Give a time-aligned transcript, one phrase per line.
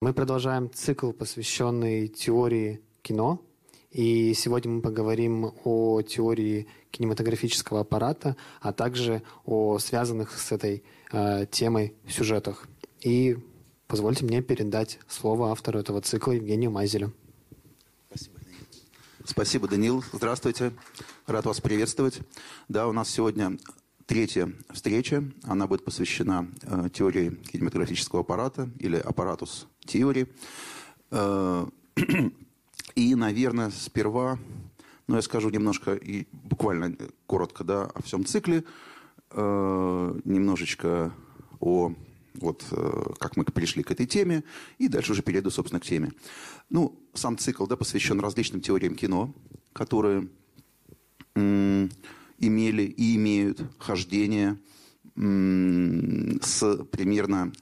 [0.00, 3.42] Мы продолжаем цикл, посвященный теории кино.
[3.90, 11.46] И сегодня мы поговорим о теории кинематографического аппарата, а также о связанных с этой э,
[11.50, 12.68] темой сюжетах.
[13.00, 13.38] И
[13.88, 17.12] позвольте мне передать слово автору этого цикла Евгению Майзелю.
[18.08, 18.60] Спасибо, Данил.
[19.24, 20.04] Спасибо, Данил.
[20.12, 20.72] Здравствуйте.
[21.26, 22.20] Рад вас приветствовать.
[22.68, 23.58] Да, у нас сегодня
[24.06, 25.24] третья встреча.
[25.42, 30.28] Она будет посвящена э, теории кинематографического аппарата или аппаратус теории.
[31.10, 31.66] Э,
[32.94, 34.38] и, наверное, сперва,
[35.06, 36.96] ну, я скажу немножко и буквально
[37.26, 38.64] коротко, да, о всем цикле,
[39.30, 41.12] э, немножечко
[41.60, 41.92] о
[42.34, 44.44] вот э, как мы пришли к этой теме,
[44.78, 46.12] и дальше уже перейду, собственно, к теме.
[46.70, 49.34] Ну, сам цикл, да, посвящен различным теориям кино,
[49.72, 50.28] которые
[51.34, 54.56] имели и имеют хождение
[55.16, 57.52] с примерно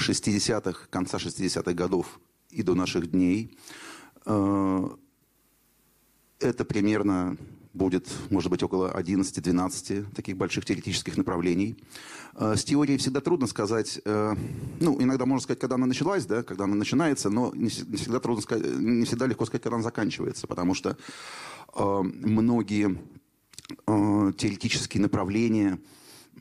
[0.00, 3.56] 60-х, конца 60-х годов и до наших дней.
[4.26, 4.88] Э,
[6.40, 7.36] это примерно
[7.72, 11.76] будет, может быть, около 11-12 таких больших теоретических направлений.
[12.34, 14.34] Э, с теорией всегда трудно сказать, э,
[14.80, 18.42] ну, иногда можно сказать, когда она началась, да, когда она начинается, но не всегда, трудно
[18.42, 20.96] сказать, не всегда легко сказать, когда она заканчивается, потому что
[21.72, 22.98] многие
[23.86, 25.78] теоретические направления–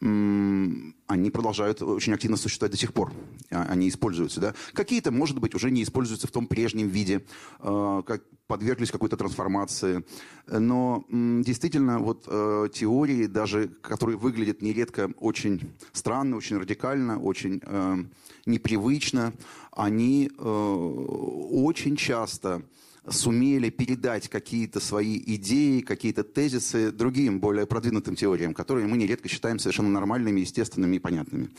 [0.01, 3.11] они продолжают очень активно существовать до сих пор.
[3.51, 4.39] А, они используются.
[4.39, 4.53] Да?
[4.73, 7.25] Какие-то, может быть, уже не используются в том прежнем виде,
[7.59, 10.03] а, как подверглись какой-то трансформации.
[10.47, 17.97] Но действительно, вот э, теории, даже которые выглядят нередко очень странно, очень радикально, очень э,
[18.47, 19.33] непривычно,
[19.71, 22.63] они э, очень часто
[23.11, 29.59] сумели передать какие-то свои идеи, какие-то тезисы другим, более продвинутым теориям, которые мы нередко считаем
[29.59, 31.49] совершенно нормальными, естественными и понятными.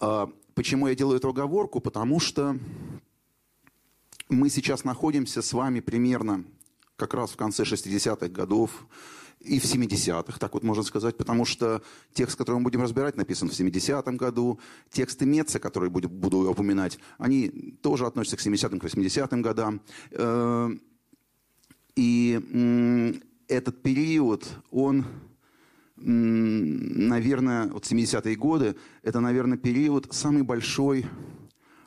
[0.00, 1.80] А, почему я делаю эту оговорку?
[1.80, 2.56] Потому что
[4.28, 6.44] мы сейчас находимся с вами примерно
[6.96, 8.86] как раз в конце 60-х годов,
[9.40, 13.48] и в 70-х, так вот можно сказать, потому что текст, который мы будем разбирать, написан
[13.48, 14.60] в 70-м году.
[14.90, 17.48] Тексты Меца, которые буду, буду упоминать, они
[17.82, 19.80] тоже относятся к 70-м, к 80-м годам.
[20.10, 20.70] Э,
[21.96, 25.06] и этот период, он,
[25.96, 31.06] наверное, вот 70-е годы, это, наверное, период самой большой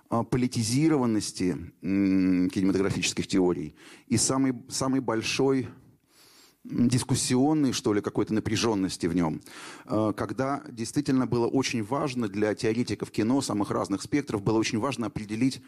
[0.09, 3.75] а, политизированности кинематографических теорий
[4.07, 5.69] и самый, самый большой
[6.63, 9.41] дискуссионной, что ли, какой-то напряженности в нем,
[9.85, 15.07] э, когда действительно было очень важно для теоретиков кино самых разных спектров, было очень важно
[15.07, 15.61] определить,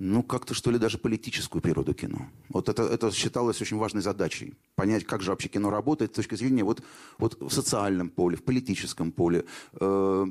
[0.00, 2.26] ну, как-то, что ли, даже политическую природу кино.
[2.48, 4.54] Вот это, это считалось очень важной задачей.
[4.74, 6.82] Понять, как же вообще кино работает с точки зрения вот,
[7.18, 9.44] вот в социальном поле, в политическом поле,
[9.74, 10.24] э,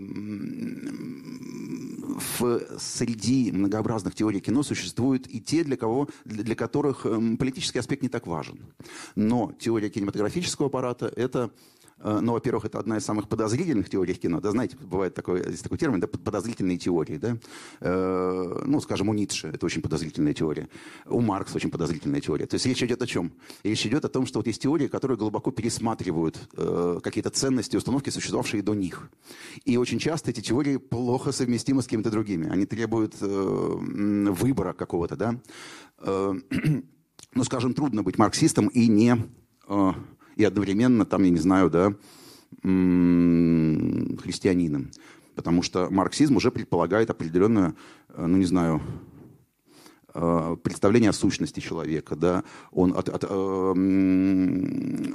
[2.39, 8.01] в среди многообразных теорий кино существуют и те, для, кого, для, которых э, политический аспект
[8.01, 8.57] не так важен.
[9.15, 11.51] Но теория кинематографического аппарата– это
[12.01, 14.39] ну, во-первых, это одна из самых подозрительных теорий кино.
[14.39, 17.17] Да, знаете, бывает такой, здесь такой термин, да, подозрительные теории.
[17.17, 17.37] Да?
[17.81, 20.69] Э, ну, скажем, у Ницше это очень подозрительная теория.
[21.05, 22.45] У Маркса очень подозрительная теория.
[22.45, 23.31] То есть речь идет о чем?
[23.63, 28.09] Речь идет о том, что вот есть теории, которые глубоко пересматривают э, какие-то ценности, установки,
[28.09, 29.09] существовавшие до них.
[29.65, 32.49] И очень часто эти теории плохо совместимы с какими-то другими.
[32.49, 35.39] Они требуют э, выбора какого-то, да.
[35.99, 36.33] Э,
[37.33, 39.17] ну, скажем, трудно быть марксистом и не...
[39.67, 39.93] Э,
[40.35, 41.93] и одновременно там, я не знаю, да,
[42.61, 44.91] христианином.
[45.35, 47.75] Потому что марксизм уже предполагает определенную,
[48.09, 48.81] э, ну не знаю,
[50.13, 53.27] представление о сущности человека, да, он от, от, э,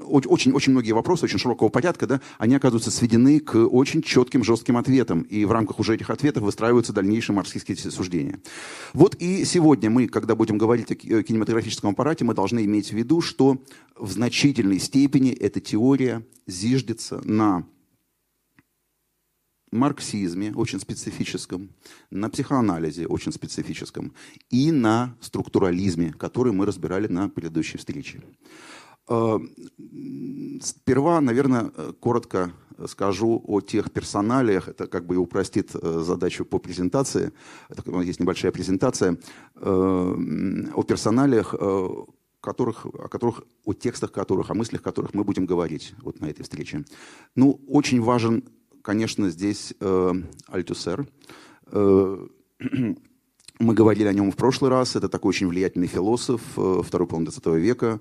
[0.07, 4.77] очень, очень многие вопросы очень широкого порядка, да, они оказываются сведены к очень четким, жестким
[4.77, 8.41] ответам, и в рамках уже этих ответов выстраиваются дальнейшие марксистские суждения.
[8.93, 13.21] Вот и сегодня мы, когда будем говорить о кинематографическом аппарате, мы должны иметь в виду,
[13.21, 13.59] что
[13.97, 17.67] в значительной степени эта теория зиждется на
[19.75, 21.71] марксизме очень специфическом,
[22.11, 24.13] на психоанализе очень специфическом
[24.51, 28.23] и на структурализме, который мы разбирали на предыдущей встрече.
[29.09, 29.39] Э,
[30.61, 32.53] сперва, наверное, коротко
[32.89, 34.69] скажу о тех персоналиях.
[34.69, 37.33] Это как бы и упростит э, задачу по презентации.
[37.69, 39.19] Это, есть небольшая презентация
[39.57, 39.61] э,
[40.75, 41.55] о персоналиях,
[42.41, 46.43] которых, о которых, о текстах которых, о мыслях которых мы будем говорить вот на этой
[46.43, 46.85] встрече.
[47.35, 48.45] Ну, очень важен
[48.85, 50.13] конечно, здесь э,
[50.47, 51.09] Альтусер.
[51.67, 52.27] Э,
[53.59, 54.95] мы говорили о нем в прошлый раз.
[54.95, 58.01] Это такой очень влиятельный философ э, второй половины 20 века.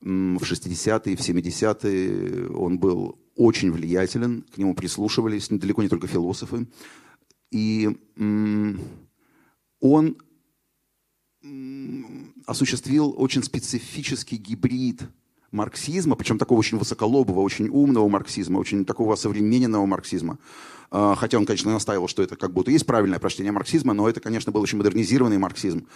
[0.00, 6.66] В 60-е, в 70-е он был очень влиятелен, к нему прислушивались далеко не только философы.
[7.50, 7.88] И
[9.80, 10.16] он
[12.46, 15.02] осуществил очень специфический гибрид
[15.54, 20.38] марксизма, причем такого очень высоколобого, очень умного марксизма, очень такого современного марксизма.
[20.90, 24.20] А, хотя он, конечно, настаивал, что это как будто есть правильное прочтение марксизма, но это,
[24.20, 25.86] конечно, был очень модернизированный марксизм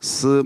[0.00, 0.44] с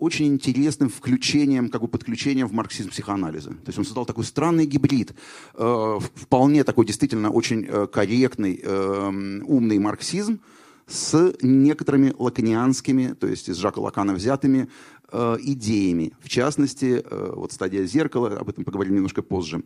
[0.00, 3.50] очень интересным включением, как бы подключением в марксизм психоанализа.
[3.50, 5.12] То есть он создал такой странный гибрид,
[5.54, 9.08] э, вполне такой действительно очень э, корректный, э,
[9.44, 10.40] умный марксизм
[10.86, 14.68] с некоторыми лаканианскими, то есть из Жака Лакана взятыми
[15.12, 16.12] э, идеями.
[16.20, 19.62] В частности, э, вот стадия зеркала, об этом поговорим немножко позже.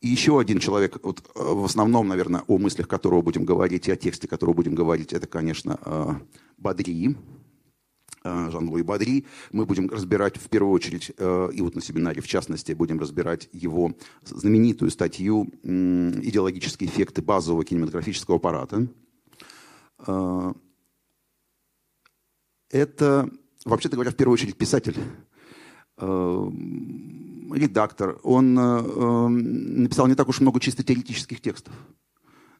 [0.00, 3.92] И еще один человек, вот, э, в основном, наверное, о мыслях которого будем говорить и
[3.92, 6.20] о тексте которого будем говорить, это, конечно,
[6.56, 7.16] Бадри,
[8.22, 9.26] Э, Жан-Луи Бадри.
[9.50, 13.94] Мы будем разбирать в первую очередь, и вот на семинаре в частности, будем разбирать его
[14.24, 18.88] знаменитую статью «Идеологические эффекты базового кинематографического аппарата».
[22.70, 23.30] Это,
[23.64, 24.96] вообще-то говоря, в первую очередь писатель,
[25.98, 28.18] редактор.
[28.22, 31.74] Он написал не так уж много чисто теоретических текстов.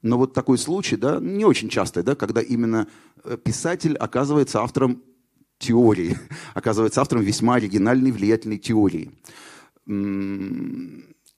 [0.02, 2.88] Но вот такой случай, да, не очень частый, да, когда именно
[3.44, 5.02] писатель оказывается автором
[5.58, 6.16] теории,
[6.54, 9.10] оказывается автором весьма оригинальной, влиятельной теории.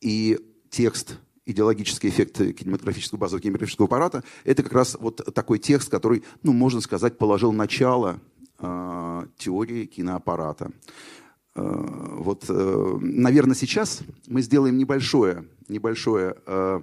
[0.00, 6.22] И текст идеологический эффект кинематографического базового кинематографического аппарата, это как раз вот такой текст, который,
[6.42, 8.31] ну, можно сказать, положил начало э,
[9.36, 10.70] теории киноаппарата.
[11.54, 16.80] Э, вот, э, наверное, сейчас мы сделаем небольшое, небольшое э,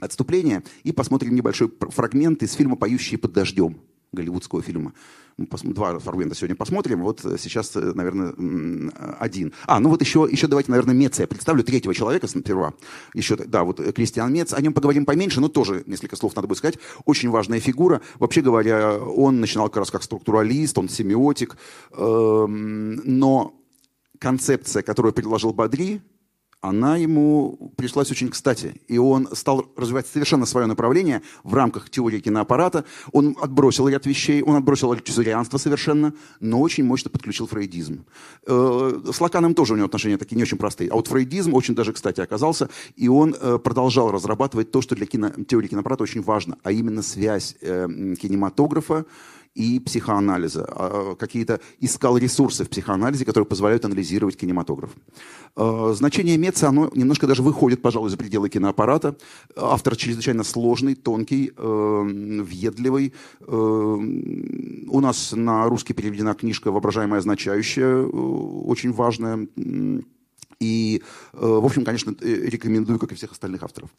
[0.00, 3.78] отступление и посмотрим небольшой фрагмент из фильма «Поющие под дождем»
[4.14, 4.92] голливудского фильма.
[5.36, 7.02] Два фрагмента сегодня посмотрим.
[7.02, 8.34] Вот сейчас, наверное,
[9.18, 9.52] один.
[9.66, 11.22] А, ну вот еще, еще давайте, наверное, Меца.
[11.22, 12.74] Я представлю третьего человека сперва.
[13.14, 14.52] Еще, да, вот Кристиан Мец.
[14.52, 16.78] О нем поговорим поменьше, но тоже несколько слов надо будет сказать.
[17.04, 18.00] Очень важная фигура.
[18.18, 21.56] Вообще говоря, он начинал как раз как структуралист, он семиотик.
[21.92, 23.54] Эм, но
[24.18, 26.00] концепция, которую предложил Бадри,
[26.64, 28.80] она ему пришлась очень кстати.
[28.88, 32.86] И он стал развивать совершенно свое направление в рамках теории киноаппарата.
[33.12, 38.06] Он отбросил ряд вещей, он отбросил альтюзерианство совершенно, но очень мощно подключил фрейдизм.
[38.46, 40.88] Э, с Лаканом тоже у него отношения такие не очень простые.
[40.90, 45.04] А вот фрейдизм очень даже кстати оказался, и он э, продолжал разрабатывать то, что для
[45.04, 47.86] кино, теории киноаппарата очень важно, а именно связь э,
[48.18, 49.04] кинематографа
[49.54, 50.66] и психоанализа.
[50.68, 54.90] А, какие-то искал ресурсы в психоанализе, которые позволяют анализировать кинематограф.
[55.56, 59.16] А, значение Меца, оно немножко даже выходит, пожалуй, за пределы киноаппарата.
[59.56, 63.12] Автор чрезвычайно сложный, тонкий, э, въедливый.
[63.40, 69.46] Э, у нас на русский переведена книжка «Воображаемое означающее», э, очень важная
[70.60, 71.02] и,
[71.32, 73.90] э, в общем, конечно, э, рекомендую, как и всех остальных авторов.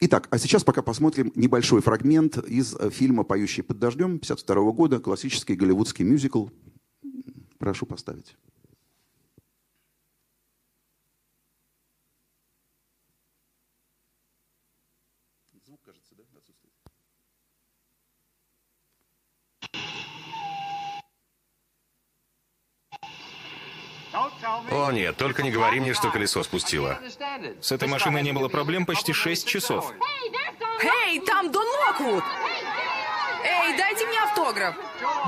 [0.00, 4.98] Итак, а сейчас пока посмотрим небольшой фрагмент из э, фильма «Поющий под дождем» 52 года,
[5.00, 6.46] классический голливудский мюзикл.
[7.58, 8.36] Прошу поставить.
[24.70, 26.98] О нет, только не говори мне, что колесо спустило.
[27.60, 29.92] С этой машиной не было проблем почти 6 часов.
[30.82, 32.24] Эй, там Дон Локвуд!
[33.44, 34.74] Эй, дайте мне автограф!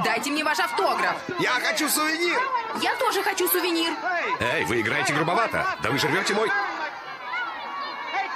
[0.04, 1.16] Дайте мне ваш автограф!
[1.38, 2.40] Я хочу сувенир!
[2.82, 3.92] Я тоже хочу сувенир!
[4.40, 5.66] Эй, вы играете грубовато!
[5.82, 6.50] Да вы же рвете мой...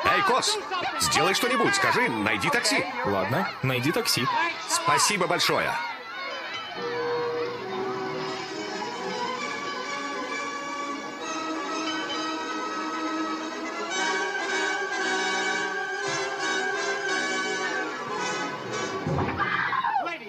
[0.04, 0.58] Эй, Кос,
[1.00, 2.84] сделай что-нибудь, скажи, найди такси.
[3.04, 4.26] Ладно, найди такси.
[4.68, 5.70] Спасибо большое.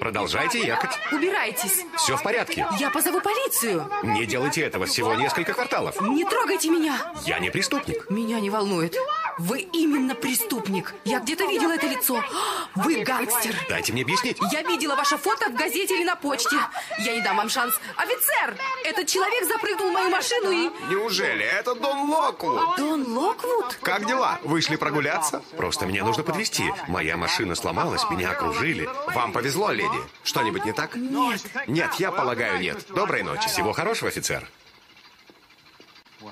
[0.01, 0.89] Продолжайте ехать.
[1.12, 1.86] Убирайтесь.
[1.96, 2.65] Все в порядке.
[2.79, 3.88] Я позову полицию.
[4.01, 6.01] Не делайте этого, всего несколько кварталов.
[6.01, 7.13] Не трогайте меня.
[7.24, 8.10] Я не преступник.
[8.10, 8.98] Меня не волнует.
[9.38, 10.96] Вы именно преступник.
[11.05, 12.24] Я где-то видела это лицо.
[12.75, 13.55] Вы гангстер.
[13.70, 14.38] Дайте мне объяснить.
[14.51, 16.58] Я видела ваше фото в газете или на почте.
[16.98, 17.74] Я не дам вам шанс.
[17.96, 18.58] Офицер!
[18.84, 20.70] Этот человек запрыгнул в мою машину и...
[20.89, 21.46] Неужели?
[21.46, 22.75] Это Дон Локвуд.
[22.77, 23.77] Дон Локвуд?
[23.84, 24.39] Как дела?
[24.43, 25.43] Вышли прогуляться?
[25.58, 26.72] Просто меня нужно подвести.
[26.88, 28.89] Моя машина сломалась, меня окружили.
[29.13, 29.90] Вам повезло, леди.
[30.24, 30.95] Что-нибудь не так?
[30.95, 31.41] Нет.
[31.67, 32.86] Нет, я полагаю, нет.
[32.89, 33.48] Доброй ночи.
[33.48, 34.48] Всего хорошего, офицер.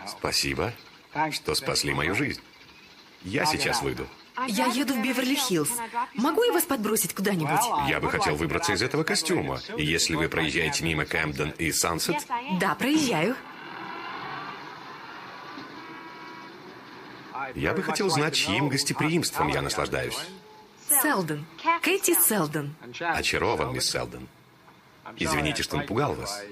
[0.08, 0.74] Спасибо,
[1.32, 2.42] что спасли мою жизнь.
[3.24, 4.08] Я сейчас выйду.
[4.48, 5.70] Я еду в Беверли-Хиллз.
[6.16, 7.90] Могу я вас подбросить куда-нибудь?
[7.90, 9.60] Я бы хотел выбраться из этого костюма.
[9.76, 12.26] И если вы проезжаете мимо Кэмпден и Сансет...
[12.60, 13.36] Да, проезжаю.
[17.56, 20.18] Я бы хотел знать, чьим гостеприимством я наслаждаюсь.
[20.90, 21.46] Селдон.
[21.82, 22.76] Кэти Селдон.
[23.00, 24.28] Очарован, мисс Селдон.
[25.18, 26.44] Извините, что напугал вас.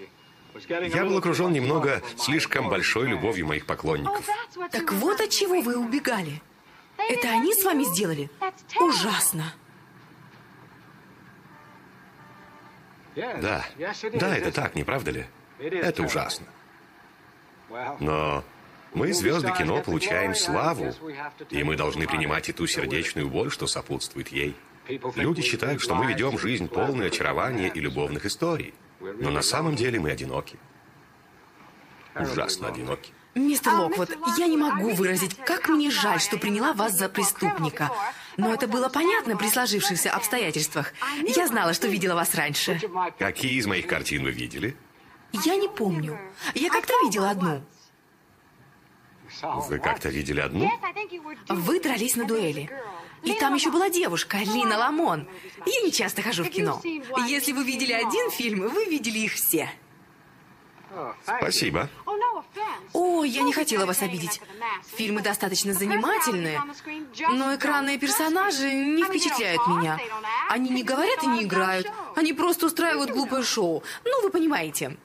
[0.70, 4.26] Я был окружен немного слишком большой любовью моих поклонников.
[4.72, 6.42] Так вот от чего вы убегали.
[6.98, 8.30] Это они с вами сделали?
[8.80, 9.54] Ужасно.
[13.16, 13.66] Да,
[14.14, 15.26] да, это так, не правда ли?
[15.60, 16.46] Это ужасно.
[18.00, 18.44] Но
[18.94, 20.94] мы, звезды кино, получаем славу,
[21.50, 24.56] и мы должны принимать и ту сердечную боль, что сопутствует ей.
[25.16, 28.74] Люди считают, что мы ведем жизнь полную очарования и любовных историй.
[29.00, 30.58] Но на самом деле мы одиноки.
[32.16, 33.12] Ужасно одиноки.
[33.36, 37.92] Мистер Локвуд, я не могу выразить, как мне жаль, что приняла вас за преступника.
[38.36, 40.94] Но это было понятно при сложившихся обстоятельствах.
[41.24, 42.80] Я знала, что видела вас раньше.
[43.20, 44.76] Какие из моих картин вы видели?
[45.34, 46.18] Я не помню.
[46.56, 47.62] Я как-то видела одну.
[49.42, 50.70] Вы как-то видели одну?
[51.50, 52.70] Вы дрались на дуэли.
[53.24, 55.28] И там еще была девушка, Лина Ламон.
[55.66, 56.82] Я не часто хожу в кино.
[57.28, 59.70] Если вы видели один фильм, вы видели их все.
[61.24, 61.90] Спасибо.
[62.94, 64.42] О, я не хотела вас обидеть.
[64.96, 66.62] Фильмы достаточно занимательные,
[67.32, 70.00] но экранные персонажи не впечатляют меня.
[70.50, 71.92] Они не говорят и не играют.
[72.16, 73.84] Они просто устраивают глупое шоу.
[74.06, 74.98] Ну, вы понимаете.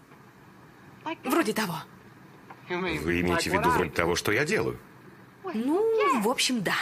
[1.25, 1.75] Вроде того.
[2.69, 4.79] Вы имеете в виду вроде того, что я делаю?
[5.55, 6.77] Ну, в общем, да.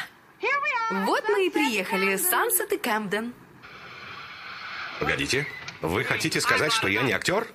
[0.91, 2.17] Вот мы и приехали.
[2.17, 3.33] Сансет и Кэмден.
[4.99, 5.47] Погодите.
[5.81, 7.47] Вы хотите сказать, что я не актер?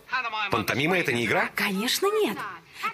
[0.51, 1.49] Пантомима— это не игра?
[1.53, 2.37] Конечно, нет.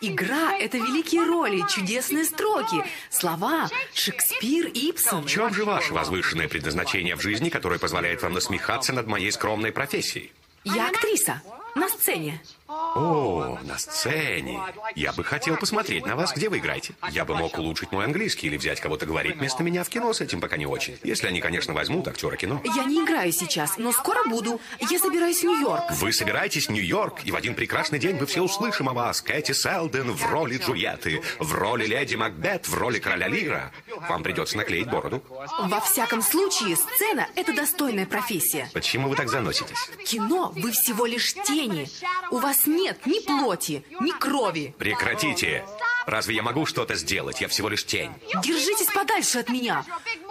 [0.01, 5.23] Игра— это великие роли, чудесные строки, слова, Шекспир, Ипсон.
[5.23, 9.71] В чем же ваше возвышенное предназначение в жизни, которое позволяет вам насмехаться над моей скромной
[9.71, 10.31] профессией?
[10.63, 11.41] Я актриса.
[11.75, 12.41] На сцене.
[12.71, 14.59] О, на сцене.
[14.95, 16.93] Я бы хотел посмотреть на вас, где вы играете.
[17.11, 20.21] Я бы мог улучшить мой английский или взять кого-то говорить вместо меня в кино, с
[20.21, 20.97] этим пока не очень.
[21.03, 22.61] Если они, конечно, возьмут актера кино.
[22.63, 24.61] Я не играю сейчас, но скоро буду.
[24.89, 25.83] Я собираюсь в Нью-Йорк.
[25.91, 29.21] Вы собираетесь в Нью-Йорк, и в один прекрасный день мы все услышим о вас.
[29.21, 33.71] Кэти Селден в роли Джульетты, в роли леди Макбет, в роли короля Лира.
[34.09, 35.21] Вам придется наклеить бороду.
[35.59, 38.69] Во всяком случае, сцена— это достойная профессия.
[38.73, 39.89] Почему вы так заноситесь?
[40.05, 41.89] Кино вы всего лишь тени.
[42.29, 44.73] У вас нет ни плоти, ни крови.
[44.77, 45.65] Прекратите.
[46.05, 47.41] Разве я могу что-то сделать?
[47.41, 48.11] Я всего лишь тень.
[48.43, 49.85] Держитесь подальше от меня.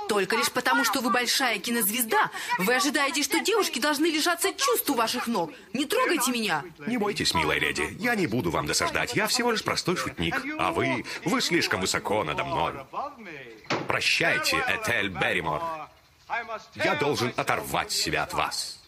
[0.08, 4.94] Только лишь потому, что вы большая кинозвезда, вы ожидаете, что девушки должны лишаться чувств у
[4.94, 5.52] ваших ног.
[5.72, 6.64] Не трогайте меня.
[6.87, 7.96] Не бойтесь, милая леди.
[8.00, 9.14] Я не буду вам досаждать.
[9.14, 10.34] Я всего лишь простой шутник.
[10.58, 12.72] А вы, вы слишком высоко надо мной.
[13.87, 15.62] Прощайте, Этель Берримор.
[16.75, 18.80] Я должен оторвать себя от вас.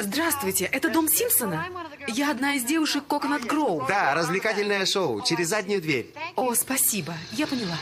[0.00, 1.66] Здравствуйте, это дом Симпсона?
[2.08, 3.84] Я одна из девушек Коконат Гроу.
[3.86, 5.20] Да, развлекательное шоу.
[5.22, 6.12] Через заднюю дверь.
[6.36, 7.76] О, спасибо, я поняла.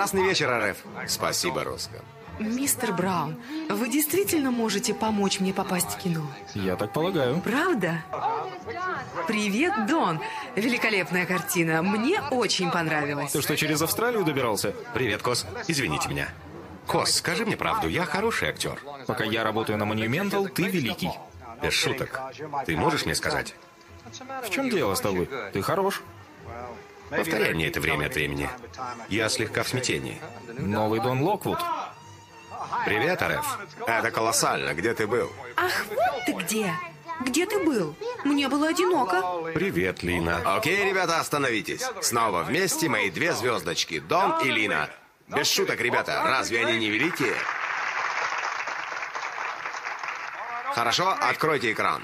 [0.00, 0.78] Прекрасный вечер, РФ.
[1.08, 2.00] Спасибо, Роско.
[2.38, 3.36] Мистер Браун,
[3.68, 6.26] вы действительно можете помочь мне попасть в кино?
[6.54, 7.38] Я так полагаю.
[7.42, 8.02] Правда?
[9.26, 10.18] Привет, Дон.
[10.56, 11.82] Великолепная картина.
[11.82, 13.32] Мне очень понравилась.
[13.32, 14.74] Ты что, через Австралию добирался?
[14.94, 15.46] Привет, Кос.
[15.68, 16.28] Извините меня.
[16.86, 18.80] Кос, скажи мне правду, я хороший актер.
[19.06, 21.10] Пока я работаю на Монументал, ты великий.
[21.62, 22.22] Без шуток.
[22.64, 23.54] Ты можешь мне сказать?
[24.46, 25.28] В чем дело с тобой?
[25.52, 26.00] Ты хорош.
[27.10, 28.48] Повторяй мне это время от времени.
[29.08, 30.20] Я слегка в смятении.
[30.58, 31.58] Новый Дон Локвуд.
[32.84, 33.58] Привет, РФ.
[33.86, 34.74] Это колоссально.
[34.74, 35.30] Где ты был?
[35.56, 36.72] Ах, вот ты где.
[37.20, 37.94] Где ты был?
[38.24, 39.22] Мне было одиноко.
[39.52, 40.56] Привет, Лина.
[40.56, 41.84] Окей, ребята, остановитесь.
[42.00, 44.88] Снова вместе мои две звездочки, Дон и Лина.
[45.28, 47.34] Без шуток, ребята, разве они не великие?
[50.74, 52.02] Хорошо, откройте экран.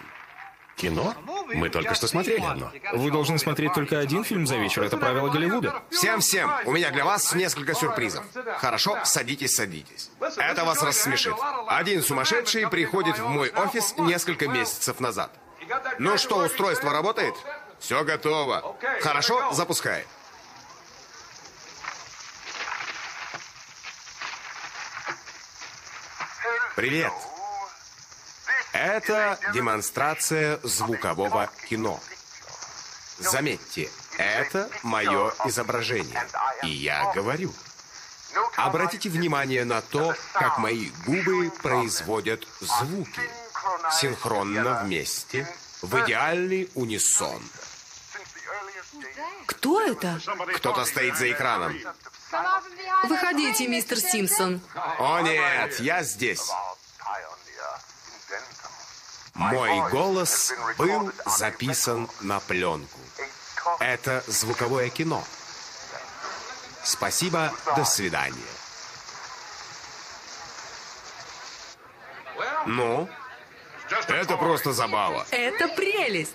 [0.76, 1.14] Кино?
[1.54, 2.70] Мы только что смотрели одно.
[2.92, 4.82] Вы должны смотреть только один фильм за вечер.
[4.82, 5.82] Это правило Голливуда.
[5.90, 8.24] Всем-всем, у меня для вас несколько сюрпризов.
[8.58, 10.10] Хорошо, садитесь, садитесь.
[10.36, 11.34] Это вас рассмешит.
[11.66, 15.30] Один сумасшедший приходит в мой офис несколько месяцев назад.
[15.98, 17.34] Ну что, устройство работает?
[17.80, 18.76] Все готово.
[19.00, 20.04] Хорошо, запускай.
[26.76, 27.12] Привет.
[28.76, 31.98] Это демонстрация звукового кино.
[33.18, 36.26] Заметьте, Это мое изображение.
[36.62, 37.52] И я говорю.
[38.56, 43.20] Обратите внимание на то, как мои губы производят звуки.
[43.92, 45.48] Синхронно вместе,
[45.82, 47.42] в идеальный унисон.
[49.46, 50.20] Кто это?
[50.56, 51.74] Кто-то стоит за экраном.
[53.04, 54.60] Выходите, мистер Симпсон.
[54.98, 56.50] О нет, я здесь.
[59.36, 62.98] Мой голос был записан на пленку.
[63.80, 65.22] Это звуковое кино.
[66.82, 68.34] Спасибо, до свидания.
[72.64, 73.08] Ну,
[74.08, 75.26] это просто забава.
[75.30, 76.32] Это прелесть.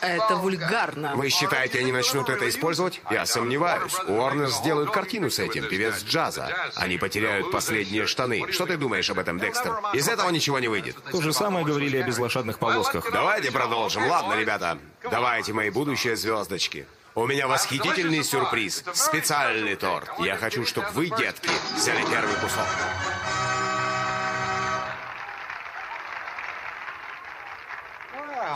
[0.00, 1.14] Это вульгарно.
[1.16, 3.00] Вы считаете, они начнут это использовать?
[3.10, 3.94] Я сомневаюсь.
[4.06, 6.50] Уорнер сделают картину с этим, певец джаза.
[6.76, 8.50] Они потеряют последние штаны.
[8.52, 9.76] Что ты думаешь об этом, Декстер?
[9.92, 10.96] Из этого ничего не выйдет.
[11.10, 13.10] То же самое говорили о безлошадных повозках.
[13.12, 14.06] Давайте продолжим.
[14.06, 14.78] Ладно, ребята.
[15.10, 16.86] Давайте, мои будущие звездочки.
[17.14, 18.84] У меня восхитительный сюрприз.
[18.92, 20.10] Специальный торт.
[20.18, 22.66] Я хочу, чтобы вы, детки, взяли первый кусок.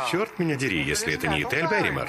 [0.07, 2.09] Черт меня дери, если это не Этель Берримор.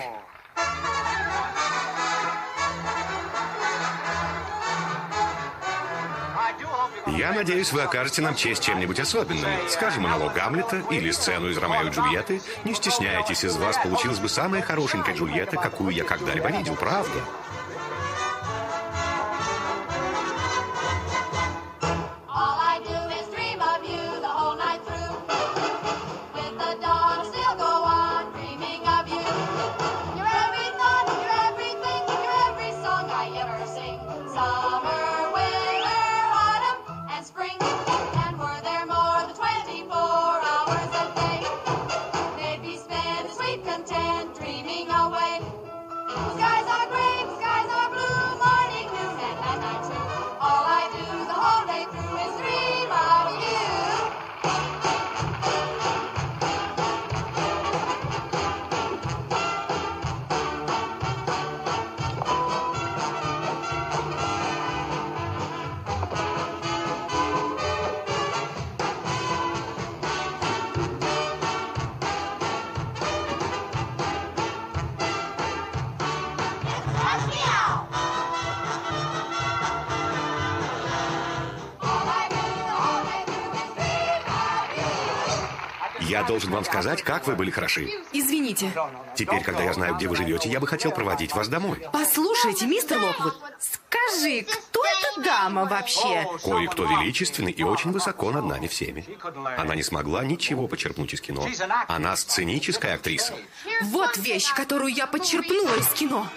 [7.07, 9.49] Я надеюсь, вы окажете нам честь чем-нибудь особенным.
[9.67, 12.41] Скажем, монолог Гамлета или сцену из Ромео и Джульетты.
[12.63, 17.19] Не стесняйтесь, из вас получилась бы самая хорошенькая Джульетта, какую я когда-либо видел, правда?
[86.81, 87.89] Сказать, как вы были хороши.
[88.13, 88.71] Извините.
[89.15, 91.81] Теперь, когда я знаю, где вы живете, я бы хотел проводить вас домой.
[91.91, 96.27] Послушайте, мистер Локвуд, скажи, кто эта дама вообще?
[96.43, 99.05] Кое-кто величественный и очень высоко над нами всеми.
[99.57, 101.47] Она не смогла ничего почерпнуть из кино.
[101.87, 103.33] Она сценическая актриса.
[103.83, 106.27] Вот вещь, которую я подчерпнула из кино.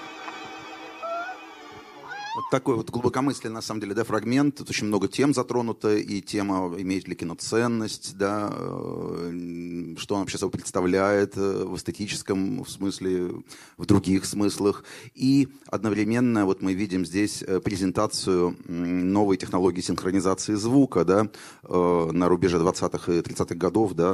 [2.53, 4.57] Такой вот глубокомысленный, на самом деле, да, фрагмент.
[4.57, 10.21] Тут очень много тем затронуто, и тема, имеет ли кино ценность, да, э, что он
[10.21, 13.31] вообще собой представляет э, в эстетическом в смысле,
[13.79, 14.85] в других смыслах.
[15.15, 21.31] И одновременно вот мы видим здесь э, презентацию новой технологии синхронизации звука, да,
[21.63, 24.13] на рубеже 20-х и 30-х годов, да,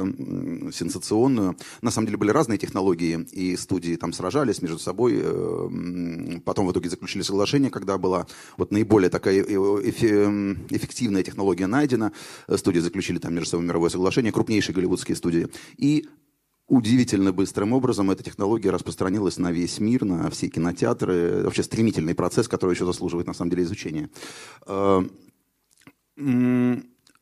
[0.71, 1.57] сенсационную.
[1.81, 5.21] На самом деле были разные технологии, и студии там сражались между собой,
[6.45, 12.11] потом в итоге заключили соглашение, когда была вот наиболее такая э, эфе- эффективная технология найдена,
[12.47, 16.07] Э, студии заключили там между собой мировое соглашение, крупнейшие голливудские студии, и
[16.67, 21.43] удивительно быстрым образом эта технология распространилась на весь мир, на все кинотеатры.
[21.43, 24.09] Вообще стремительный процесс, который еще заслуживает, на самом деле, изучения.
[24.67, 25.01] Э,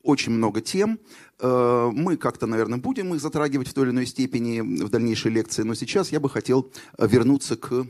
[0.04, 1.00] Очень много тем.
[1.42, 5.76] Мы как-то, наверное, будем их затрагивать в той или иной степени в дальнейшей лекции, но
[5.76, 7.86] сейчас я бы хотел вернуться к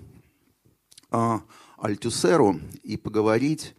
[1.12, 1.42] а,
[1.78, 3.76] Альтюсеру и поговорить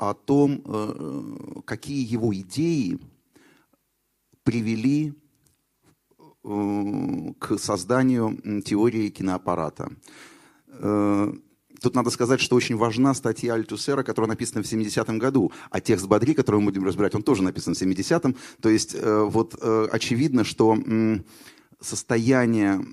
[0.00, 2.98] о том, э, какие его идеи
[4.42, 5.12] привели
[6.18, 9.92] э, к созданию теории киноаппарата.
[10.68, 11.32] Э,
[11.82, 16.06] Тут надо сказать, что очень важна статья Альтусера, которая написана в 70-м году, а текст
[16.06, 18.36] Бадри, который мы будем разбирать, он тоже написан в 70-м.
[18.60, 19.54] То есть вот
[19.90, 20.76] очевидно, что
[21.80, 22.84] состояние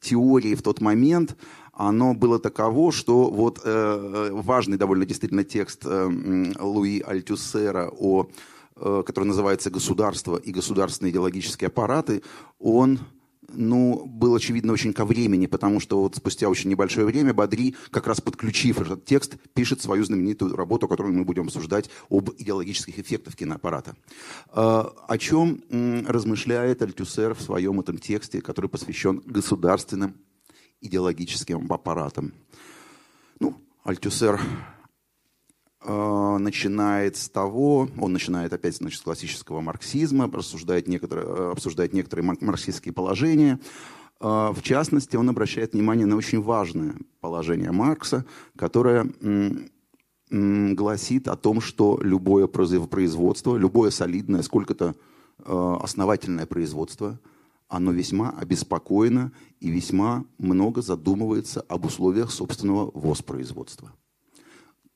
[0.00, 1.34] теории в тот момент,
[1.72, 8.28] оно было таково, что вот э, важный довольно действительно текст э, Луи Альтюсера о
[8.76, 12.22] э, который называется «Государство и государственные идеологические аппараты»,
[12.58, 13.00] он
[13.54, 18.06] ну, был, очевидно, очень ко времени, потому что вот спустя очень небольшое время Бадри, как
[18.06, 23.36] раз подключив этот текст, пишет свою знаменитую работу, которую мы будем обсуждать, об идеологических эффектах
[23.36, 23.94] киноаппарата.
[24.54, 25.62] Э, О чем
[26.06, 30.14] размышляет Альтюсер в своем этом тексте, который посвящен государственным
[30.82, 32.32] идеологическим аппаратом.
[33.40, 34.40] Ну, Альтюсер
[35.80, 41.92] э, начинает с того, он начинает опять значит, с классического марксизма, рассуждает некоторые, э, обсуждает
[41.92, 43.58] некоторые мар- марксистские положения.
[44.20, 48.24] Э, в частности, он обращает внимание на очень важное положение Маркса,
[48.56, 49.10] которое
[50.30, 54.94] гласит о том, что любое произ- производство, любое солидное, сколько-то
[55.44, 57.18] основательное производство,
[57.72, 63.94] оно весьма обеспокоено и весьма много задумывается об условиях собственного воспроизводства.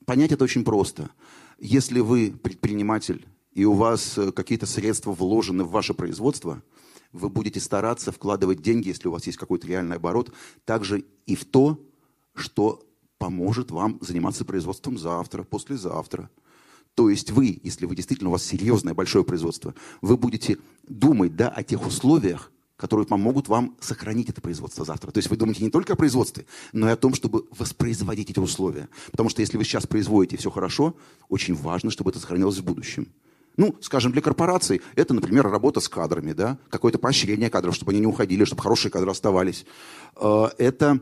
[0.05, 1.09] Понять это очень просто.
[1.57, 6.61] Если вы предприниматель, и у вас э, какие-то средства вложены в ваше производство,
[7.11, 10.31] вы будете стараться вкладывать деньги, если у вас есть какой-то реальный оборот,
[10.63, 11.83] также и в то,
[12.35, 12.83] что
[13.17, 16.29] поможет вам заниматься производством завтра, послезавтра.
[16.93, 21.49] То есть вы, если вы действительно, у вас серьезное большое производство, вы будете думать да,
[21.49, 25.11] о тех условиях, которые помогут вам сохранить это производство завтра.
[25.11, 28.39] То есть вы думаете не только о производстве, но и о том, чтобы воспроизводить эти
[28.39, 28.87] условия.
[29.11, 30.95] Потому что если вы сейчас производите все хорошо,
[31.27, 33.07] очень важно, чтобы это сохранилось в будущем.
[33.57, 38.01] Ну, скажем, для корпораций это, например, работа с кадрами, да, какое-то поощрение кадров, чтобы они
[38.01, 39.65] не уходили, чтобы хорошие кадры оставались.
[40.15, 40.99] Э, Это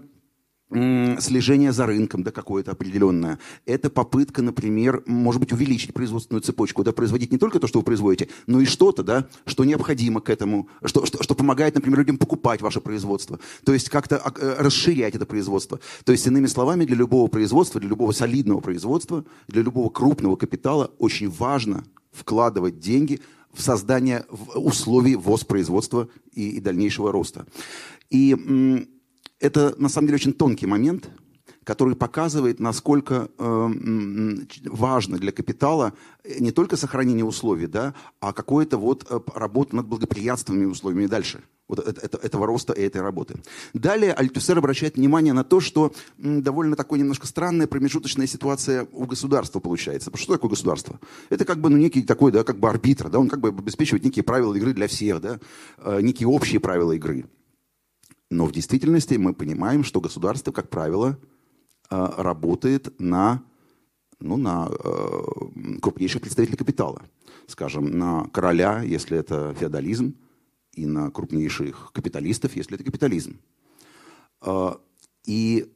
[0.72, 3.38] слежение за рынком, да, какое-то определенное.
[3.66, 7.86] Это попытка, например, может быть, увеличить производственную цепочку, да, производить не только то, что вы
[7.86, 12.18] производите, но и что-то, да, что необходимо к этому, что, что, что помогает, например, людям
[12.18, 13.40] покупать ваше производство.
[13.64, 15.80] То есть как-то э, расширять это производство.
[16.04, 20.92] То есть, иными словами, для любого производства, для любого солидного производства, для любого крупного капитала
[20.98, 23.22] очень важно вкладывать деньги
[23.54, 24.26] в создание
[24.56, 27.46] условий воспроизводства и, и дальнейшего роста.
[28.10, 28.88] И
[29.40, 31.10] это на самом деле очень тонкий момент,
[31.64, 33.70] который показывает, насколько э,
[34.66, 35.94] важно для капитала
[36.40, 41.44] не только сохранение условий, да, а какое-то вот э, работа над благоприятственными условиями дальше.
[41.68, 43.42] Вот это- это- этого роста и этой работы.
[43.74, 49.60] Далее Альтюсер обращает внимание на то, что довольно такой немножко странная промежуточная ситуация у государства
[49.60, 50.12] получается.
[50.12, 51.00] Потому что такое государство?
[51.32, 54.04] Это как бы ну, некий такой, да, как бы арбитр, да, он как бы обеспечивает
[54.04, 55.40] некие правила игры для всех, да,
[55.80, 57.26] э, некие общие правила игры.
[58.36, 61.18] Но в действительности мы понимаем, что государство, как правило,
[61.90, 63.42] э, работает на,
[64.20, 67.02] ну, на э, крупнейших представителей капитала.
[67.48, 70.16] Скажем, на короля, если это феодализм,
[70.74, 73.40] и на крупнейших капиталистов, если это капитализм.
[74.42, 74.74] Э,
[75.24, 75.72] И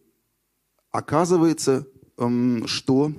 [0.91, 3.13] оказывается, эм, что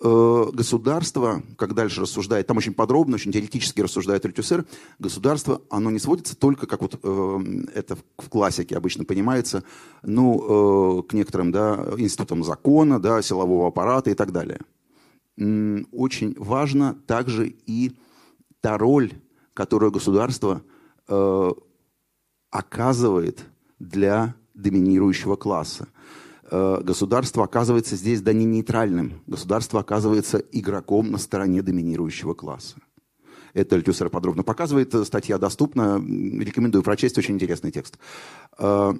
[0.00, 4.64] государство, как дальше рассуждает, там очень подробно, очень теоретически рассуждает Альтюсер,
[4.98, 7.40] государство, оно не сводится только, как вот э,
[7.74, 9.64] это в- классике обычно понимается,
[10.02, 14.60] ну, э, к некоторым, да, институтам закона, да, силового аппарата и так далее.
[15.92, 17.92] Очень важно также и
[18.60, 19.12] та роль,
[19.54, 20.62] которую государство
[21.08, 21.50] э,
[22.50, 23.44] оказывает
[23.78, 25.88] для доминирующего класса.
[26.50, 29.22] Э, Государство оказывается здесь да не нейтральным.
[29.26, 32.76] Государство оказывается игроком на стороне доминирующего класса.
[33.54, 34.94] Это Альтюсер подробно показывает.
[34.94, 35.96] Э, Статья доступна.
[35.96, 37.18] Рекомендую прочесть.
[37.18, 37.98] Очень интересный текст.
[38.58, 38.94] Э,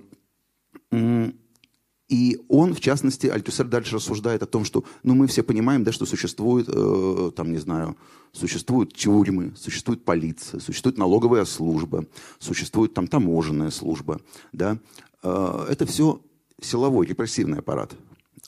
[2.08, 5.92] И он, в частности, Альтюсер дальше рассуждает о том, что ну, мы все понимаем, да,
[5.92, 7.96] что существует, э, там, не знаю,
[8.32, 12.06] существуют тюрьмы, существует полиция, существует налоговая служба,
[12.38, 14.20] существует там таможенная служба.
[14.52, 14.78] Да?
[15.22, 16.22] Э, это все
[16.60, 17.94] силовой, репрессивный аппарат.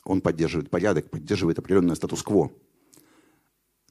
[0.03, 2.51] Он поддерживает порядок, поддерживает определенное статус-кво.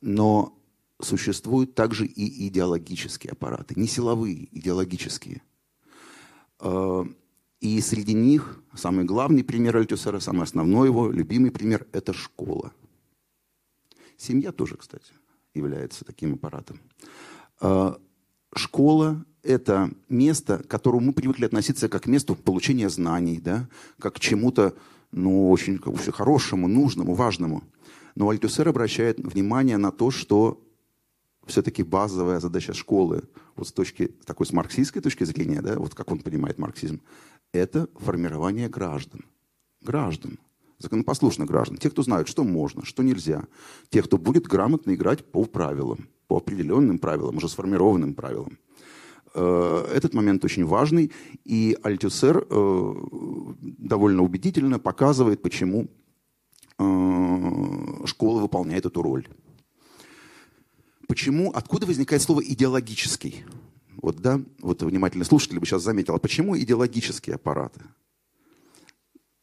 [0.00, 0.58] Но
[1.00, 5.42] существуют также и идеологические аппараты, не силовые, идеологические.
[6.60, 7.04] Э,
[7.60, 12.72] И среди них самый главный пример Альтюсера, самый основной его, любимый пример– это школа.
[14.16, 15.12] Семья тоже, кстати,
[15.54, 16.80] является таким аппаратом.
[17.60, 17.94] Э,
[18.56, 23.68] Школа– это место, к которому мы привыкли относиться как к месту получения знаний, да?
[23.98, 24.74] как к чему-то
[25.12, 27.62] ну, очень, очень хорошему, нужному, важному.
[28.14, 30.60] Но Альтюсер обращает внимание на то, что
[31.46, 33.24] все-таки базовая задача школы,
[33.56, 37.00] вот с точки такой с марксистской точки зрения, да, вот как он понимает марксизм,
[37.52, 39.24] это формирование граждан.
[39.80, 40.38] Граждан.
[40.78, 41.76] Законопослушных граждан.
[41.76, 43.44] Тех, кто знает, что можно, что нельзя.
[43.90, 48.58] Тех, кто будет грамотно играть по правилам, по определенным правилам, уже сформированным правилам.
[49.34, 51.12] Э, Этот момент очень важный,
[51.44, 52.94] и Альтюсер э,
[53.60, 55.88] довольно убедительно показывает, почему
[56.78, 59.28] э, школа выполняет эту роль.
[61.06, 63.44] Почему, откуда возникает слово идеологический?
[64.02, 67.80] Вот, да, вот внимательный слушатель бы сейчас заметил, а почему идеологические аппараты?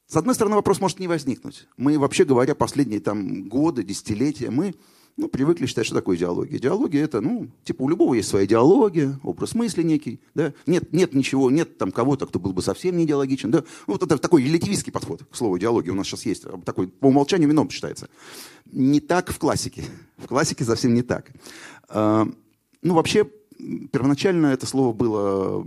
[0.07, 1.67] С одной стороны, вопрос может не возникнуть.
[1.75, 4.73] Мы, вообще говоря, последние там, годы, десятилетия, мы
[5.17, 6.57] ну, привыкли считать, что такое идеология.
[6.57, 10.53] Идеология это, ну, типа у любого есть своя идеология, образ мысли некий, да.
[10.67, 13.63] Нет, нет ничего, нет там кого-то, кто был бы совсем не идеологичен, да.
[13.87, 17.07] Ну, вот это такой релятивистский подход к слову идеология у нас сейчас есть, такой по
[17.07, 18.09] умолчанию вином считается.
[18.71, 19.83] Не так в классике.
[20.17, 21.31] В классике совсем не так.
[21.89, 22.27] А,
[22.83, 23.27] ну, вообще,
[23.91, 25.65] первоначально это слово было,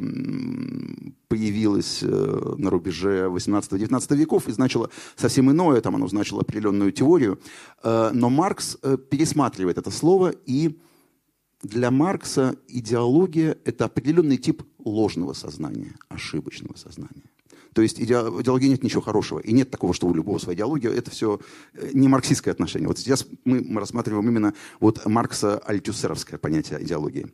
[1.29, 7.41] появилось э, на рубеже 18-19 веков и значило совсем иное, там оно значило определенную теорию.
[7.83, 10.79] Э, но Маркс э, пересматривает это слово, и
[11.63, 17.25] для Маркса идеология– это определенный тип ложного сознания, ошибочного сознания.
[17.75, 19.39] То есть идеологии нет ничего хорошего.
[19.39, 20.91] И нет такого, что у любого своя идеология.
[20.91, 21.39] Это все
[21.93, 22.89] не марксистское отношение.
[22.89, 27.33] Вот сейчас мы, рассматриваем именно вот Маркса альтюсеровское понятие идеологии.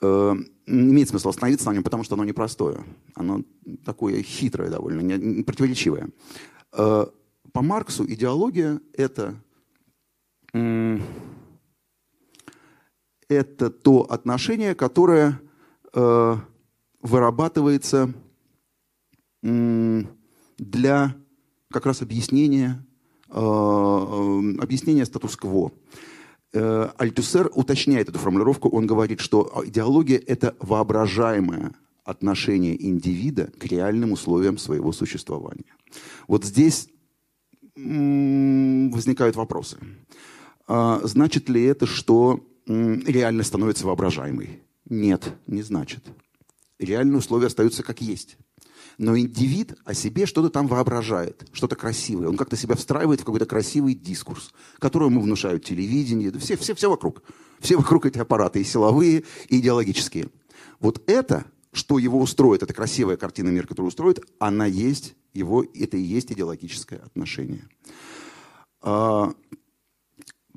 [0.00, 2.84] Э, имеет смысл остановиться на нем, потому что оно непростое.
[3.14, 3.42] Оно
[3.84, 6.10] такое хитрое довольно, не, противоречивое.
[6.72, 7.06] Э,
[7.52, 9.34] по Марксу идеология– это,
[13.28, 15.40] это то отношение, которое
[15.94, 16.36] э,
[17.00, 18.12] вырабатывается
[19.42, 21.16] для
[21.70, 22.84] как раз объяснения,
[23.30, 25.72] объяснения статус-кво.
[26.52, 28.68] Э, Альтюсер уточняет эту формулировку.
[28.68, 31.72] Он говорит, что идеология– это воображаемое
[32.04, 35.74] отношение индивида к реальным условиям своего существования.
[36.26, 36.88] Вот здесь
[37.76, 39.78] возникают вопросы.
[40.66, 44.62] А значит ли это, что реальность становится воображаемой?
[44.88, 46.04] Нет, не значит.
[46.78, 48.36] Реальные условия остаются как есть.
[48.98, 52.28] Но индивид о себе что-то там воображает, что-то красивое.
[52.28, 56.90] Он как-то себя встраивает в какой-то красивый дискурс, который ему внушают телевидение, все, все, все
[56.90, 57.22] вокруг.
[57.60, 60.28] Все вокруг эти аппараты, и силовые, и идеологические.
[60.80, 65.96] Вот это, что его устроит, эта красивая картина мира, которую устроит, она есть его, это
[65.96, 67.68] и есть идеологическое отношение.
[68.82, 69.32] А,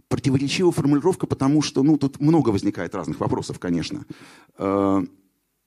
[0.08, 4.06] противоречивая формулировка, потому что, ну, тут много возникает разных вопросов, конечно.
[4.58, 5.04] А,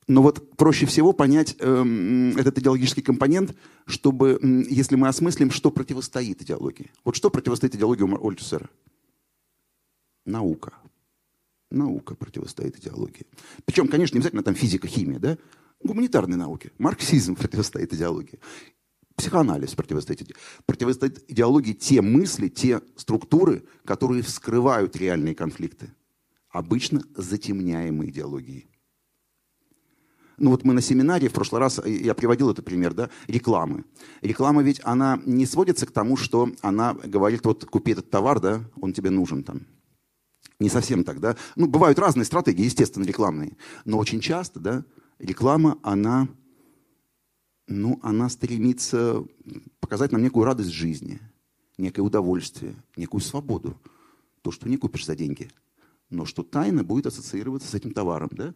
[0.06, 3.54] но вот проще всего понять э, этот идеологический компонент,
[3.86, 4.38] чтобы,
[4.68, 6.90] если мы осмыслим, что противостоит идеологии.
[7.04, 8.68] Вот что противостоит идеологии у Ольтусера?
[10.26, 10.74] Наука.
[11.70, 13.26] Наука противостоит идеологии.
[13.64, 15.38] Причем, конечно, не обязательно там физика, химия, да?
[15.82, 16.72] Гуманитарные науки.
[16.78, 18.40] Марксизм противостоит идеологии.
[19.16, 20.36] Психоанализ противостоит,
[20.66, 25.94] противостоит идеологии те мысли, те структуры, которые вскрывают реальные конфликты.
[26.50, 28.68] Обычно затемняемые идеологией.
[30.36, 33.84] Ну вот мы на семинаре в прошлый раз, э, я приводил этот пример, да, рекламы.
[34.20, 38.64] Реклама ведь, она не сводится к тому, что она говорит, вот купи этот товар, да,
[38.80, 39.66] он тебе нужен там.
[40.58, 41.36] Не совсем так, да.
[41.56, 43.56] Ну, бывают разные стратегии, естественно, рекламные.
[43.84, 44.84] Но очень часто, да,
[45.18, 46.28] реклама, она,
[47.68, 49.24] ну, она стремится
[49.80, 51.20] показать нам некую радость жизни,
[51.78, 53.80] некое удовольствие, некую свободу.
[54.42, 55.50] То, что не купишь за деньги,
[56.10, 58.54] но что тайно будет ассоциироваться с этим товаром, да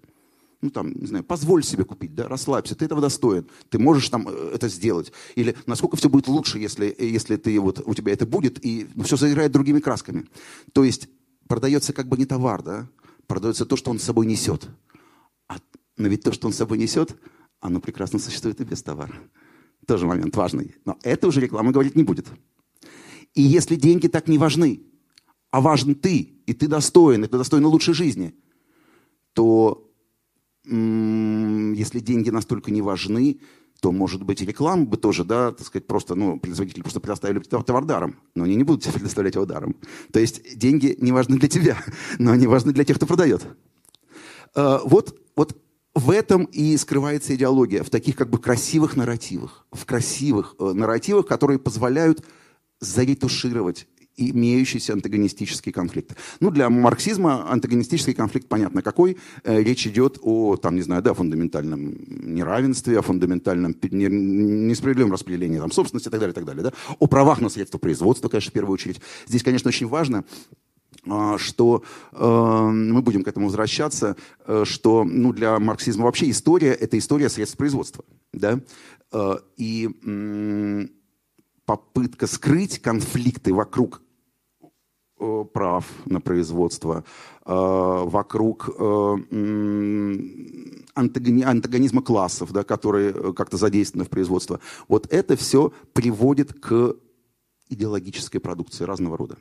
[0.60, 4.26] ну там, не знаю, позволь себе купить, да, расслабься, ты этого достоин, ты можешь там
[4.28, 5.12] э, это сделать.
[5.36, 9.04] Или насколько все будет лучше, если, если ты, вот, у тебя это будет, и ну,
[9.04, 10.26] все заиграет другими красками.
[10.72, 11.08] То есть
[11.46, 12.88] продается как бы не товар, да,
[13.26, 14.68] продается то, что он с собой несет.
[15.48, 15.58] А,
[15.96, 17.16] но ведь то, что он с собой несет,
[17.60, 19.14] оно прекрасно существует и без товара.
[19.86, 20.74] Тоже момент важный.
[20.84, 22.26] Но это уже реклама говорить не будет.
[23.34, 24.82] И если деньги так не важны,
[25.50, 28.34] а важен ты, и ты достоин, и ты достоин лучшей жизни,
[29.32, 29.87] то
[30.68, 33.40] если деньги настолько не важны,
[33.80, 37.38] то, может быть, и рекламу бы тоже, да, так сказать, просто, ну, производители просто предоставили
[37.38, 39.76] товар даром, но они не будут тебе предоставлять его даром.
[40.12, 41.78] То есть деньги не важны для тебя,
[42.18, 43.46] но они важны для тех, кто продает.
[44.54, 45.56] А, вот, вот
[45.94, 51.26] в этом и скрывается идеология, в таких как бы красивых нарративах, в красивых э, нарративах,
[51.26, 52.24] которые позволяют
[52.80, 53.86] заретушировать
[54.18, 56.16] имеющийся антагонистический конфликт.
[56.40, 59.16] Ну, для марксизма антагонистический конфликт понятно какой.
[59.44, 65.70] Э, речь идет о, там, не знаю, да, фундаментальном неравенстве, о фундаментальном несправедливом распределении там,
[65.70, 66.64] собственности и так далее, и так далее.
[66.64, 66.72] Да?
[66.98, 69.00] О правах на средства производства, конечно, в первую очередь.
[69.26, 70.24] Здесь, конечно, очень важно
[71.06, 76.72] а, что э, мы будем к этому возвращаться, э, что ну, для марксизма вообще история–
[76.80, 78.04] это история средств производства.
[78.32, 78.60] Да?
[79.12, 80.86] Э, и э,
[81.64, 84.02] попытка скрыть конфликты вокруг
[85.52, 87.04] прав на производство,
[87.44, 89.16] э, вокруг э,
[90.94, 94.60] антагонизма классов, да, которые как-то задействованы в производство.
[94.88, 96.96] Вот это все приводит к
[97.70, 99.36] идеологической продукции разного рода.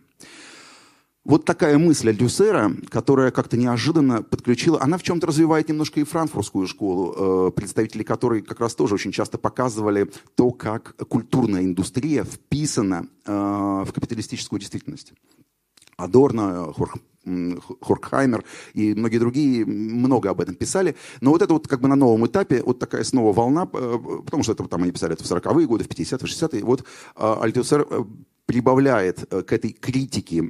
[1.24, 6.68] Вот такая мысль Альдюсера, которая как-то неожиданно подключила, она в чем-то развивает немножко и франкфуртскую
[6.68, 13.90] школу, представители которой как раз тоже очень часто показывали то, как культурная индустрия вписана в
[13.94, 15.12] капиталистическую действительность.
[15.98, 16.98] Адорно, Хорх,
[17.82, 20.96] Хоркхаймер и многие другие много об этом писали.
[21.22, 24.44] Но вот это вот как бы на новом этапе вот такая снова волна, э, потому
[24.44, 26.64] что это там они писали это в 40-е годы, в 50-е, 60-е.
[26.64, 28.04] Вот э, Альтусер э,
[28.46, 30.42] прибавляет к этой критике,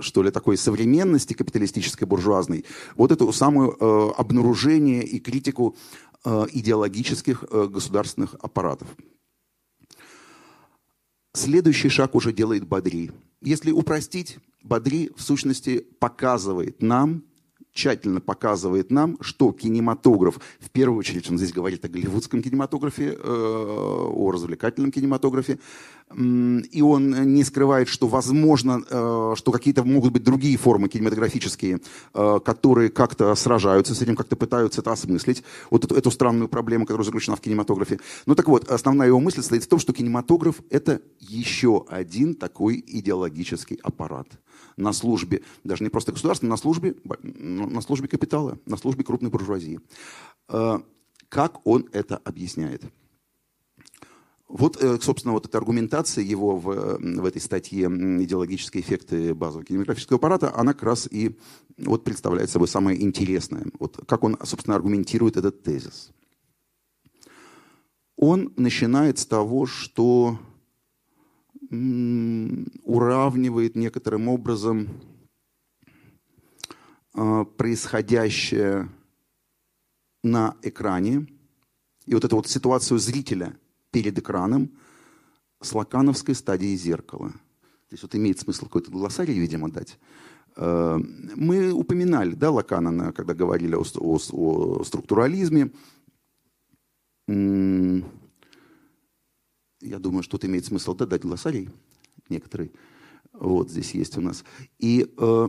[0.00, 2.64] что ли, такой современности капиталистической, буржуазной,
[2.96, 5.76] вот эту самую обнаружение и критику
[6.26, 8.88] идеологических государственных аппаратов.
[11.34, 13.12] Следующий шаг уже делает Бадри.
[13.40, 17.24] Если упростить, Бадри в сущности показывает нам,
[17.72, 23.18] тщательно показывает нам, что кинематограф, в первую очередь он здесь говорит о голливудском кинематографе, э,
[23.22, 25.58] о развлекательном кинематографе,
[26.16, 31.80] и он не скрывает, что возможно, э, что какие-то могут быть другие формы кинематографические,
[32.14, 36.86] э, которые как-то сражаются с этим, как-то пытаются это осмыслить, вот эту, эту странную проблему,
[36.86, 38.00] которая заключена в кинематографе.
[38.26, 42.82] Ну так вот, основная его мысль состоит в том, что кинематограф– это еще один такой
[42.86, 44.28] идеологический аппарат
[44.78, 49.80] на службе, даже не просто государства, на службе, на службе капитала, на службе крупной буржуазии.
[50.48, 50.78] Э,
[51.28, 52.82] Как он это объясняет?
[54.48, 60.16] Вот, э, собственно, вот эта аргументация его в, в этой статье «Идеологические эффекты базового кинематографического
[60.16, 61.36] аппарата», она как раз и
[61.76, 63.66] вот представляет собой самое интересное.
[63.78, 66.10] Вот как он, собственно, аргументирует этот тезис.
[68.16, 70.38] Он начинает с того, что
[71.70, 74.88] уравнивает некоторым образом
[77.14, 78.88] э, происходящее
[80.22, 81.26] на экране
[82.06, 83.56] и вот эту вот ситуацию зрителя
[83.90, 84.70] перед экраном
[85.60, 87.32] с лакановской стадией зеркала.
[87.88, 89.98] Здесь вот имеет смысл какой-то глоссарий, видимо, дать.
[90.56, 90.98] Э,
[91.36, 95.70] Мы упоминали, да, Лакана, на- когда говорили о, о о структурализме.
[99.80, 101.70] Я думаю, что тут имеет смысл да, дать глоссарий
[102.28, 102.72] некоторый.
[103.32, 104.44] Вот здесь есть у нас.
[104.78, 105.48] И э,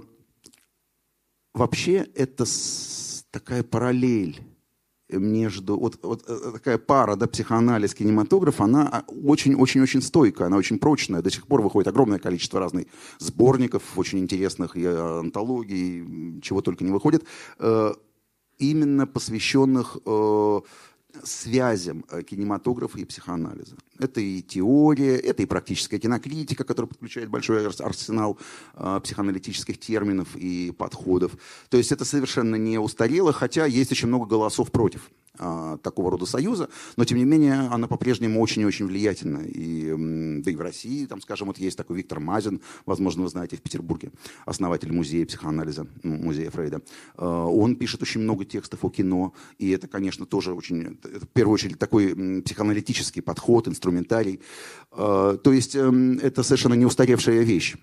[1.53, 4.39] вообще это с- такая параллель
[5.09, 10.77] между вот, вот э, такая пара, да, психоанализ, кинематограф, она а, очень-очень-очень стойкая, она очень
[10.77, 11.23] прочная.
[11.23, 12.85] До сих пор выходит огромное количество разных
[13.17, 17.23] сборников, очень интересных и антологий, чего только не выходит,
[17.57, 17.93] э,
[18.59, 20.59] именно посвященных э,
[21.23, 23.75] связям э, кинематографа и психоанализа.
[23.97, 28.37] Это и теория, это и практическая кинокритика, которая подключает большой арс- арсенал
[28.75, 31.33] э, психоаналитических терминов и подходов.
[31.69, 35.09] То есть это совершенно не устарело, хотя есть очень много голосов против
[35.83, 39.39] такого рода союза, но тем не менее она по-прежнему очень-очень влиятельна.
[39.45, 43.57] И, да и в России, там, скажем, вот есть такой Виктор Мазин, возможно, вы знаете,
[43.57, 44.11] в Петербурге,
[44.45, 46.81] основатель музея психоанализа, музея Фрейда.
[47.17, 51.29] Э, Он пишет очень много текстов о кино, и это, конечно, тоже очень, это, в
[51.29, 54.41] первую очередь, такой психоаналитический подход, инструментарий.
[54.91, 57.75] Э, То есть эм, это совершенно не устаревшая вещь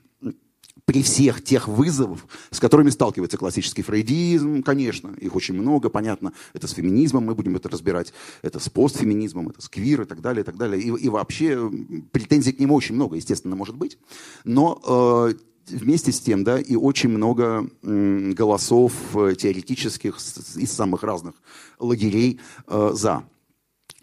[0.86, 2.20] при всех тех вызовах,
[2.50, 7.56] с которыми сталкивается классический фрейдизм, конечно, их очень много, понятно, это с феминизмом мы будем
[7.56, 10.80] это разбирать, это с постфеминизмом, это с квир и так далее, и так далее.
[10.80, 11.70] И, и вообще
[12.12, 13.98] претензий к нему очень много, естественно, может быть,
[14.44, 15.34] но э,
[15.74, 21.34] вместе с тем, да, и очень много м, голосов э, теоретических с- из самых разных
[21.80, 23.24] лагерей э, за.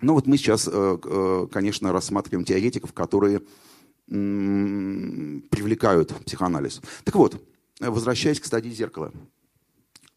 [0.01, 3.41] Ну вот мы сейчас, э, э, конечно, рассматриваем теоретиков, которые
[4.07, 6.81] привлекают психоанализ.
[7.03, 7.43] Так вот,
[7.79, 9.11] возвращаясь к стадии зеркала.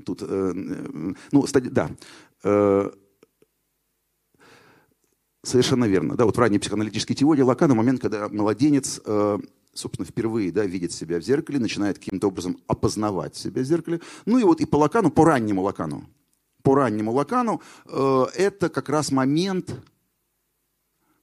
[0.05, 1.91] Тут, э, э, ну, стадия, да.
[2.45, 2.91] Э,
[5.43, 6.17] Совершенно верно.
[6.17, 9.01] Да, вот в ранней психоаналитической теории Лакана момент, когда младенец,
[9.73, 14.01] собственно, впервые да, видит себя в зеркале, начинает каким-то образом опознавать себя в зеркале.
[14.25, 16.05] Ну и вот и по Лакану, по раннему Лакану,
[16.63, 19.73] по раннему Лакану, это как раз момент,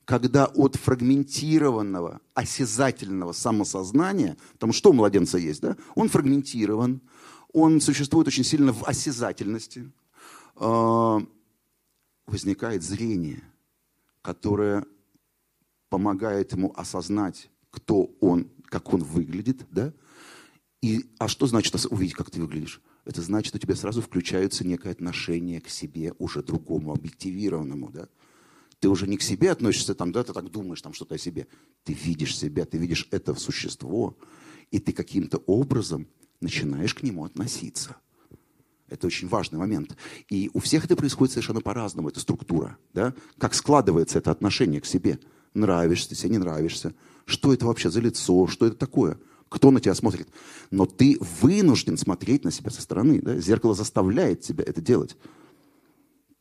[0.05, 7.01] когда от фрагментированного, осязательного самосознания, потому что у младенца есть, да, он фрагментирован,
[7.53, 9.91] он существует очень сильно в осязательности,
[10.55, 11.19] э,
[12.27, 13.43] возникает зрение,
[14.21, 14.85] которое
[15.89, 19.93] помогает ему осознать, кто он, как он выглядит, да,
[20.81, 22.81] и, а что значит увидеть, как ты выглядишь?
[23.05, 28.09] Это значит, у тебя сразу включается некое отношение к себе уже другому, объективированному, да.
[28.83, 31.47] Ты уже не к себе относишься, там, да, ты так думаешь там что-то о себе.
[31.86, 34.17] Ты видишь себя, ты видишь это существо,
[34.71, 36.05] и ты каким-то образом
[36.41, 37.95] начинаешь к нему относиться.
[38.89, 39.95] Это очень важный момент.
[40.27, 42.77] И у всех это происходит совершенно по-разному, эта структура.
[42.93, 43.13] Да?
[43.38, 45.17] Как складывается это отношение к себе.
[45.53, 46.93] Нравишься ты себе, не нравишься.
[47.23, 49.17] Что это вообще за лицо, что это такое?
[49.47, 50.27] Кто на тебя смотрит?
[50.71, 53.21] Но ты вынужден смотреть на себя со стороны.
[53.21, 53.38] Да?
[53.38, 55.15] Зеркало заставляет тебя это делать.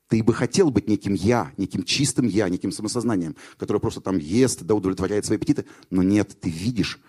[0.09, 4.62] Ты бы хотел быть неким я, неким чистым я, неким самосознанием, которое просто там ест,
[4.62, 5.64] да, удовлетворяет свои аппетиты.
[5.90, 7.00] Но нет, ты видишь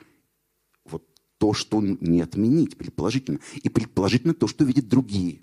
[0.86, 1.06] вот
[1.38, 3.40] то, что не отменить, предположительно.
[3.62, 5.42] И предположительно то, что видят другие.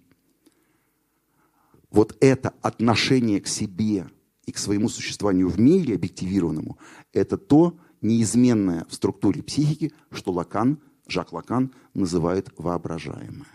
[1.90, 4.09] Вот это отношение к себе
[4.46, 6.78] и к своему существованию в мире объективированному,
[7.12, 13.51] это то неизменное в структуре психики, что Лакан, Жак Лакан называет воображаемое.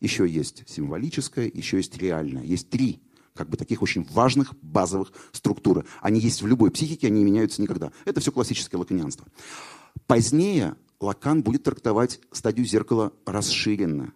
[0.00, 2.44] Еще есть символическое, еще есть реальное.
[2.44, 3.00] Есть три
[3.38, 5.84] как бы таких очень важных базовых структуры.
[6.02, 7.92] Они есть в любой психике, они не меняются никогда.
[8.04, 9.28] Это все классическое лаканианство.
[10.08, 14.12] Позднее Лакан будет трактовать стадию зеркала расширенно.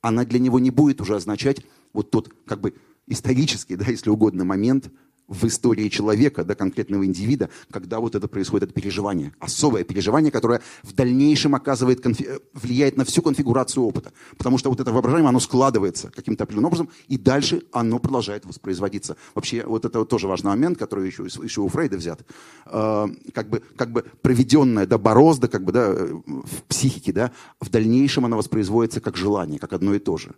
[0.00, 1.60] Она для него не будет уже означать
[1.92, 2.74] вот тот как бы
[3.06, 4.90] исторический, да, если угодно, момент–
[5.28, 10.60] в истории человека, да, конкретного индивида, когда вот это происходит, это переживание, особое переживание, которое
[10.82, 12.28] в дальнейшем оказывает, конфи...
[12.52, 14.12] влияет на всю конфигурацию опыта.
[14.36, 19.16] Потому что вот это воображаемое, оно складывается каким-то определенным образом, и дальше оно продолжает воспроизводиться.
[19.34, 22.20] Вообще, вот это вот тоже важный момент, который еще, еще у Фрейда взят.
[22.66, 27.32] Э, как, бы, как бы проведенное, да, борозда, как бы, да, э, в психике, да,
[27.60, 30.34] в дальнейшем оно воспроизводится как желание, как одно и то же.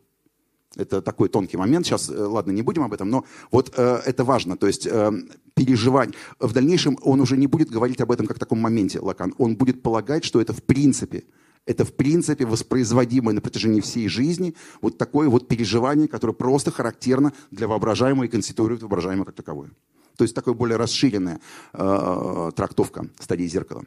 [0.74, 1.86] Это такой тонкий момент.
[1.86, 4.56] Сейчас, э, ладно, не будем об этом, но вот э, это важно.
[4.56, 5.12] То есть э,
[5.54, 6.10] переживать.
[6.38, 9.34] В дальнейшем он уже не будет говорить об этом как о таком моменте, Лакан.
[9.38, 11.24] Он будет полагать, что это в принципе,
[11.64, 17.32] это в принципе воспроизводимое на протяжении всей жизни вот такое вот переживание, которое просто характерно
[17.50, 19.70] для воображаемого и конституирует воображаемое как таковое.
[20.16, 21.40] То есть такая более расширенная
[21.72, 23.84] э, трактовка стадии зеркала.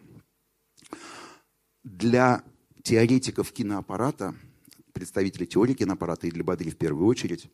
[1.84, 2.44] Для
[2.84, 4.36] теоретиков киноаппарата–
[5.00, 7.50] представителей теории киноаппарата и для Бадри в первую очередь,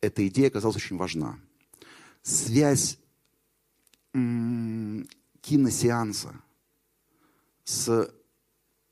[0.00, 1.40] эта идея оказалась очень важна.
[2.22, 2.98] Связь
[5.40, 6.40] киносеанса
[7.64, 8.14] с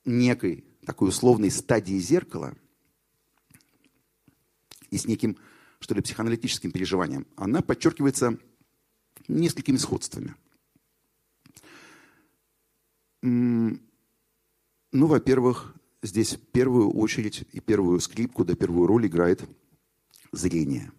[0.05, 2.57] некой такой условной стадией зеркала
[4.91, 5.39] и с неким,
[5.79, 8.37] что ли, психоаналитическим переживанием, она подчеркивается
[9.29, 10.35] несколькими сходствами.
[13.23, 13.79] Ну,
[14.93, 15.74] во-первых,
[16.05, 19.43] здесь первую очередь и первую скрипку, да первую роль играет
[20.33, 20.93] зрение.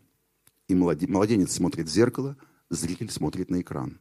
[0.67, 2.37] И младенец смотрит в зеркало,
[2.69, 3.99] зритель смотрит на экран.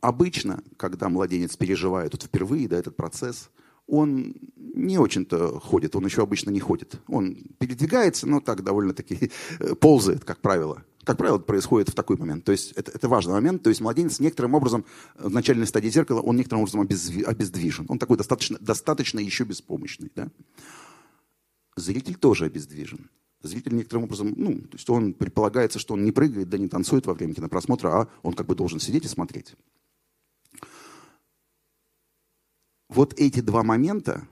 [0.00, 3.50] Обычно, когда младенец переживает вот впервые да, этот процесс,
[3.86, 7.00] он не очень-то ходит, он еще обычно не ходит.
[7.06, 10.84] Он передвигается, но так довольно-таки э, ползает, как правило.
[11.06, 12.44] Как правило, это происходит в такой момент.
[12.44, 13.62] То есть это, это важный момент.
[13.62, 14.84] То есть младенец некоторым образом
[15.14, 17.86] в начальной стадии зеркала, он некоторым образом обездви, обездвижен.
[17.88, 20.10] Он такой достаточно, достаточно еще беспомощный.
[20.16, 20.28] Да?
[21.76, 23.08] Зритель тоже обездвижен.
[23.40, 27.06] Зритель некоторым образом, ну, то есть он предполагается, что он не прыгает, да не танцует
[27.06, 29.54] во время кинопросмотра, а он как бы должен сидеть и смотреть.
[32.88, 34.26] Вот эти два момента,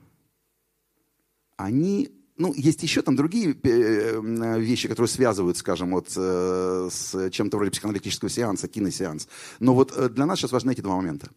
[1.55, 7.57] они ну, есть еще там другие э, вещи, которые связывают, скажем, вот э, с чем-то
[7.57, 9.27] вроде психоаналитического сеанса, киносеанс.
[9.59, 11.29] Но вот э, для нас сейчас важны эти два момента.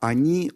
[0.00, 0.52] Они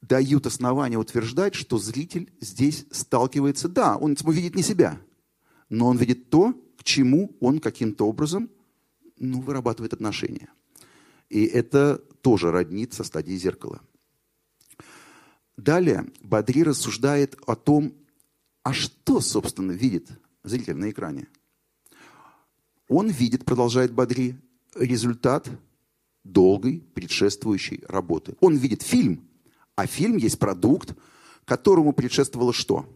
[0.00, 5.00] дают основания утверждать, что зритель здесь сталкивается, да, он видит не себя,
[5.68, 8.50] но он видит то, к чему он каким-то образом
[9.18, 10.48] ну, вырабатывает отношения.
[11.28, 13.82] И это тоже роднит со стадией зеркала.
[15.60, 17.92] Далее Бадри рассуждает о том,
[18.62, 20.08] а что, собственно, видит
[20.42, 21.28] зритель на экране.
[22.88, 24.40] Он видит, продолжает Бадри,
[24.74, 25.50] результат
[26.24, 28.36] долгой предшествующей работы.
[28.40, 29.28] Он видит фильм,
[29.76, 30.94] а фильм есть продукт,
[31.44, 32.88] которому предшествовало что?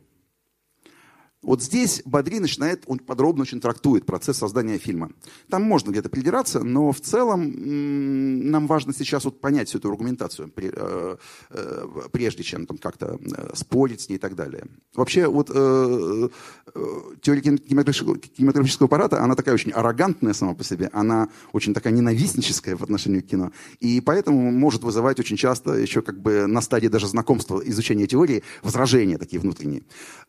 [1.45, 5.11] Вот здесь Бадри начинает, он подробно очень трактует процесс создания фильма.
[5.51, 10.51] Там можно где-то придираться, но в целом нам важно сейчас вот понять всю эту аргументацию,
[10.57, 11.17] э,
[11.51, 14.65] э, прежде чем там как-то э, спорить с ней и так далее.
[14.95, 21.93] Вообще вот теория кинематографического аппарата, она такая очень аррогантная сама по себе, она очень такая
[21.93, 26.61] ненавистническая в отношении к кино, и поэтому может вызывать очень часто еще как бы на
[26.61, 29.83] стадии даже знакомства, изучения теории, возражения такие внутренние.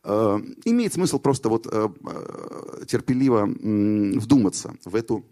[0.04, 5.24] Имеет смысл смысл просто вот э, э, терпеливо вдуматься в эту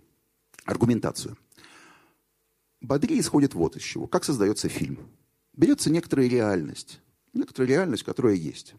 [0.64, 1.36] аргументацию.
[2.80, 4.06] Бодри исходит вот из чего.
[4.06, 4.98] Как создается фильм?
[5.56, 7.00] Берется некоторая реальность,
[7.32, 8.74] некоторая реальность, которая есть.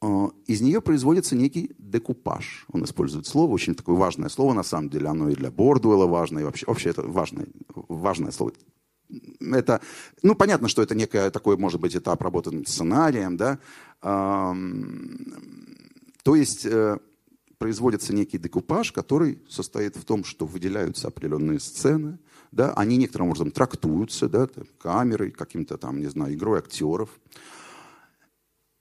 [0.00, 2.64] Э, из нее производится некий декупаж.
[2.72, 5.08] Он использует слово, очень такое важное слово, на самом деле.
[5.08, 8.52] Оно и для Бордуэлла важно, и вообще, вообще это важное, важное слово
[9.40, 9.80] это,
[10.22, 13.58] ну, понятно, что это некое такое, может быть, этап работы над сценарием, да.
[14.00, 14.54] То
[16.36, 16.98] есть э,
[17.58, 22.18] производится некий декупаж, который состоит в том, что выделяются определенные сцены,
[22.52, 24.48] да, они некоторым образом трактуются, да,
[24.78, 27.10] камерой, каким-то там, не знаю, игрой актеров.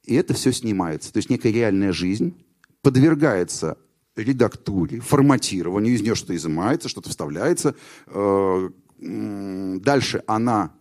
[0.03, 1.11] И это все снимается.
[1.11, 2.33] То есть некая реальная жизнь
[2.81, 3.77] подвергается
[4.15, 7.75] редактуре, форматированию, из нее что-то изымается, что-то вставляется,
[8.07, 10.73] э, дальше она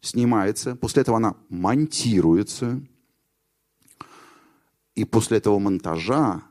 [0.00, 2.80] снимается, после этого она монтируется,
[4.94, 6.42] и после этого монтажа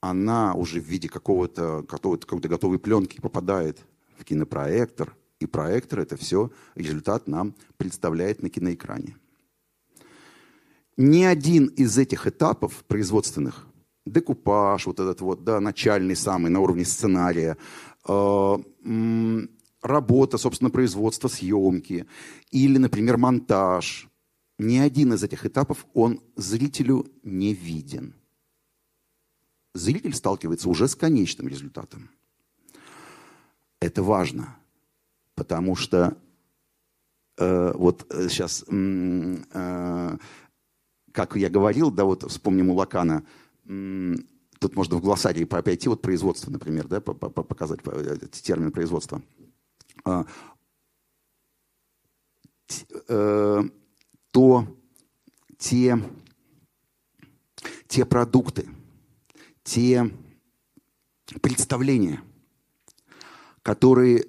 [0.00, 3.84] она уже в виде какого-то, какого-то, какой-то готовой пленки попадает
[4.18, 9.16] в кинопроектор, и проектор это все, результат нам представляет на киноэкране.
[10.96, 13.66] Ни один из этих этапов производственных,
[14.06, 17.58] декупаж, вот этот вот, да, начальный самый на уровне сценария,
[18.08, 18.56] э,
[19.82, 22.06] работа, собственно, производства, съемки,
[22.50, 24.08] или, например, монтаж,
[24.58, 28.14] ни один из этих этапов, он зрителю не виден.
[29.74, 32.08] Зритель сталкивается уже с конечным результатом.
[33.80, 34.56] Это важно,
[35.34, 36.16] потому что
[37.36, 40.16] э, вот э, сейчас, м, э,
[41.12, 43.22] как я говорил, да, вот вспомним у Лакана,
[43.66, 44.26] м,
[44.58, 47.80] тут можно в глоссарии пойти, вот производство, например, да, по- по- по- показать
[48.42, 49.20] термин производства.
[50.06, 50.24] А,
[53.08, 53.62] э,
[54.30, 54.66] то
[55.58, 55.98] те,
[57.88, 58.68] те продукты,
[59.64, 60.08] те
[61.42, 62.22] представления,
[63.62, 64.26] которые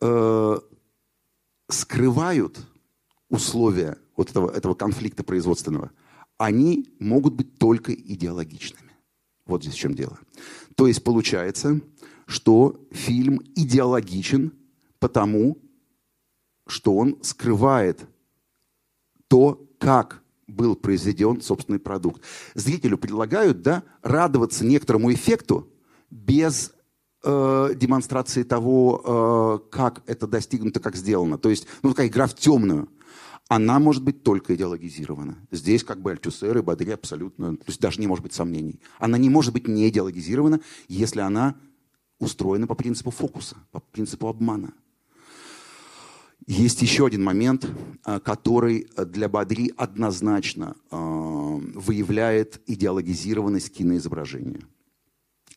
[0.00, 0.58] э,
[1.68, 2.66] скрывают
[3.28, 5.90] условия вот этого, этого конфликта производственного,
[6.38, 8.92] они могут быть только идеологичными.
[9.44, 10.18] Вот здесь в чем дело.
[10.74, 11.82] То есть получается,
[12.26, 14.54] что фильм идеологичен
[15.00, 15.58] потому,
[16.66, 18.06] что он скрывает
[19.28, 22.22] то, как был произведен собственный продукт.
[22.54, 25.68] Зрителю предлагают да, радоваться некоторому эффекту
[26.10, 26.72] без
[27.22, 31.38] э, демонстрации того, э, как это достигнуто, как сделано.
[31.38, 32.88] То есть, ну, такая игра в темную.
[33.48, 35.36] Она может быть только идеологизирована.
[35.50, 38.80] Здесь как бы Альтюсер и Бадри абсолютно, то есть даже не может быть сомнений.
[38.98, 41.56] Она не может быть не идеологизирована, если она
[42.20, 44.72] устроена по принципу фокуса, по принципу обмана.
[46.46, 47.68] Есть еще один момент,
[48.04, 54.62] а, который для Бадри однозначно а, выявляет идеологизированность киноизображения.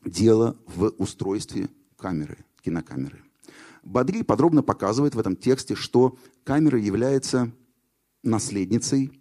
[0.04, 3.22] Дело в устройстве камеры, кинокамеры.
[3.82, 7.52] Бадри подробно показывает в этом тексте, что камера является
[8.22, 9.12] наследницей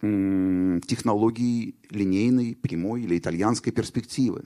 [0.00, 4.44] технологии линейной, прямой или итальянской перспективы.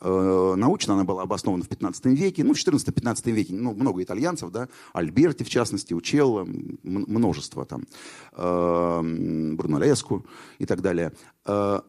[0.00, 4.50] Э, Научно она была обоснована в 15 веке, ну, в 14-15 веке, ну, много итальянцев,
[4.50, 7.84] да, Альберти, в частности, Учелло, м- множество там,
[8.32, 10.26] э, Брунеллеску
[10.58, 11.12] и так далее,
[11.46, 11.80] э,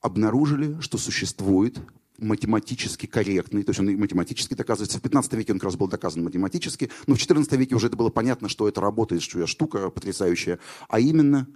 [0.00, 1.80] обнаружили, что существует
[2.18, 4.98] математически корректный, то есть он математически доказывается.
[4.98, 7.96] В 15 веке он как раз был доказан математически, но в 14 веке уже это
[7.96, 11.46] было понятно, что это работает, что штука потрясающая, а именно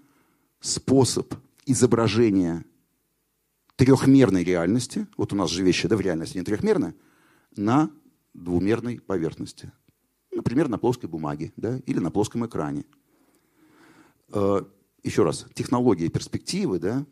[0.61, 1.34] способ
[1.66, 2.64] изображения
[3.77, 6.95] трехмерной реальности, вот у нас же вещи да, в реальности не трехмерные,
[7.55, 7.91] на
[8.35, 9.72] двумерной поверхности.
[10.33, 12.85] Например, на плоской бумаге да, или на плоском экране.
[14.29, 14.61] Э,
[15.03, 17.07] Еще раз, технологии перспективы, да,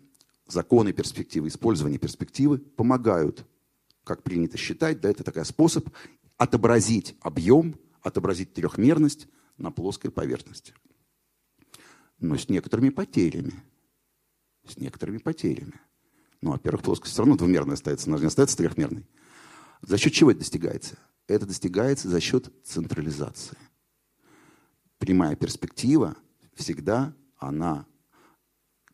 [0.46, 3.46] законы перспективы, использование перспективы помогают,
[4.02, 5.88] как принято считать, да, это такой способ
[6.36, 10.74] отобразить объем, отобразить трехмерность на плоской поверхности.
[12.18, 13.54] Но с некоторыми потерями.
[14.66, 15.80] С некоторыми потерями.
[16.44, 19.06] Ну, во-первых, плоскость все равно двумерная остается, она же не остается трехмерной.
[19.80, 20.98] За счет чего это достигается?
[21.26, 23.56] Это достигается за счет централизации.
[24.98, 26.16] Прямая перспектива
[26.54, 27.86] всегда она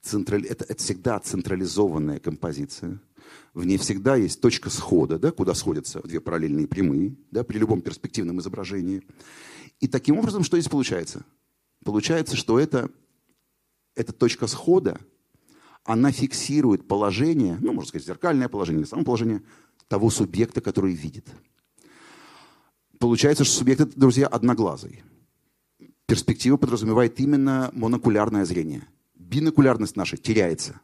[0.00, 0.48] централи...
[0.48, 3.00] это, это всегда централизованная композиция.
[3.52, 7.82] В ней всегда есть точка схода, да, куда сходятся две параллельные прямые да, при любом
[7.82, 9.02] перспективном изображении.
[9.80, 11.24] И таким образом, что здесь получается?
[11.84, 12.92] Получается, что это,
[13.96, 15.00] эта точка схода,
[15.90, 19.42] она фиксирует положение, ну, можно сказать, зеркальное положение, или само положение
[19.88, 21.26] того субъекта, который видит.
[22.98, 25.02] Получается, что субъект, это, друзья, одноглазый.
[26.06, 28.86] Перспектива подразумевает именно монокулярное зрение.
[29.14, 30.80] Бинокулярность наша теряется.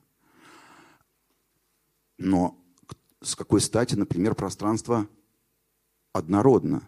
[2.19, 2.59] Но
[3.23, 5.07] с какой стати, например, пространство
[6.13, 6.83] однородно?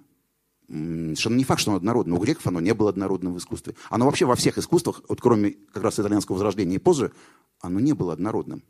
[0.68, 2.16] Совершенно не факт, что оно однородно.
[2.16, 3.74] У греков оно не было однородным в искусстве.
[3.90, 7.12] Оно вообще во всех искусствах, вот кроме как раз итальянского возрождения и позже,
[7.60, 8.62] оно не было однородным.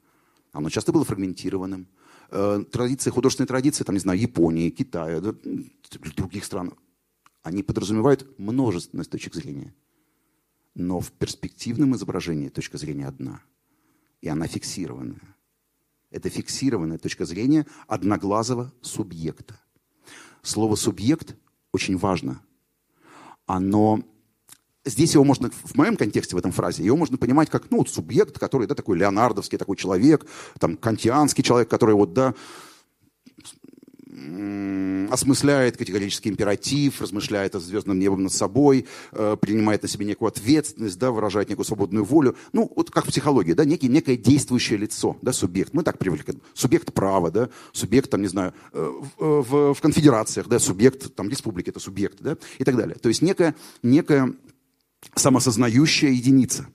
[0.53, 1.89] Оно часто было фрагментированным.
[2.31, 5.21] Э, Традиции, художественные традиции, там, не знаю, Японии, Китая,
[6.17, 6.75] других стран,
[7.43, 9.75] они подразумевают множественность точек зрения.
[10.75, 13.43] Но в перспективном изображении точка зрения одна.
[14.21, 15.37] И она фиксированная.
[16.11, 19.61] Это фиксированная точка зрения одноглазого субъекта.
[20.43, 21.37] Слово «субъект»
[21.73, 22.43] очень важно.
[23.47, 24.03] Оно...
[24.89, 27.89] Здесь его можно, в моем контексте, в этом фразе, его можно понимать как, ну, вот
[27.91, 30.27] субъект, который, да, такой леонардовский такой человек,
[30.59, 32.35] там, кантианский человек, который вот, да,
[35.11, 40.99] осмысляет категорический императив, размышляет о звездном небом над собой, э, принимает на себе некую ответственность,
[40.99, 42.37] да, выражает некую свободную волю.
[42.53, 45.73] Ну, вот как в психологии, да, некий, некое действующее лицо, да, субъект.
[45.73, 46.35] Мы так привыкли.
[46.55, 51.29] Субъект права, да, субъект, там, не знаю, э, в, в- в конфедерациях, да, субъект, там,
[51.29, 52.97] республики, это субъект, да, и так далее.
[52.97, 54.35] То есть некая, некая
[55.15, 56.67] самосознающая единица,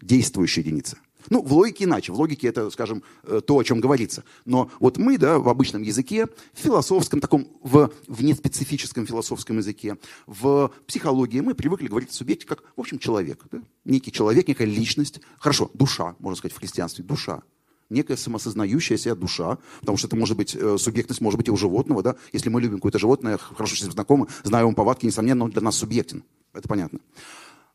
[0.00, 0.98] действующая единица.
[1.30, 2.12] Ну, в логике иначе.
[2.12, 4.24] В логике это, скажем, э, то, о чем говорится.
[4.44, 9.96] Но вот мы, да, в обычном языке, в философском таком, в, в неспецифическом философском языке,
[10.26, 13.44] в психологии мы привыкли говорить о субъекте как, в общем, человек.
[13.50, 13.60] да.
[13.84, 15.20] Некий человек, некая личность.
[15.38, 17.04] Хорошо, душа, можно сказать, в христианстве.
[17.04, 17.42] Душа.
[17.90, 21.56] Некая самосознающая себя душа, потому что это может быть, э, субъектность может быть и у
[21.56, 22.16] животного, да.
[22.32, 25.76] Если мы любим какое-то животное, хорошо ним знакомы, знаем его повадки, несомненно, он для нас
[25.76, 26.22] субъектен.
[26.52, 27.00] Это понятно.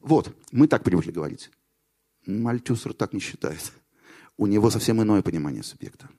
[0.04, 1.49] Вот, мы так привыкли говорить.
[2.28, 3.72] Мальтюсер так не считает.
[4.38, 6.10] У него совсем иное понимание субъекта.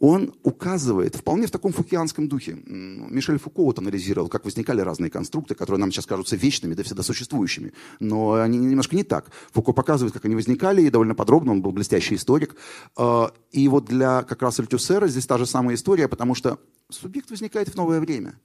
[0.00, 5.56] Он указывает, вполне в таком фукианском духе, Мишель Фуко вот анализировал, как возникали разные конструкты,
[5.56, 7.72] которые нам сейчас кажутся вечными, да всегда существующими.
[7.98, 9.32] Но они немножко не так.
[9.50, 12.54] Фуко показывает, как они возникали, и довольно подробно, он был блестящий историк.
[12.96, 16.60] Э, И вот для как раз Альтюсера здесь та же самая история, потому что
[16.90, 18.38] субъект возникает в новое время.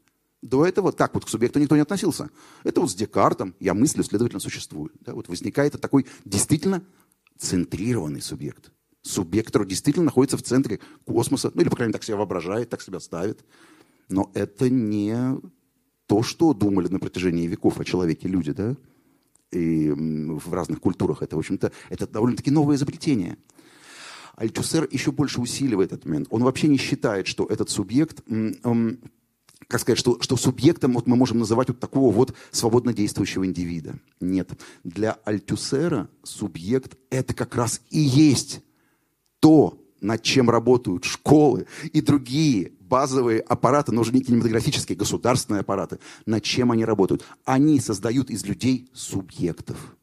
[0.44, 2.30] До этого так вот к субъекту никто не относился.
[2.66, 4.92] Это вот с Декартом я мыслю, следовательно, существую.
[5.00, 6.84] Да, вот возникает такой действительно
[7.38, 8.72] центрированный субъект.
[9.04, 12.70] Субъект, который действительно находится в центре космоса, ну или, по крайней мере, так себя воображает,
[12.70, 13.46] так себя ставит.
[14.10, 15.40] Но это не
[16.08, 18.76] то, что думали на протяжении веков о человеке люди, да?
[19.52, 23.38] И в разных культурах это, в общем-то, это довольно-таки новое изобретение.
[24.36, 26.28] Альтюсер еще больше усиливает этот момент.
[26.32, 28.22] Он вообще не считает, что этот субъект,
[29.68, 33.96] как сказать, что, что субъектом вот мы можем называть вот такого вот свободно действующего индивида.
[34.20, 34.52] Нет.
[34.84, 38.62] Для Альтюсера субъект– это как раз и есть
[39.40, 46.00] то, над чем работают школы и другие базовые аппараты, но уже не кинематографические, государственные аппараты,
[46.26, 47.26] над чем они работают.
[47.46, 49.96] Они создают из людей субъектов.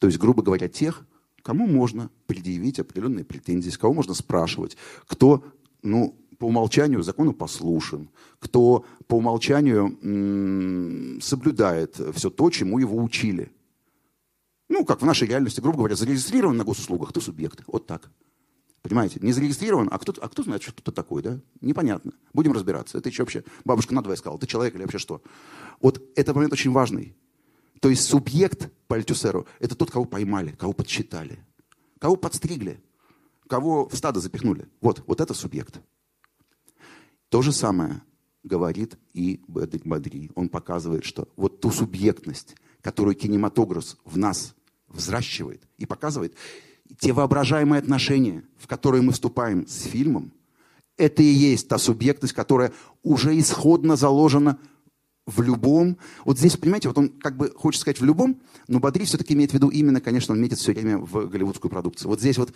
[0.00, 1.06] То есть, грубо говоря, тех,
[1.42, 4.76] кому можно предъявить определенные претензии, с кого можно спрашивать,
[5.06, 5.44] кто,
[5.82, 13.52] ну, по умолчанию закону послушен, кто по умолчанию соблюдает все то, чему его учили.
[14.68, 17.62] Ну, как в нашей реальности, грубо говоря, зарегистрирован на госуслугах, ты субъект.
[17.68, 18.10] Вот так.
[18.82, 19.20] Понимаете?
[19.22, 21.38] Не зарегистрирован, а кто, а кто знает, что ты такой, да?
[21.60, 22.10] Непонятно.
[22.32, 22.98] Будем разбираться.
[22.98, 24.40] Это еще вообще бабушка надвое сказала.
[24.40, 25.22] Ты человек или вообще что?
[25.80, 27.14] Вот этот момент очень важный.
[27.80, 31.38] То есть субъект по Альтюсеру– это тот, кого поймали, кого подсчитали,
[32.00, 32.82] кого подстригли,
[33.46, 34.66] кого в стадо запихнули.
[34.80, 35.80] Вот, вот это субъект.
[37.32, 38.02] То же самое
[38.44, 40.30] говорит и Бедрик Бадри.
[40.34, 44.54] Он показывает, что вот ту субъектность, которую кинематограф в нас
[44.86, 46.34] взращивает и показывает,
[46.98, 50.30] те воображаемые отношения, в которые мы вступаем с фильмом,
[50.98, 54.58] это и есть та субъектность, которая уже исходно заложена
[55.26, 55.98] в любом.
[56.24, 59.52] Вот здесь, понимаете, вот он как бы хочет сказать в любом, но Бадри все-таки имеет
[59.52, 62.08] в виду именно, конечно, он метит все время в голливудскую продукцию.
[62.08, 62.52] Вот здесь вот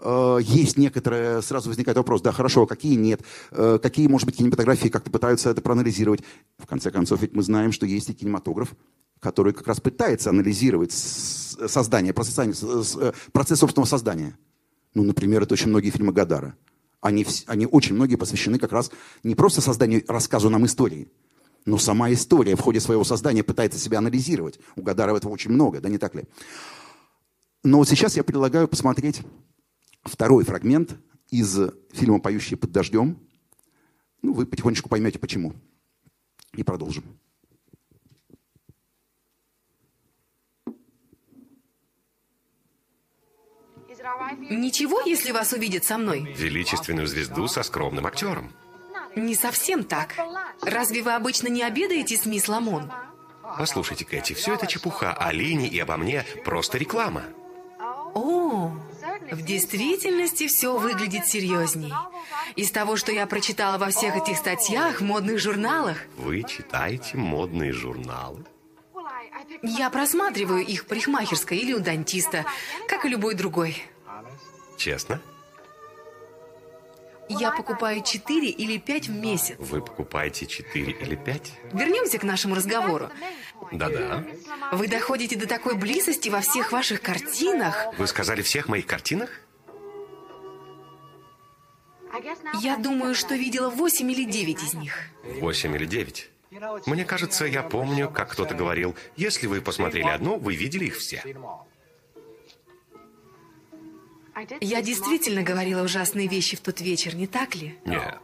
[0.00, 3.20] э, есть некоторые, сразу возникает вопрос, да, хорошо, а какие нет,
[3.52, 6.22] Э, какие, может быть, кинематографии как-то пытаются это проанализировать.
[6.58, 8.74] В конце концов, ведь мы знаем, что есть и кинематограф,
[9.18, 12.62] который как раз пытается анализировать создание, процесс,
[12.96, 14.36] э, процесс собственного создания.
[14.94, 16.54] Ну, например, это очень многие фильмы Гадара.
[17.00, 18.90] Они, они очень многие посвящены как раз
[19.22, 21.08] не просто созданию, рассказу нам истории,
[21.64, 24.58] но сама история в ходе своего создания пытается себя анализировать.
[24.76, 26.24] У Гадара этого очень много, да не так ли?
[27.62, 29.20] Но вот сейчас я предлагаю посмотреть
[30.02, 30.96] второй фрагмент
[31.30, 31.58] из
[31.92, 33.18] фильма «Поющие под дождем».
[34.22, 35.54] Ну, вы потихонечку поймете, почему.
[36.54, 37.04] И продолжим.
[44.50, 46.34] Ничего, если вас увидят со мной?
[46.36, 48.52] Величественную звезду со скромным актером.
[49.16, 50.14] Не совсем так.
[50.62, 52.90] Разве вы обычно не обедаете с мисс Ламон?
[53.58, 55.12] Послушайте, Кэти, все это чепуха.
[55.12, 57.24] О Лине и обо мне просто реклама.
[58.14, 58.72] О,
[59.30, 61.92] в действительности все выглядит серьезней.
[62.56, 67.72] Из того, что я прочитала во всех этих статьях, в модных журналах, Вы читаете модные
[67.72, 68.44] журналы?
[69.62, 72.44] я просматриваю их в парикмахерской или у дантиста,
[72.88, 73.82] как и любой другой.
[74.76, 75.20] Честно?
[77.38, 79.56] Я покупаю 4 или 5 в месяц.
[79.58, 81.52] Вы покупаете 4 или 5?
[81.72, 83.08] Вернемся к нашему разговору.
[83.70, 84.24] Да-да.
[84.72, 87.86] Вы доходите до такой близости во всех ваших картинах.
[87.98, 89.30] Вы сказали всех моих картинах?
[92.60, 94.98] Я думаю, что видела 8 или 9 из них.
[95.22, 96.30] 8 или 9.
[96.86, 101.22] Мне кажется, я помню, как кто-то говорил, если вы посмотрели одну, вы видели их все.
[104.60, 107.78] Я действительно говорила ужасные вещи в тот вечер, не так ли?
[107.84, 108.18] Нет.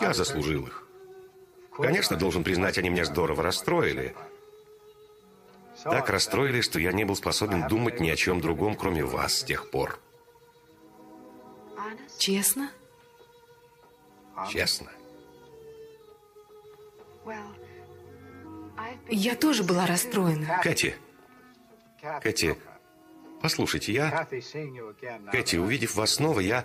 [0.00, 0.86] Я заслужил их.
[1.76, 4.14] Конечно, должен признать, они меня здорово расстроили.
[5.84, 9.44] Так расстроили, что я не был способен думать ни о чем другом, кроме вас с
[9.44, 10.00] тех пор.
[12.18, 12.70] Честно?
[14.50, 14.90] Честно.
[19.08, 20.60] Я тоже была расстроена.
[20.62, 20.96] Кэти,
[22.22, 22.56] Кэти,
[23.40, 24.26] послушайте, я...
[25.32, 26.64] Кэти, увидев вас снова, я...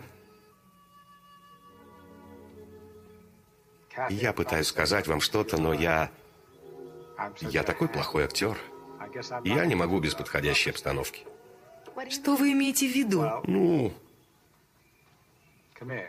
[4.09, 6.11] Я пытаюсь сказать вам что-то, но я...
[7.41, 8.57] Я такой плохой актер.
[9.43, 11.25] Я не могу без подходящей обстановки.
[12.09, 13.25] Что вы имеете в виду?
[13.45, 13.93] Ну,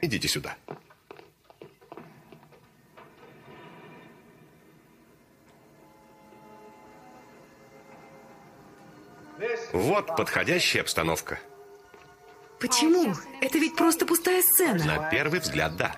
[0.00, 0.56] идите сюда.
[9.72, 11.38] Вот подходящая обстановка.
[12.61, 13.14] Почему?
[13.40, 14.84] Это ведь просто пустая сцена.
[14.84, 15.97] На первый взгляд, да.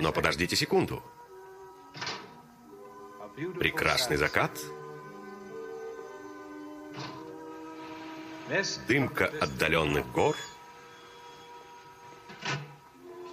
[0.00, 1.02] Но подождите секунду.
[3.58, 4.50] Прекрасный закат.
[8.88, 10.36] Дымка отдаленных гор.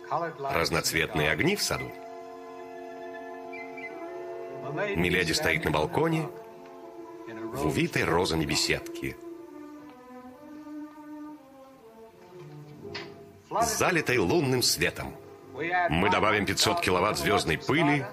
[0.09, 1.91] Разноцветные огни в саду.
[4.95, 6.29] Миледи стоит на балконе
[7.27, 9.17] в увитой розами беседке.
[13.59, 15.13] Залитой лунным светом.
[15.89, 18.05] Мы добавим 500 киловатт звездной пыли.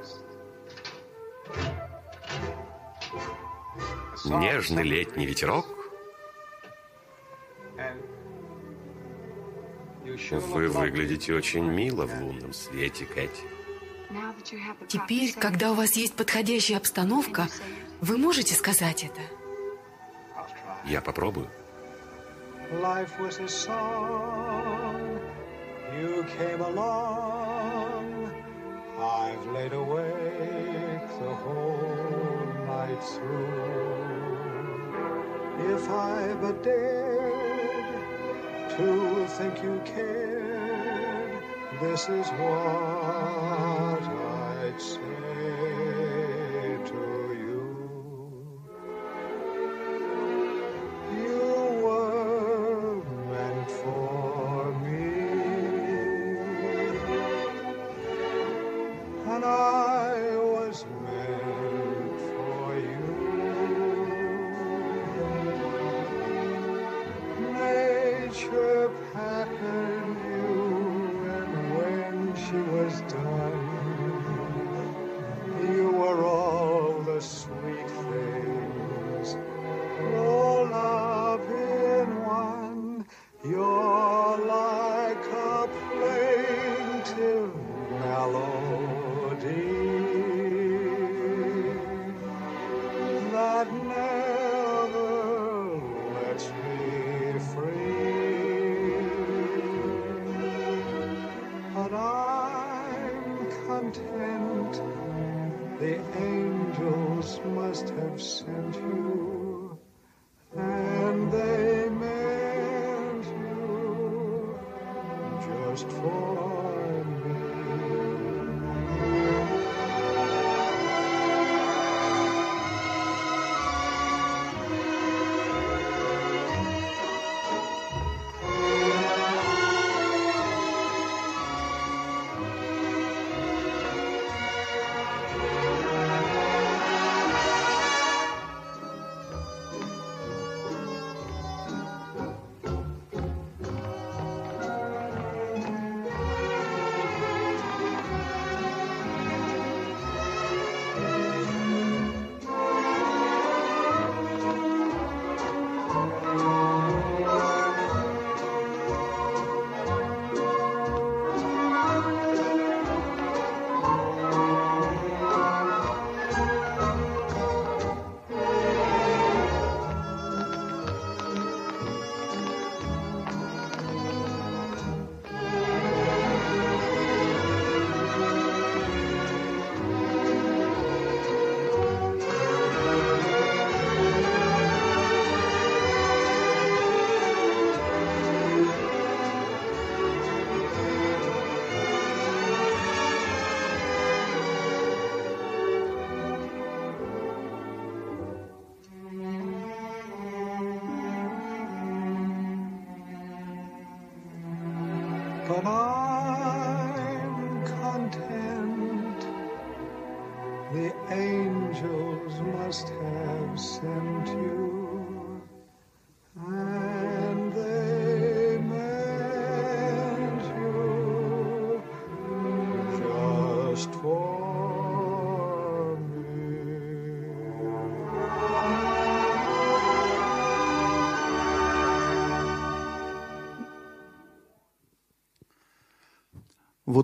[4.25, 5.67] Нежный летний ветерок.
[10.31, 13.43] Вы выглядите очень мило в лунном свете, Кэти.
[14.89, 17.47] Теперь, когда у вас есть подходящая обстановка,
[18.01, 19.21] вы можете сказать это?
[20.85, 21.49] Я попробую.
[22.71, 24.88] Life was a song.
[26.01, 28.33] You came along.
[28.99, 34.39] I've laid awake the whole night through.
[35.75, 37.99] If I but dared
[38.77, 41.43] to think you cared,
[41.81, 45.28] this is what I'd say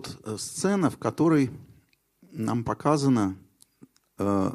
[0.04, 1.50] Вот э, сцена, в которой
[2.32, 3.36] нам показана
[4.18, 4.50] э,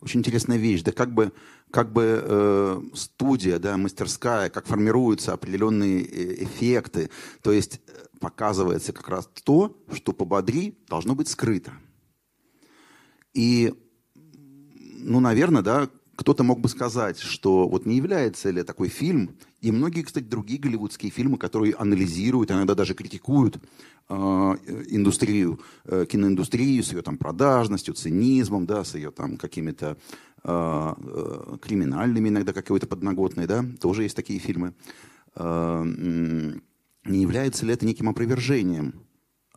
[0.00, 1.32] очень интересная вещь, да как бы,
[1.70, 7.10] как бы э, студия, да, мастерская, как формируются определенные э, эффекты,
[7.42, 11.72] то есть э, показывается как раз то, что по Бодри должно быть скрыто.
[13.32, 13.72] И,
[14.14, 19.70] ну, наверное, да, кто-то мог бы сказать, что вот не является ли такой фильм, и
[19.70, 23.58] многие, кстати, другие голливудские фильмы, которые анализируют, иногда даже критикуют
[24.08, 29.96] э, индустрию, э, киноиндустрию с ее там продажностью, цинизмом, да, с ее там какими-то
[30.42, 34.74] э, э, криминальными иногда какой-то подноготной, да, тоже есть такие фильмы.
[35.36, 39.06] Э, не является ли это неким опровержением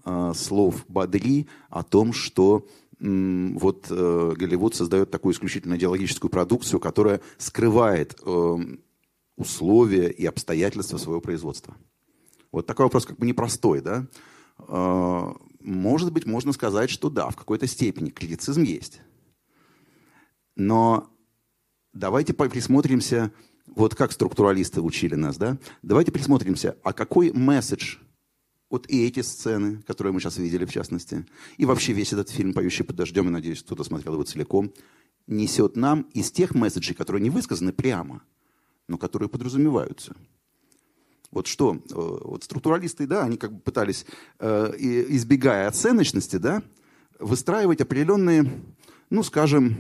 [0.05, 2.67] э, слов Бадри о том, что
[3.01, 8.55] вот э, Голливуд создает такую исключительно идеологическую продукцию, которая скрывает э,
[9.37, 11.75] условия и обстоятельства своего производства.
[12.51, 14.05] Вот такой вопрос как бы непростой, да?
[14.59, 19.01] Э, Может быть, можно сказать, что да, в какой-то степени критицизм есть.
[20.55, 21.09] Но
[21.93, 23.31] давайте присмотримся,
[23.65, 25.57] вот как структуралисты учили нас, да?
[25.81, 27.97] Давайте присмотримся, а какой месседж
[28.71, 31.25] вот и эти сцены, которые мы сейчас видели, в частности,
[31.57, 34.73] и вообще весь этот фильм «Поющий под дождем», я надеюсь, кто-то смотрел его целиком,
[35.27, 38.23] несет нам из тех месседжей, которые не высказаны прямо,
[38.87, 40.15] но которые подразумеваются.
[41.31, 44.05] Вот что, э, вот структуралисты, да, они как бы пытались,
[44.39, 46.63] э, избегая оценочности, да,
[47.19, 48.49] выстраивать определенные,
[49.09, 49.77] ну, скажем,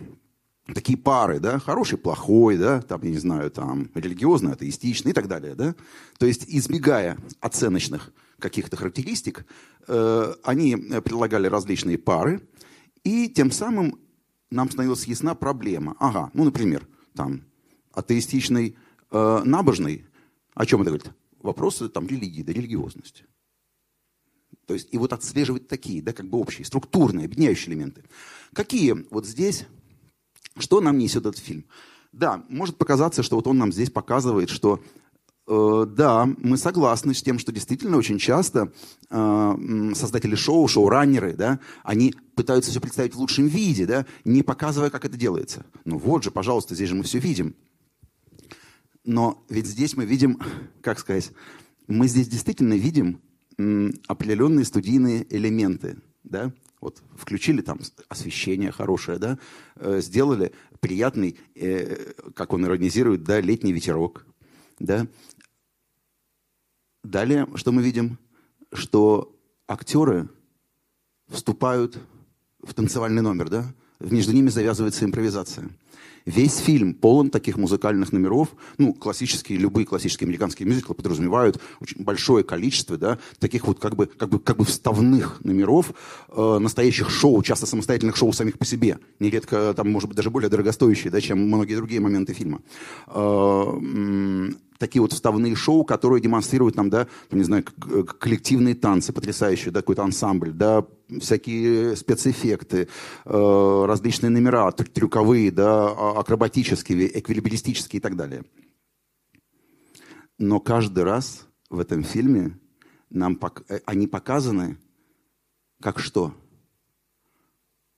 [0.73, 5.27] такие пары, да, хороший, плохой, да, там, я не знаю, там, религиозный, атеистичный и так
[5.27, 5.75] далее, да.
[6.17, 8.11] То есть, избегая оценочных
[8.41, 9.45] каких-то характеристик,
[9.87, 12.41] э, они предлагали различные пары,
[13.03, 13.99] и тем самым
[14.49, 15.95] нам становилась ясна проблема.
[15.99, 17.43] Ага, ну, например, там,
[17.93, 18.75] атеистичный,
[19.11, 20.05] э, набожный,
[20.53, 21.11] о чем это говорит?
[21.39, 23.25] Вопросы там религии, да, религиозности.
[24.65, 28.03] То есть, и вот отслеживать такие, да, как бы общие, структурные, объединяющие элементы.
[28.53, 29.65] Какие вот здесь
[30.57, 31.65] что нам несет этот фильм?
[32.11, 34.83] Да, может показаться, что вот он нам здесь показывает, что
[35.51, 38.71] да, мы согласны с тем, что действительно очень часто
[39.09, 44.89] э, создатели шоу, шоураннеры, да, они пытаются все представить в лучшем виде, да, не показывая,
[44.89, 45.65] как это делается.
[45.83, 47.55] Ну вот же, пожалуйста, здесь же мы все видим.
[49.03, 50.39] Но ведь здесь мы видим,
[50.81, 51.31] как сказать,
[51.87, 53.19] мы здесь действительно видим
[54.07, 59.37] определенные студийные элементы, да, вот включили там освещение хорошее, да,
[59.75, 64.25] э, сделали приятный, э, как он иронизирует, да, летний ветерок,
[64.79, 65.07] да.
[67.03, 68.17] Далее, что мы видим?
[68.73, 69.35] Что
[69.67, 70.29] актеры
[71.29, 71.97] вступают
[72.61, 75.69] в танцевальный номер, да, между ними завязывается импровизация.
[76.25, 78.49] Весь фильм полон таких музыкальных номеров.
[78.77, 84.05] Ну, классические, любые классические американские мюзиклы подразумевают очень большое количество, да, таких вот как бы,
[84.05, 85.93] как бы, как бы вставных номеров,
[86.29, 88.99] э, настоящих шоу, часто самостоятельных шоу самих по себе.
[89.19, 92.61] Нередко там, может быть, даже более дорогостоящие, да, чем многие другие моменты фильма.
[93.07, 99.71] Э, такие вот вставные шоу, которые демонстрируют нам, да, там, не знаю, коллективные танцы потрясающие,
[99.71, 100.85] да, какой-то ансамбль, да,
[101.19, 102.87] всякие спецэффекты,
[103.25, 108.43] э, различные номера, трю- трюковые, да, а- акробатические, эквилибристические и так далее.
[110.39, 112.57] Но каждый раз в этом фильме
[113.11, 114.77] нам пок- э, они показаны
[115.79, 116.33] как что?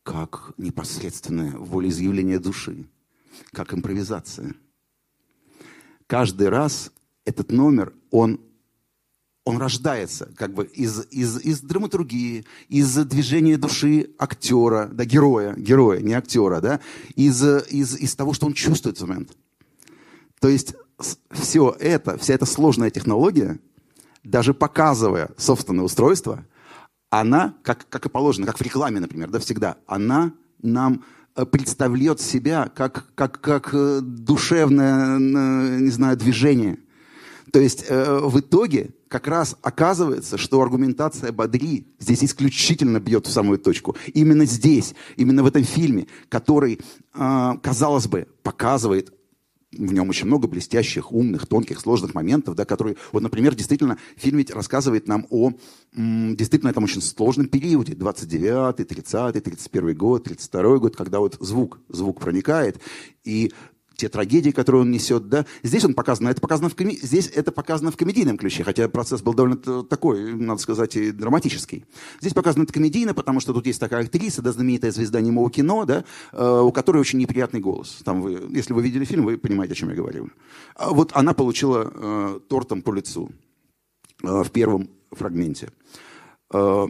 [0.04, 2.90] Как непосредственное волеизъявление души,
[3.54, 4.54] как импровизация
[6.08, 6.92] каждый раз
[7.26, 8.40] этот номер, он,
[9.46, 16.00] он рождается как бы из, из, из драматургии, из движения души актера, да, героя, героя,
[16.02, 16.80] не актера, да,
[17.16, 19.36] из, из, из того, что он чувствует в момент.
[20.40, 20.76] То есть
[21.32, 23.60] все это, вся эта сложная технология,
[24.24, 26.46] даже показывая собственное устройство,
[27.10, 31.04] она, как, как и положено, как в рекламе, например, да, всегда, она нам
[31.52, 36.78] представляет себя как, как, как э, душевное, э, не знаю, движение.
[37.52, 43.32] То есть э, в итоге как раз оказывается, что аргументация Бадри здесь исключительно бьет в
[43.32, 43.96] самую точку.
[44.14, 46.80] Именно здесь, именно в этом фильме, который,
[47.14, 49.14] э, казалось бы, показывает
[49.78, 54.38] в нем очень много блестящих, умных, тонких, сложных моментов, да, которые, вот, например, действительно, фильм
[54.38, 55.52] ведь рассказывает нам о
[55.96, 61.80] м, действительно этом очень сложном периоде, 29-й, 30-й, 31 год, 32 год, когда вот звук,
[61.90, 62.80] звук проникает,
[63.24, 63.52] и
[64.04, 67.00] те трагедии, которые он несет, да, здесь он показан, это показано в коми...
[67.02, 71.86] здесь это показано в комедийном ключе, хотя процесс был довольно такой, надо сказать, и драматический.
[72.20, 75.86] Здесь показано это комедийно, потому что тут есть такая актриса, да, знаменитая звезда немого кино,
[75.86, 78.02] да, э, у которой очень неприятный голос.
[78.04, 80.30] Там вы, если вы видели фильм, вы понимаете, о чем я говорю.
[80.76, 83.32] А вот она получила э, тортом по лицу
[84.22, 85.70] э, в первом фрагменте.
[86.54, 86.88] Э,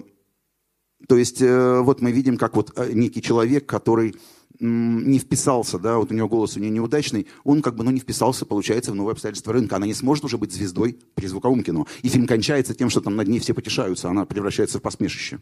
[1.07, 4.15] то есть э, вот мы видим, как вот э, некий человек, который
[4.59, 7.99] не вписался, да, вот у него голос у нее неудачный, он как бы, ну, не
[7.99, 9.75] вписался, получается, в новые обстоятельства рынка.
[9.75, 11.87] Она не сможет уже быть звездой при звуковом кино.
[12.01, 15.39] И фильм кончается тем, что там над ней все потешаются, она превращается в посмешище.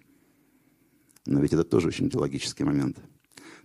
[1.25, 2.97] Но ведь это тоже очень идеологический момент.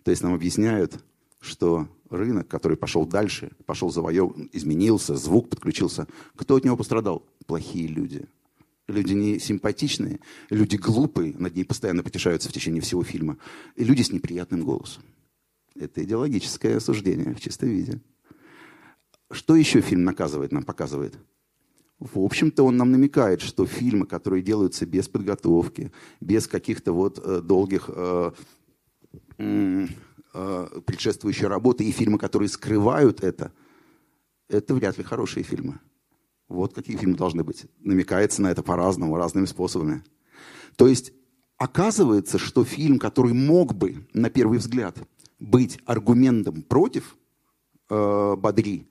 [0.02, 1.02] То есть нам объясняют,
[1.40, 6.06] что рынок, который пошел дальше, пошел завоев, изменился, звук подключился.
[6.36, 7.24] Кто от него пострадал?
[7.46, 8.26] Плохие люди.
[8.88, 13.36] Люди не симпатичные, люди глупые, над ней постоянно потешаются в течение всего фильма,
[13.74, 15.02] и люди с неприятным голосом.
[15.78, 18.00] Это идеологическое осуждение в чистом виде.
[19.30, 21.18] Что еще фильм наказывает, нам показывает?
[21.98, 27.40] В общем-то, он нам намекает, что фильмы, которые делаются без подготовки, без каких-то вот э,
[27.40, 28.32] долгих э,
[29.38, 29.86] э,
[30.84, 33.52] предшествующей работы, и фильмы, которые скрывают это,
[34.48, 35.80] это вряд ли хорошие фильмы.
[36.48, 37.64] Вот какие фильмы должны быть.
[37.80, 40.04] Намекается на это по-разному, разными способами.
[40.76, 41.12] То есть
[41.56, 44.96] оказывается, что фильм, который мог бы, на первый взгляд,
[45.38, 47.16] быть аргументом против
[47.90, 48.86] э, Бадри,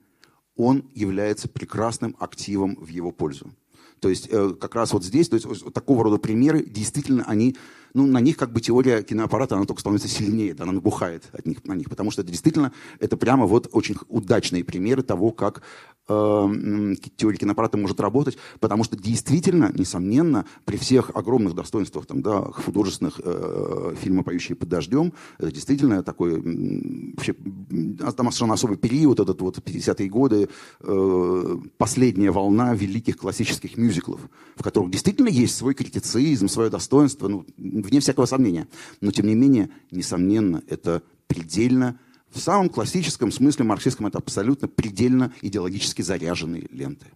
[0.56, 3.52] он является прекрасным активом в его пользу.
[4.00, 7.56] То есть э, как раз вот здесь, то есть вот такого рода примеры, действительно, они,
[7.94, 11.46] ну, на них как бы теория киноаппарата, она только становится сильнее, да, она набухает от
[11.46, 15.62] них, на них, потому что это действительно, это прямо вот очень удачные примеры того, как
[16.08, 22.42] э, теория киноаппарата может работать, потому что действительно, несомненно, при всех огромных достоинствах там, да,
[22.42, 29.40] художественных э, фильма «Поющие под дождем», это действительно такой вообще там совершенно особый период, этот
[29.40, 30.48] вот 50-е годы,
[30.80, 34.20] э, последняя волна великих классических мюзиклов,
[34.56, 37.44] в которых действительно есть свой критицизм, свое достоинство, ну,
[37.82, 38.68] вне всякого сомнения.
[39.00, 41.98] Но, тем не менее, несомненно, это предельно
[42.30, 47.06] в самом классическом смысле марксистском это абсолютно предельно идеологически заряженные ленты.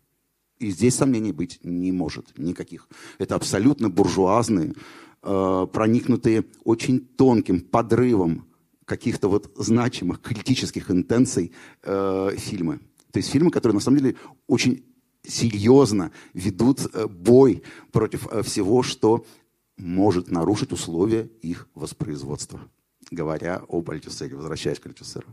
[0.59, 2.89] И здесь сомнений быть не может никаких.
[3.19, 4.75] Это абсолютно буржуазные,
[5.23, 8.47] э, проникнутые очень тонким подрывом
[8.85, 11.53] каких-то вот значимых критических интенций
[11.83, 12.81] э, фильмы.
[13.13, 14.85] То есть фильмы, которые на самом деле очень
[15.23, 19.25] серьезно ведут э, бой против всего, что
[19.81, 22.61] может нарушить условия их воспроизводства
[23.11, 25.27] говоря об Альтюсере, возвращаясь к Альтюсеру.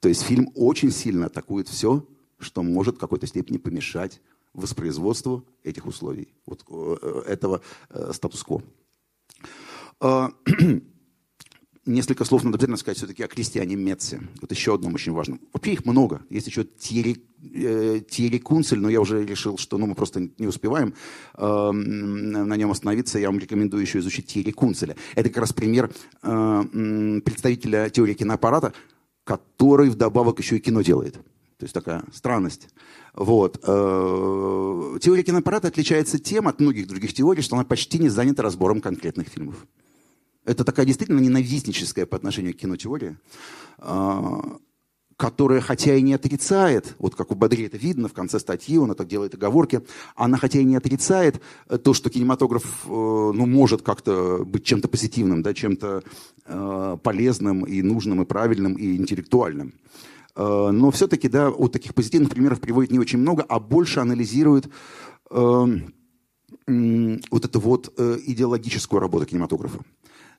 [0.00, 2.06] То есть фильм очень сильно атакует все,
[2.38, 4.20] что может в какой-то степени помешать
[4.52, 8.62] воспроизводству этих условий, вот э, этого э, статус-кво.
[11.86, 14.20] Несколько слов надо обязательно сказать все-таки о крестьяне Метце.
[14.40, 15.40] Вот еще одном очень важном.
[15.52, 16.20] Вообще их много.
[16.30, 17.24] Есть еще Тири,
[17.54, 20.94] э, Тири Кунцель, но я уже решил, что ну, мы просто не успеваем
[21.38, 23.20] э, на нем остановиться.
[23.20, 24.96] Я вам рекомендую еще изучить Тири Кунцеля.
[25.14, 25.92] Это как раз пример
[26.24, 28.72] э, представителя теории киноаппарата,
[29.22, 31.14] который вдобавок еще и кино делает.
[31.14, 32.68] То есть такая странность.
[33.14, 33.60] Вот.
[33.62, 38.80] Э, Теория киноаппарата отличается тем от многих других теорий, что она почти не занята разбором
[38.80, 39.66] конкретных фильмов.
[40.46, 43.18] Это такая действительно ненавистническая по отношению к кино теория,
[43.78, 44.58] а,
[45.16, 48.92] которая, хотя и не отрицает, вот как у Бодри это видно в конце статьи, он
[48.92, 49.82] это делает оговорки,
[50.14, 54.88] она хотя и не отрицает э, то, что кинематограф э, ну, может как-то быть чем-то
[54.88, 56.04] позитивным, да, чем-то
[56.44, 59.74] э, полезным и нужным, и правильным, и интеллектуальным.
[60.38, 64.68] Но все-таки, да, вот таких позитивных примеров приводит не очень много, а больше анализирует
[65.30, 65.80] вот
[66.66, 69.78] эту вот идеологическую работу кинематографа.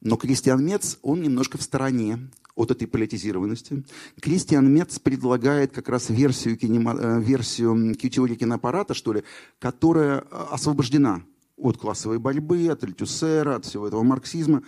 [0.01, 3.83] Но Кристиан Мец, он немножко в стороне от этой политизированности.
[4.19, 9.23] Кристиан Мец предлагает как раз версию, кинема, э, версию теории киноаппарата, что ли,
[9.59, 11.21] которая э, освобождена
[11.55, 14.63] от классовой борьбы, от Альтюсера, от всего этого марксизма,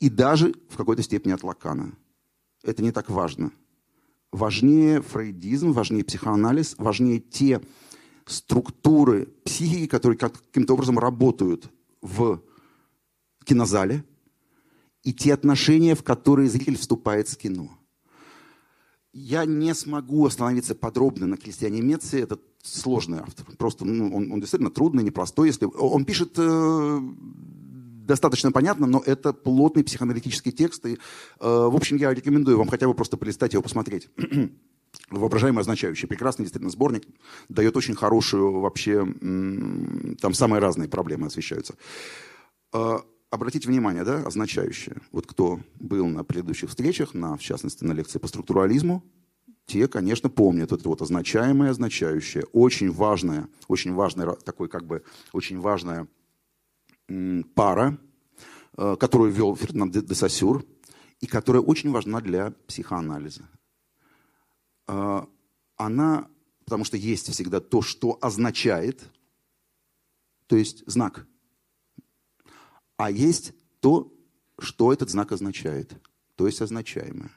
[0.00, 1.92] и даже в какой-то степени от Лакана.
[2.62, 3.50] Это не так важно.
[4.30, 7.60] Важнее фрейдизм, важнее психоанализ, важнее те
[8.26, 11.70] структуры психики, которые каким-то образом работают
[12.00, 12.42] в
[13.44, 14.04] кинозале,
[15.04, 17.70] и те отношения, в которые зритель вступает в кино.
[19.12, 22.20] Я не смогу остановиться подробно на Кристиане Меце.
[22.20, 23.46] Это сложный автор.
[23.56, 25.48] Просто ну, он, он действительно трудный, непростой.
[25.48, 25.66] Если...
[25.66, 27.00] Он пишет э,
[28.06, 30.84] достаточно понятно, но это плотный психоаналитический текст.
[30.86, 30.96] И, э,
[31.38, 34.08] в общем, я рекомендую вам хотя бы просто полистать его, посмотреть.
[35.10, 36.08] Воображаемое означающее.
[36.08, 37.06] Прекрасный действительно сборник.
[37.48, 39.06] Дает очень хорошую вообще...
[40.20, 41.76] Там самые разные проблемы освещаются.
[43.34, 45.02] Обратите внимание, да, означающее.
[45.10, 49.02] Вот кто был на предыдущих встречах, на, в частности, на лекции по структурализму,
[49.66, 52.44] те, конечно, помнят это вот означаемое, означающее.
[52.52, 56.06] Очень важная, очень важная, такой как бы, очень важная
[57.56, 57.98] пара,
[58.78, 60.64] э, которую вел Фердинанд де, де Сассюр,
[61.18, 63.48] и которая очень важна для психоанализа.
[64.86, 65.22] Э,
[65.76, 66.28] Она,
[66.64, 69.02] потому что есть всегда то, что означает,
[70.46, 71.26] то есть знак,
[72.96, 74.12] а есть то,
[74.58, 75.92] что этот знак означает,
[76.36, 77.30] то есть означаемое.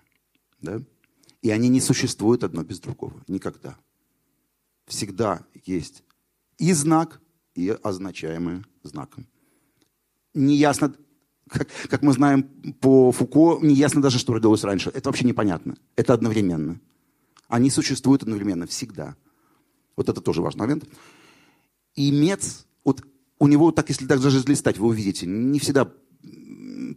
[0.62, 0.82] Да?
[1.41, 3.24] И они не существуют одно без другого.
[3.28, 3.78] Никогда.
[4.86, 6.03] Всегда есть
[6.58, 7.22] и знак,
[7.55, 9.28] и означаемое знаком.
[10.34, 10.93] Неясно,
[11.49, 12.43] как, как мы знаем
[12.80, 14.91] по Фуко, неясно даже, что родилось раньше.
[14.93, 15.76] Это вообще непонятно.
[15.95, 16.80] Это одновременно.
[17.47, 19.16] Они существуют одновременно всегда.
[19.95, 20.86] Вот это тоже важный момент.
[21.95, 23.03] И Мец, вот
[23.39, 25.91] у него так, если так даже листать, вы увидите, не всегда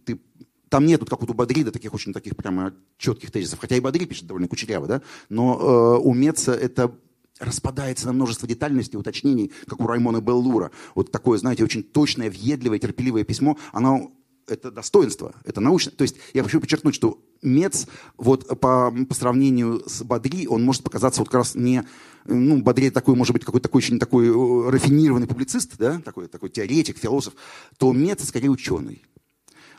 [0.05, 0.21] ты
[0.69, 3.59] там нет, вот как вот у Бадрида, таких очень таких прямо четких тезисов.
[3.59, 5.03] Хотя и Бадри пишет довольно кучеряво, да?
[5.29, 6.95] Но э, у Меца это
[7.41, 10.71] распадается на множество детальностей, уточнений, как у Раймона Беллура.
[10.95, 14.13] Вот такое, знаете, очень точное, въедливое, терпеливое письмо, оно
[14.47, 15.93] это достоинство, это научно.
[15.93, 17.87] То есть я хочу подчеркнуть, что Мец
[18.17, 21.85] вот по, по сравнению с Бадри, он может показаться вот как раз не...
[22.27, 26.51] Ну, Бадри такой, может быть, какой-то такой очень такой э, рафинированный публицист, да, такой, такой
[26.51, 27.35] теоретик, философ,
[27.79, 29.03] то Мец скорее ученый.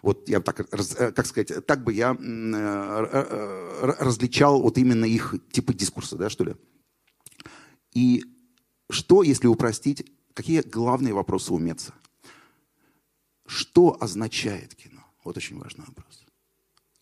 [0.01, 5.05] Вот я так, э, как сказать, так бы я э, э, э, различал вот именно
[5.05, 6.55] их типы дискурса, да, что ли.
[7.93, 8.23] И
[8.89, 11.93] что, если упростить, какие главные вопросы у Меца?
[13.51, 15.01] Что означает кино?
[15.25, 16.23] Вот очень важный вопрос.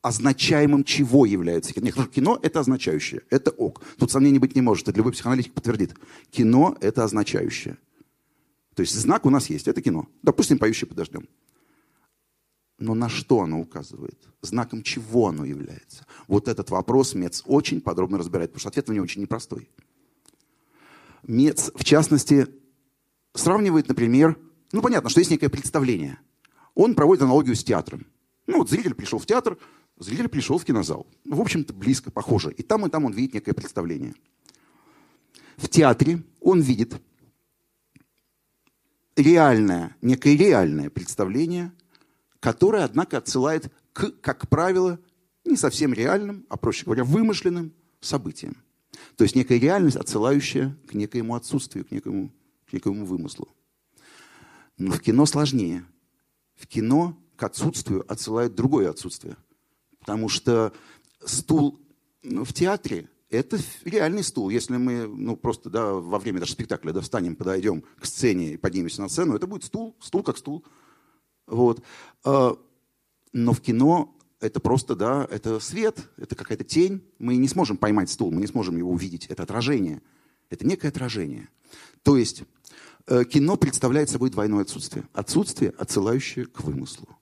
[0.01, 1.85] Означаемым чего является кино?
[1.85, 3.83] Нет, хорошо, кино– это означающее, это ок.
[3.99, 5.95] Тут сомнений быть не может, это любой психоаналитик подтвердит.
[6.31, 7.77] Кино– это означающее.
[8.73, 10.07] То есть знак у нас есть, это кино.
[10.23, 11.29] Допустим, «Поющий подождем».
[12.79, 14.17] Но на что оно указывает?
[14.41, 16.07] Знаком чего оно является?
[16.27, 19.69] Вот этот вопрос Мец очень подробно разбирает, потому что ответ на него очень непростой.
[21.21, 22.47] Мец, в частности,
[23.35, 24.35] сравнивает, например,
[24.71, 26.17] ну, понятно, что есть некое представление.
[26.75, 28.05] Он проводит аналогию с театром.
[28.47, 29.57] Ну, вот зритель пришел в театр,
[29.97, 31.07] зритель пришел в кинозал.
[31.25, 32.51] Ну, В общем-то, близко, похоже.
[32.51, 34.15] И там, и там он видит некое представление.
[35.57, 37.01] В театре он видит
[39.15, 41.73] реальное, некое реальное представление,
[42.39, 44.99] которое, однако, отсылает к, как правило,
[45.45, 48.57] не совсем реальным, а, проще говоря, вымышленным событиям.
[49.15, 52.31] То есть некая реальность, отсылающая к некоему отсутствию, к некому,
[52.69, 53.49] к некоему вымыслу.
[54.77, 55.85] Но в кино сложнее.
[56.59, 59.37] В кино к отсутствию отсылает другое отсутствие.
[59.99, 60.73] Потому что
[61.25, 61.79] стул
[62.21, 64.49] ну, в театре– это реальный стул.
[64.49, 68.57] Если мы ну, просто да, во время даже спектакля да, встанем, подойдем к сцене и
[68.57, 70.65] поднимемся на сцену, это будет стул, стул как стул.
[71.47, 71.81] Вот.
[72.25, 72.57] А,
[73.31, 77.03] Но в кино это просто, да, это свет, это какая-то тень.
[77.19, 79.27] Мы не сможем поймать стул, мы не сможем его увидеть.
[79.27, 80.01] Это отражение.
[80.49, 81.49] Это некое отражение.
[82.03, 82.43] То есть
[83.29, 85.07] кино представляет собой двойное отсутствие.
[85.13, 87.17] Отсутствие, отсылающее к вымыслу.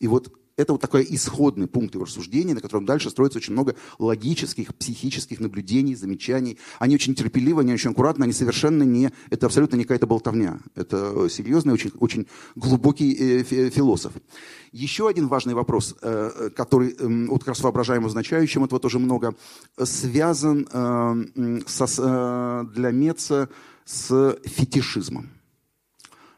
[0.00, 3.74] И вот это вот такой исходный пункт его рассуждения, на котором дальше строится очень много
[3.98, 6.58] логических, психических наблюдений, замечаний.
[6.78, 9.12] Они очень терпеливы, они очень аккуратны, они совершенно не...
[9.30, 10.60] Это абсолютно не какая-то болтовня.
[10.74, 14.12] Это серьезный, очень, очень глубокий э, фи- философ.
[14.72, 19.34] Еще один важный вопрос, э, который э, вот как раз воображаем означающим, этого тоже много,
[19.82, 23.48] связан э, со, э, для Меца
[23.84, 25.30] с фетишизмом.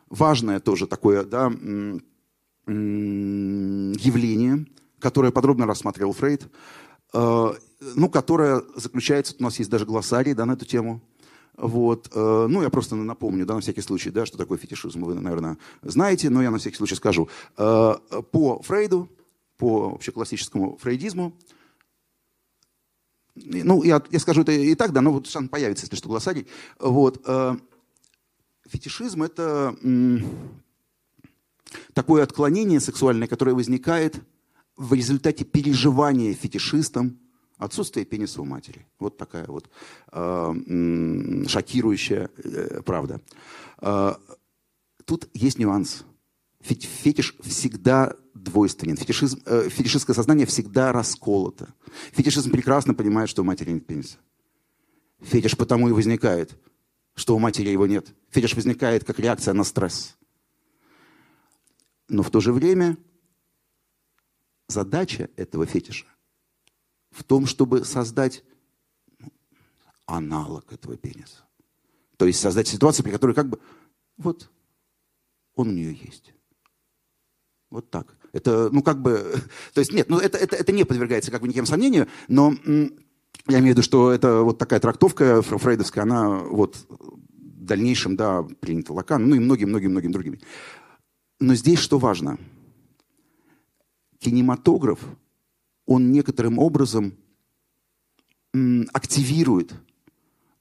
[0.09, 1.53] Важное тоже такое, да,
[2.67, 4.67] явление,
[4.99, 6.49] которое подробно рассматривал Фрейд,
[7.13, 7.53] э,
[7.95, 11.01] ну, которое заключается, у нас есть даже глоссарий да, на эту тему.
[11.57, 12.11] Вот.
[12.13, 15.59] э, Ну, я просто напомню, да, на всякий случай, да, что такое фетишизм, вы, наверное,
[15.83, 17.29] знаете, но я на всякий случай скажу.
[17.57, 17.95] Э,
[18.33, 19.09] По Фрейду,
[19.57, 21.35] по общеклассическому фрейдизму,
[23.35, 26.47] ну, я, я скажу это и так, да, но вот сам появится, если что, глоссарий.
[26.79, 27.25] Вот.
[28.67, 29.77] Фетишизм– это
[31.93, 34.21] такое отклонение сексуальное, которое возникает
[34.77, 37.19] в результате переживания фетишистом
[37.59, 38.87] отсутствия пениса у матери.
[38.99, 39.69] Вот такая вот
[40.13, 43.21] э, шокирующая э, правда.
[43.81, 44.15] Э,
[45.05, 46.05] тут есть нюанс.
[46.61, 48.97] Фет- Фетиш всегда двойственен.
[48.97, 51.73] Фетишизм, э, фетишистское сознание всегда расколото.
[52.13, 54.19] Фетишизм прекрасно понимает, что у матери нет пениса.
[55.23, 56.59] Фетиш потому и возникает,
[57.15, 58.13] что у матери его нет.
[58.31, 60.17] Фетиш возникает как реакция на стресс.
[62.09, 62.97] Но в то же время
[64.69, 66.07] задача этого фетиша
[67.11, 68.45] в том, чтобы создать
[69.19, 69.33] ну,
[70.07, 71.45] аналог этого пениса.
[72.16, 73.59] То есть создать ситуацию, при которой как бы
[74.16, 74.51] вот
[75.55, 76.35] он у нее есть.
[77.70, 78.16] Вот так.
[78.33, 79.35] Это, ну, как бы,
[79.74, 82.55] то есть, нет, ну, это, это, это не подвергается как бы никаким сомнению, но
[83.49, 88.16] я имею в виду, что это вот такая трактовка фр- фрейдовская, она вот в дальнейшем,
[88.16, 90.41] да, принята Лаканом, ну и многим-многим-многим другими.
[91.39, 92.39] Но здесь что важно?
[94.19, 95.01] Кинематограф,
[95.85, 97.15] он некоторым образом
[98.93, 99.75] активирует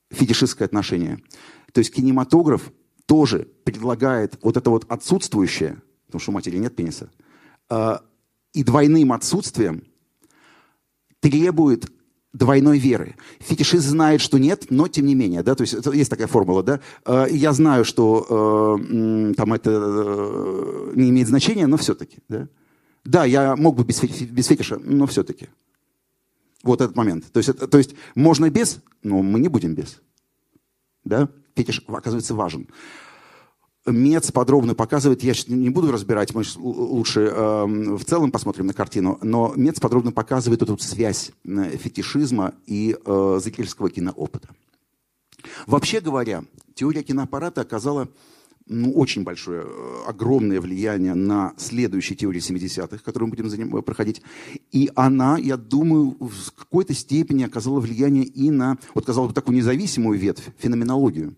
[0.09, 1.21] фетишистское отношение.
[1.71, 2.71] То есть кинематограф
[3.05, 7.09] тоже предлагает вот это вот отсутствующее, потому что у матери нет пениса,
[7.69, 8.03] а,
[8.53, 9.83] и двойным отсутствием
[11.19, 11.91] требует
[12.37, 13.15] двойной веры.
[13.39, 16.63] Фетишист знает, что нет, но тем не менее, да, то есть это, есть такая формула,
[16.63, 16.79] да.
[17.05, 22.47] Э, Я знаю, что э, там это э, не имеет значения, но все-таки, да.
[23.03, 25.47] Да, я мог бы без, без фетиша, но все-таки.
[26.63, 27.31] Вот этот момент.
[27.31, 30.01] То есть, это- то есть можно без, но мы не будем без.
[31.03, 31.29] Да?
[31.55, 32.67] Фетиш, оказывается, важен.
[33.85, 38.73] Мец подробно показывает, я сейчас не буду разбирать, мы лучше эм, в целом посмотрим на
[38.73, 44.49] картину, но Мец подробно показывает эту связь э, фетишизма и э, зрительского киноопыта.
[45.67, 46.43] Вообще говоря,
[46.73, 48.07] теория киноаппарата оказала
[48.67, 53.81] ну, очень большое, э, огромное влияние на следующие теории 70-х, которые мы будем за э,
[53.83, 54.23] проходить.
[54.71, 59.57] И она, я думаю, в какой-то степени оказала влияние и на, вот казалось бы, такую
[59.57, 61.35] независимую ветвь, феноменологию.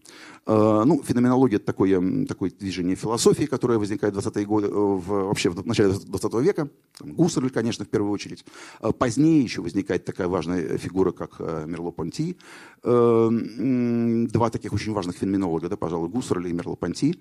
[0.48, 5.06] Э, Ну, феноменология– это такое, такое движение философии, которое возникает в 20-е годы, э, в,
[5.08, 6.70] вообще в начале 20 века.
[7.02, 8.46] Гуссерль, конечно, в первую очередь.
[8.80, 12.38] Э, Позднее еще возникает такая важная фигура, как Мерло-Понти.
[12.84, 17.20] Два таких очень важных феноменолога, да, пожалуй, Гуссерль и Мерло-Понти.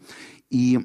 [0.51, 0.81] И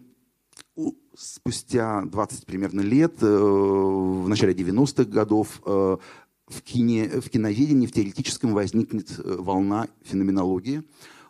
[1.16, 9.20] спустя 20 примерно лет, в начале 90-х годов, в, кине, в киноведении, в теоретическом возникнет
[9.24, 10.84] волна феноменологии,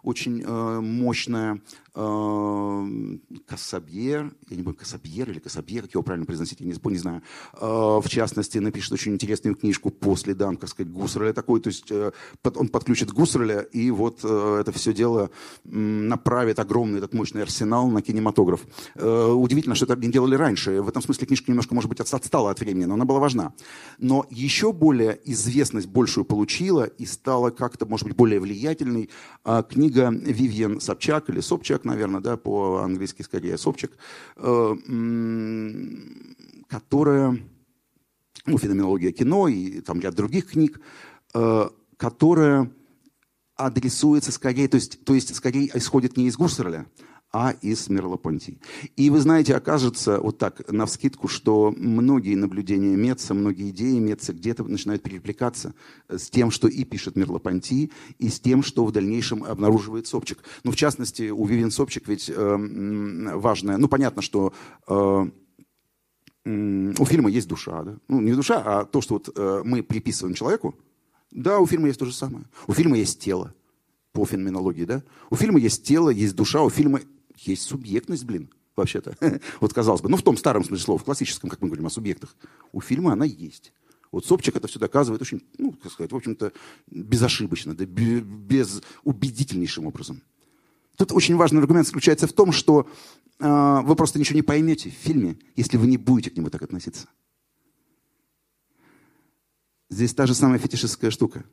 [0.03, 1.61] очень э, мощная.
[1.93, 2.87] Э,
[3.45, 7.21] Кассабьер, я не помню, Кассабьер или Кассабьер, как его правильно произносить, я не, не знаю.
[7.53, 7.65] Э,
[8.01, 12.11] в частности, напишет очень интересную книжку по следам, как сказать, Гуссерля такой, то есть э,
[12.55, 15.31] он подключит Гуссерля, и вот э, это все дело
[15.65, 18.65] м, направит огромный этот мощный арсенал на кинематограф.
[18.95, 20.81] Э, Удивительно, что это не делали раньше.
[20.81, 23.53] В этом смысле книжка немножко, может быть, отс- отстала от времени, но она была важна.
[23.97, 29.09] Но еще более известность большую получила и стала как-то, может быть, более влиятельной
[29.43, 33.91] а, книга Вивьен Собчак, или Собчак, наверное, да, по-английски скорее Собчак,
[34.37, 34.75] э,
[36.67, 37.39] которая
[38.45, 40.79] ну, феноменология кино и там ряд других книг,
[41.33, 42.71] э, которая
[43.55, 46.87] адресуется скорее, то есть, то есть скорее исходит не из Гуссерля,
[47.33, 48.59] а из Мерло-Понти.
[48.97, 54.33] И вы знаете, окажется вот так, на вскидку, что многие наблюдения Меца, многие идеи Меца
[54.33, 55.73] где-то начинают перекликаться
[56.09, 60.39] с тем, что и пишет Мерло-Понти, и с тем, что в дальнейшем обнаруживает Собчик.
[60.63, 64.53] Ну, в частности, у Вивен Собчик ведь э, важное, ну, понятно, что
[64.87, 65.29] э,
[66.45, 67.97] у фильма есть душа, да?
[68.09, 70.75] Ну, не душа, а то, что вот э, мы приписываем человеку,
[71.31, 72.45] да, у фильма есть то же самое.
[72.67, 73.53] У фильма есть тело,
[74.11, 75.03] по феноменологии, да?
[75.29, 76.99] У фильма есть тело, есть душа, у фильма
[77.47, 79.15] есть субъектность, блин, вообще-то.
[79.59, 81.89] Вот казалось бы, ну в том старом смысле слова, в классическом, как мы говорим о
[81.89, 82.35] субъектах.
[82.71, 83.73] У фильма она есть.
[84.11, 86.51] Вот Собчак это все доказывает очень, ну, как сказать, в общем-то,
[86.87, 90.21] безошибочно, да, бе- безубедительнейшим образом.
[90.97, 92.89] Тут очень важный аргумент заключается в том, что
[93.39, 96.61] э, вы просто ничего не поймете в фильме, если вы не будете к нему так
[96.61, 97.07] относиться.
[99.89, 101.45] Здесь та же самая фетишистская штука.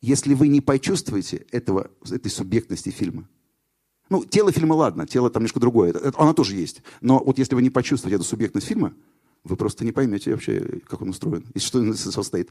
[0.00, 3.28] Если вы не почувствуете этого, этой субъектности фильма,
[4.10, 6.82] ну, тело фильма, ладно, тело там немножко другое, это- оно тоже есть.
[7.00, 8.92] Но вот если вы не почувствуете эту субъектность фильма,
[9.44, 12.50] вы просто не поймете вообще, как он устроен, из что он состоит.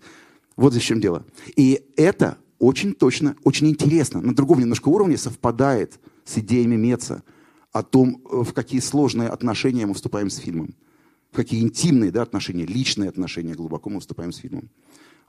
[0.55, 1.25] Вот здесь в чем дело.
[1.55, 7.23] И это очень точно, очень интересно, на другом немножко уровне совпадает с идеями Меца
[7.71, 10.73] о том, э, в какие сложные отношения мы вступаем с фильмом.
[11.31, 14.69] В какие интимные да, отношения, личные отношения глубоко мы вступаем с фильмом.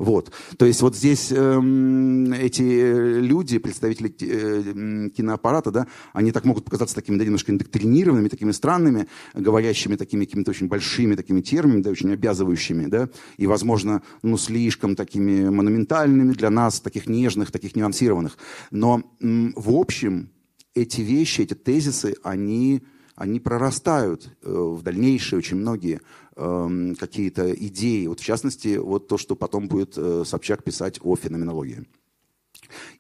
[0.01, 0.33] Вот.
[0.57, 6.65] То есть вот здесь эм, эти э, люди, представители э, киноаппарата, да, они так могут
[6.65, 11.91] показаться такими да, немножко индоктринированными, такими странными, говорящими такими какими-то очень большими такими терминами, да,
[11.91, 18.39] очень обязывающими, да, и, возможно, ну, слишком такими монументальными для нас, таких нежных, таких нюансированных.
[18.71, 20.31] Но в общем
[20.75, 22.83] эти вещи, эти тезисы, они
[23.21, 26.01] они прорастают э, в дальнейшие очень многие
[26.37, 28.07] эм, какие-то идеи.
[28.07, 31.87] Вот в частности, вот то, что потом будет э, Собчак писать о феноменологии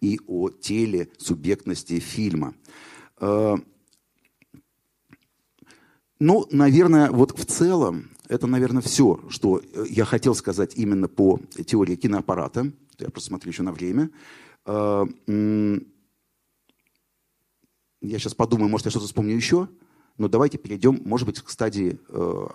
[0.02, 2.54] и о теле субъектности фильма.
[3.18, 3.56] Э,
[6.18, 11.96] ну, наверное, вот в целом это, наверное, все, что я хотел сказать именно по теории
[11.96, 12.70] киноаппарата.
[12.98, 14.10] Я просто смотрю еще на время.
[14.66, 14.98] Я
[18.02, 19.66] сейчас подумаю, может, я что-то вспомню еще,
[20.20, 22.46] но давайте перейдем, может быть, к стадии э,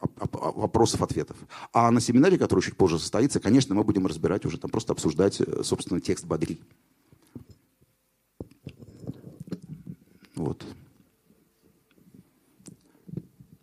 [0.00, 1.36] оп- вопросов-ответов.
[1.74, 5.38] А на семинаре, который чуть позже состоится, конечно, мы будем разбирать уже, там просто обсуждать,
[5.42, 6.58] э, собственно, текст Бадри.
[10.34, 10.64] Вот.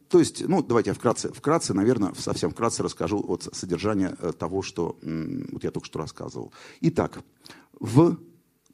[0.10, 4.62] То есть, ну, давайте я вкратце, вкратце, наверное, совсем вкратце расскажу вот содержание э, того,
[4.62, 6.54] что вот я только что рассказывал.
[6.82, 7.24] Итак,
[7.80, 8.20] в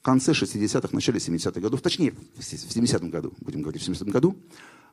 [0.06, 4.12] конце 60-х, начале 70-х годов, точнее, в се- в 70-м году, будем говорить, в 70-м
[4.12, 4.38] году,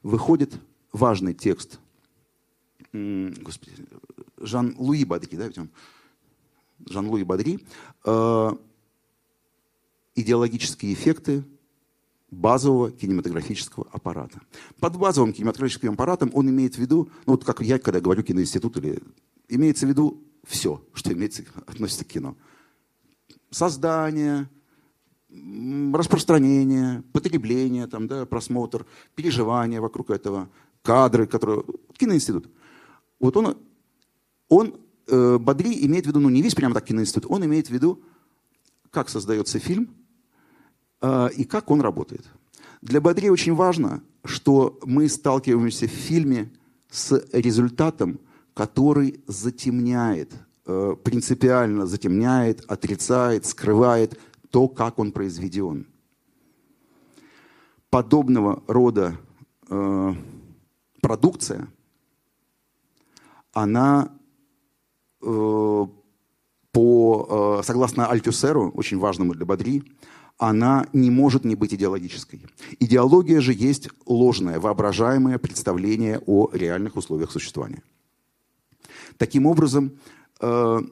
[0.02, 0.55] выходит
[0.93, 1.78] важный текст,
[2.93, 3.72] господи,
[4.39, 5.68] Жан-Луи Бадри, да, ведь он?
[6.89, 7.60] Жан-Луи Бадри,
[8.05, 8.51] э,
[10.14, 11.44] идеологические эффекты
[12.30, 14.40] базового кинематографического аппарата.
[14.80, 18.78] Под базовым кинематографическим аппаратом он имеет в виду, ну вот как я, когда говорю киноинститут,
[18.78, 19.02] или
[19.48, 22.34] имеется в виду все, что имеется, относится к кино.
[23.51, 24.48] Создание,
[25.94, 30.48] распространение, потребление, там, да, просмотр, переживания вокруг этого,
[30.82, 31.64] кадры, которые...
[31.96, 32.48] Киноинститут.
[33.20, 33.56] Вот он,
[34.48, 34.74] он
[35.06, 38.02] э, Бадри имеет в виду, ну не весь прямо так киноинститут, он имеет в виду,
[38.90, 39.88] как создается фильм,
[41.00, 42.24] э, и как он работает.
[42.82, 46.50] Для Бадри очень важно, что мы сталкиваемся в фильме
[46.90, 48.18] с результатом,
[48.54, 50.32] который затемняет,
[50.66, 54.18] э, принципиально затемняет, отрицает, скрывает
[54.52, 55.86] то, как он произведен.
[57.90, 59.18] Подобного рода
[59.68, 60.14] э,
[61.00, 61.68] продукция,
[63.52, 64.12] она
[65.22, 65.86] э,
[66.70, 69.82] по, э, согласно Альтюсеру, очень важному для Бадри,
[70.38, 72.42] она не может не быть идеологической.
[72.78, 77.82] Идеология же есть ложное, воображаемое представление о реальных условиях существования.
[79.16, 79.92] Таким образом,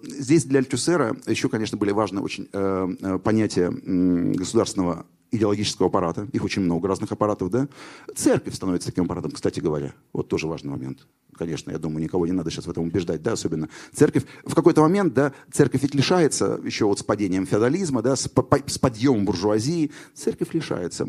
[0.05, 6.29] здесь для Альтюсера еще, конечно, были важны очень э, э, понятия государственного идеологического аппарата.
[6.33, 7.69] Их очень много разных аппаратов, да.
[8.15, 9.95] Церковь становится таким аппаратом, кстати говоря.
[10.13, 11.07] Вот тоже важный момент.
[11.37, 14.25] Конечно, я думаю, никого не надо сейчас в этом убеждать, да, особенно церковь.
[14.45, 18.61] В какой-то момент, да, церковь ведь лишается еще вот с падением феодализма, да, с, по-
[18.67, 19.91] с подъемом буржуазии.
[20.15, 21.05] Церковь лишается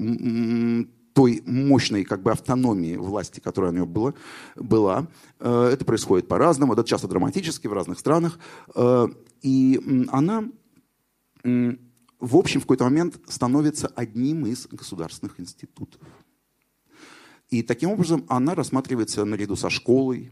[1.13, 4.13] той мощной как бы автономии власти, которая у нее была,
[4.55, 5.07] была.
[5.39, 8.39] Э, Это происходит по-разному, да, часто драматически в разных странах.
[8.75, 9.07] Э,
[9.41, 10.45] И она
[12.21, 16.01] в общем, в какой-то момент становится одним из государственных институтов.
[17.49, 20.31] И таким образом она рассматривается наряду со школой,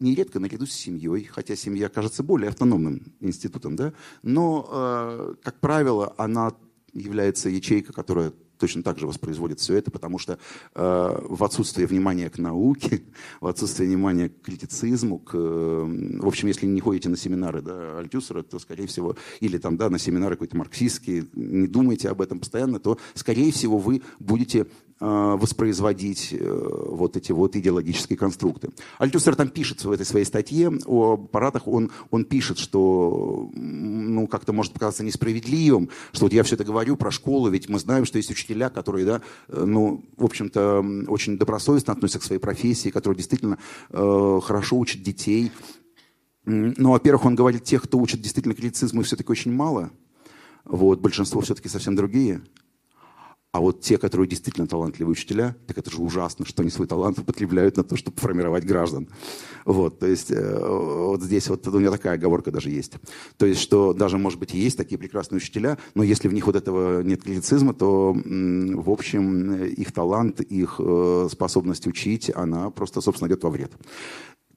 [0.00, 3.92] нередко наряду с семьей, хотя семья кажется более автономным институтом, да?
[4.22, 6.52] но, э, как правило, она
[6.92, 10.38] является ячейкой, которая точно так же воспроизводит все это, потому что
[10.74, 13.02] э, в отсутствие внимания к науке,
[13.40, 17.98] в отсутствие внимания к критицизму, к, э, в общем, если не ходите на семинары да,
[17.98, 22.40] Альтюсера, то, скорее всего, или там, да, на семинары какой-то марксистские, не думайте об этом
[22.40, 24.66] постоянно, то, скорее всего, вы будете
[25.00, 28.70] воспроизводить э, вот эти вот идеологические конструкты.
[28.98, 34.52] Альтюсер там пишет в этой своей статье о аппаратах, он, он пишет, что ну, как-то
[34.52, 38.18] может показаться несправедливым, что вот я все это говорю про школу, ведь мы знаем, что
[38.18, 43.18] есть учителя, которые, да, э, ну, в общем-то, очень добросовестно относятся к своей профессии, которые
[43.18, 43.58] действительно
[43.90, 45.52] э, хорошо учат детей.
[46.44, 49.90] Ну, во-первых, он говорит, тех, кто учит действительно критицизму, все-таки очень мало.
[50.64, 52.42] Вот, большинство все-таки совсем другие.
[53.50, 57.18] А вот те, которые действительно талантливые учителя, так это же ужасно, что они свой талант
[57.18, 59.08] употребляют на то, чтобы формировать граждан.
[59.64, 62.94] Вот, то есть э, вот здесь вот у меня такая оговорка даже есть.
[63.38, 66.46] То есть, что даже, может быть, и есть такие прекрасные учителя, но если в них
[66.46, 73.00] вот этого нет критицизма, то, в общем, их талант, их э, способность учить, она просто,
[73.00, 73.72] собственно, идет во вред.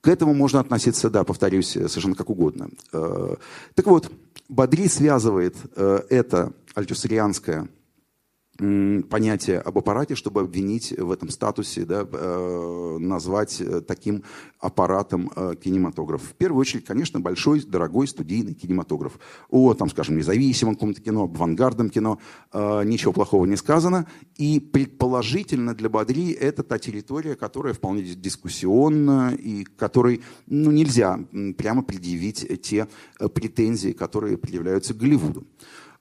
[0.01, 2.69] К этому можно относиться, да, повторюсь, совершенно как угодно.
[2.91, 3.35] Э,
[3.73, 4.11] Так вот,
[4.49, 7.69] Бадри связывает это альтюсарианское
[9.09, 14.23] понятие об аппарате, чтобы обвинить в этом статусе, да, э, назвать э, таким
[14.59, 16.21] аппаратом э, кинематограф.
[16.21, 19.19] В первую очередь, конечно, большой, дорогой студийный кинематограф.
[19.49, 22.19] О, там, скажем, независимом каком-то кино, авангардном кино,
[22.53, 24.05] ничего плохого не сказано.
[24.35, 31.19] И предположительно для Бадри это та территория, которая вполне дис- дискуссионна и которой ну, нельзя
[31.57, 32.87] прямо предъявить те
[33.33, 35.47] претензии, которые предъявляются Голливуду.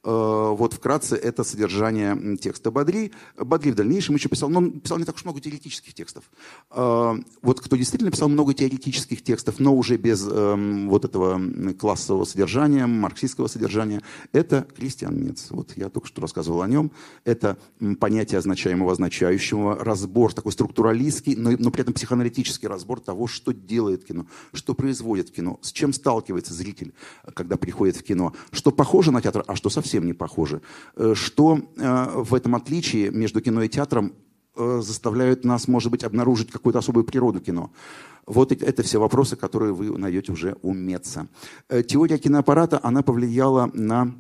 [0.02, 3.12] Э, Вот вкратце это содержание текста Бадри.
[3.36, 6.24] Бадри в дальнейшем еще писал, но он писал не так уж много теоретических текстов.
[6.70, 11.40] Э, Вот кто действительно писал много теоретических текстов, но уже без эм, вот этого
[11.78, 14.02] классового содержания, марксистского содержания,
[14.32, 15.48] это Кристиан Мец.
[15.50, 16.90] Вот я только что рассказывал о нем.
[17.24, 17.58] Это
[17.98, 24.04] понятие означаемого, означающего, разбор такой структуралистский, но, но при этом психоаналитический разбор того, что делает
[24.04, 26.94] кино, что производит кино, с чем сталкивается зритель,
[27.34, 30.60] когда приходит в кино, что похоже на театр, а что совсем совсем не похожи.
[30.96, 34.12] Э, Что э, в этом отличии между кино и театром
[34.56, 37.70] э, заставляют нас, может быть, обнаружить какую-то особую природу кино?
[38.26, 41.26] Вот это все вопросы, которые вы найдете уже у Меца.
[41.88, 44.14] Теория киноаппарата, она повлияла на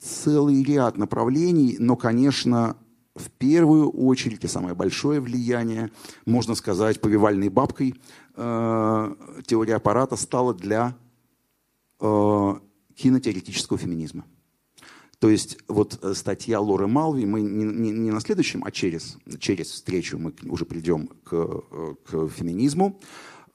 [0.00, 2.76] целый ряд направлений, но, конечно,
[3.14, 5.90] в первую очередь и самое большое влияние,
[6.26, 7.94] можно сказать, повивальной бабкой
[8.34, 9.14] э,
[9.46, 10.94] теория аппарата стала для
[12.00, 12.54] э,
[13.02, 14.24] кинотеоретического феминизма.
[15.18, 19.18] То есть вот э, статья Лоры Малви, мы не, не- не на следующем, а через,
[19.38, 22.98] через встречу мы уже придем к, э, к феминизму.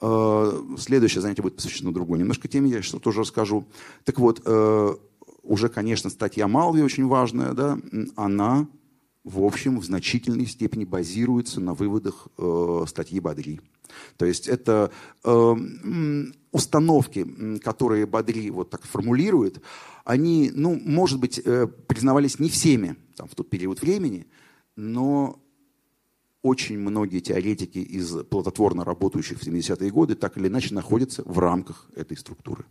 [0.01, 3.65] Э, Следующее занятие будет посвящено другой немножко теме, я сейчас тоже расскажу.
[4.03, 4.45] Так вот,
[5.43, 7.77] уже, конечно, статья Малви очень важная, да,
[8.15, 8.67] она,
[9.25, 13.59] в общем, в значительной степени базируется на выводах э, статьи Бадри.
[14.17, 14.91] То есть это
[15.23, 15.55] э,
[16.51, 19.61] установки, которые Бадри вот так формулирует,
[20.03, 24.27] они, ну, может быть, э, признавались не всеми там, в тот период времени,
[24.75, 25.39] но
[26.45, 31.87] очень многие теоретики из плодотворно работающих в 70-е годы так или иначе находятся в рамках
[31.95, 32.65] этой структуры.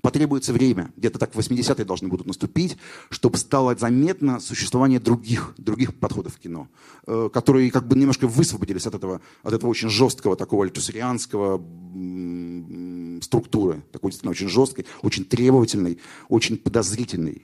[0.00, 2.76] Потребуется время, где-то так 80-е должны будут наступить,
[3.10, 6.68] чтобы стало заметно существование других, других подходов в кино,
[7.08, 13.20] э, которые как бы немножко высвободились от этого, от этого очень жесткого, такого альтусарианского м,
[13.22, 15.98] структуры, такой действительно очень жесткой, очень требовательной,
[16.28, 17.42] очень подозрительной.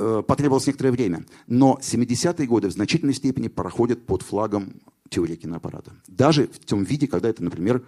[0.00, 1.24] Э, потребовалось некоторое время.
[1.48, 4.80] Но 70-е годы в значительной степени проходят под флагом
[5.10, 5.92] теории киноаппарата.
[6.06, 7.84] Даже в том виде, когда это, например,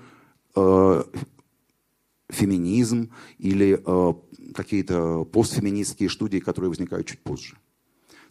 [0.57, 1.05] э,
[2.28, 4.15] феминизм или э,
[4.55, 7.57] какие-то постфеминистские студии, которые возникают чуть позже.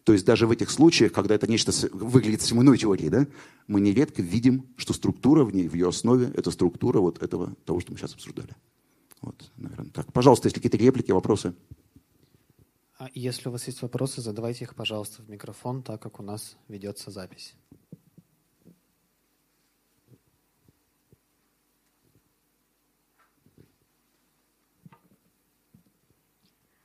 [0.04, 3.28] То есть даже в этих случаях, когда это нечто с- выглядит иной теорией, да,
[3.68, 7.80] мы нередко видим, что структура в ней, в ее основе, это структура вот этого, того,
[7.80, 8.50] что мы сейчас обсуждали.
[9.22, 10.12] Вот, наверное, так.
[10.12, 11.54] Пожалуйста, если какие-то реплики, вопросы.
[13.00, 16.58] А если у вас есть вопросы, задавайте их, пожалуйста, в микрофон, так как у нас
[16.68, 17.56] ведется запись.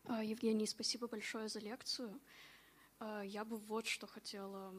[0.05, 2.21] А, Евгений, спасибо большое за лекцию.
[3.01, 4.73] А, Я бы вот что хотела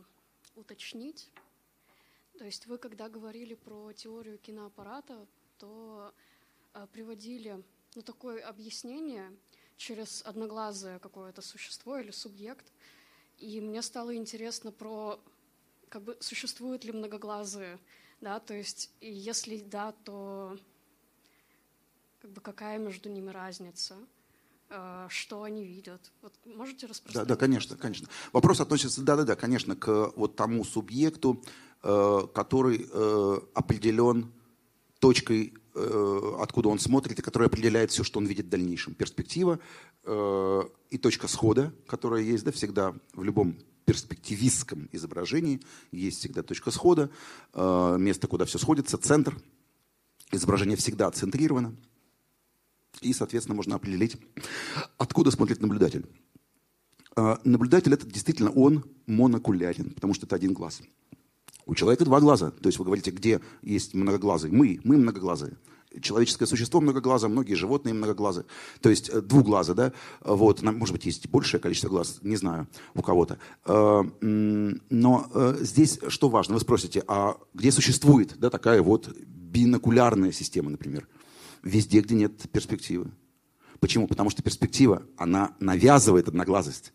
[0.56, 1.30] уточнить.
[2.38, 6.14] То есть вы, когда говорили про теорию киноаппарата, то
[6.72, 7.62] а, приводили
[7.94, 9.38] ну, такое объяснение
[9.78, 12.72] через одноглазое какое-то существо или субъект.
[13.38, 15.20] И мне стало интересно про,
[15.90, 17.80] как бы, существуют ли многоглазые,
[18.22, 20.58] да, то есть, если да, то
[22.22, 23.98] как бы какая между ними разница?
[24.70, 26.12] Э, что они видят.
[26.22, 27.28] Вот можете Да, распространить?
[27.28, 28.08] да, конечно, конечно.
[28.34, 31.44] Вопрос относится, да, да, да, конечно, к вот тому субъекту,
[31.84, 34.34] э, который э, определен
[35.00, 38.94] точкой, э, откуда он смотрит, и который определяет все, что он видит в дальнейшем.
[38.94, 39.60] Перспектива
[40.04, 45.62] э, и точка схода, которая есть, да, всегда в любом перспективистском изображении
[45.92, 47.10] есть всегда точка схода,
[47.54, 49.38] э, место, куда все сходится, центр.
[50.32, 51.76] Изображение всегда центрировано.
[53.02, 54.18] И, соответственно, можно определить,
[54.98, 56.06] откуда смотрит наблюдатель.
[57.16, 60.82] А, Наблюдатель это действительно он монокулярен, потому что это один глаз.
[61.66, 62.52] У человека два глаза.
[62.52, 64.52] То есть вы говорите, где есть многоглазый?
[64.52, 65.58] Мы, мы многоглазые.
[66.02, 68.46] Человеческое существо многоглазое, многие животные многоглазые.
[68.82, 69.94] То есть э, двуглазы, да?
[70.22, 73.40] Вот, может быть, есть большее количество глаз, не знаю, у кого-то.
[73.66, 76.56] Э, Но э, здесь что важно?
[76.56, 81.08] Вы спросите, а где существует да, такая вот бинокулярная система, например?
[81.64, 83.12] Везде, где нет перспективы.
[83.80, 84.08] Почему?
[84.08, 86.94] Потому что перспектива, она навязывает одноглазость.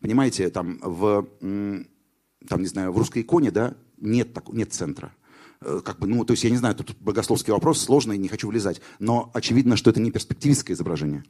[0.00, 5.14] Понимаете, там в, там, не знаю, в русской иконе, да, нет, так- нет центра.
[5.62, 8.48] Э, Как бы, ну, то есть, я не знаю, тут богословский вопрос сложный, не хочу
[8.48, 8.80] влезать.
[8.98, 11.22] Но очевидно, что это не перспективистское изображение.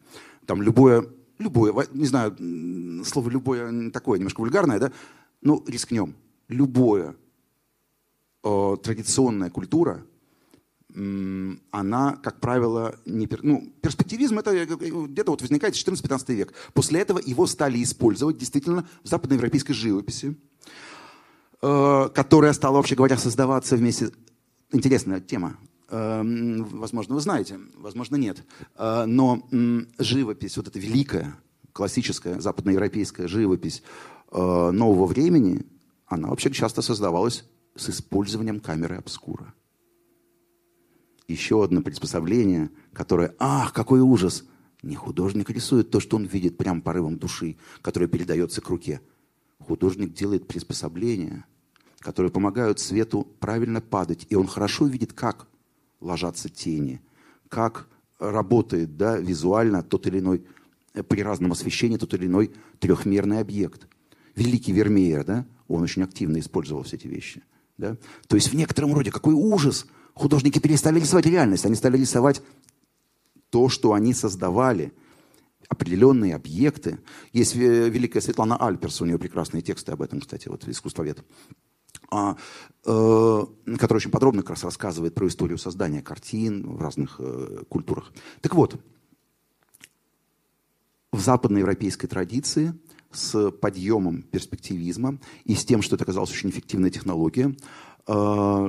[0.47, 1.05] Там любое,
[1.39, 2.37] любое, не знаю,
[3.05, 4.93] слово любое такое, немножко вульгарное, да,
[5.43, 6.15] ну, рискнем.
[6.49, 7.17] Любое
[8.45, 10.05] э, традиционная культура,
[10.93, 13.27] она, как правило, не...
[13.27, 16.53] пер- Ну, перспективизм это э, где-то вот возникает 14-15 век.
[16.75, 20.37] После этого его стали использовать действительно в западноевропейской живописи,
[21.61, 24.11] которая стала, вообще говоря, создаваться вместе...
[24.73, 25.57] Интересная тема.
[25.89, 28.45] Э, м, Возможно, вы знаете, возможно, нет.
[28.77, 29.43] Э, Но
[29.99, 31.37] живопись, вот эта великая,
[31.73, 33.83] классическая западноевропейская живопись
[34.33, 35.67] э, нового времени,
[36.07, 37.45] она вообще часто создавалась
[37.77, 39.55] с использованием камеры обскура
[41.31, 44.45] еще одно приспособление, которое, ах, какой ужас!
[44.83, 49.01] Не художник рисует то, что он видит прям порывом души, которое передается к руке.
[49.61, 51.45] Художник делает приспособления,
[52.01, 54.27] которые помогают свету правильно падать.
[54.29, 55.47] И он хорошо видит, как
[56.01, 57.01] ложатся тени,
[57.49, 57.89] как
[58.19, 60.45] работает да, визуально тот или иной
[60.95, 63.87] э, при разном освещении тот или иной трехмерный объект.
[64.35, 67.43] Великий Вермеер, да, он очень активно использовал все эти вещи.
[67.79, 67.97] Да?
[68.29, 69.87] То есть в некотором роде какой ужас!
[70.15, 72.43] Художники перестали рисовать реальность, они стали рисовать
[73.49, 74.93] то, что они создавали,
[75.71, 76.99] определенные объекты.
[77.33, 81.25] Есть э, великая Светлана Альперс, у нее прекрасные тексты об этом, кстати, вот искусствовед,
[82.11, 82.37] а,
[82.85, 83.47] э,
[83.79, 88.13] который очень подробно как раз рассказывает про историю создания картин в разных э, культурах.
[88.41, 88.81] Так вот,
[91.13, 92.75] в западноевропейской традиции
[93.13, 97.55] с подъемом перспективизма и с тем, что это оказалась очень эффективная технология,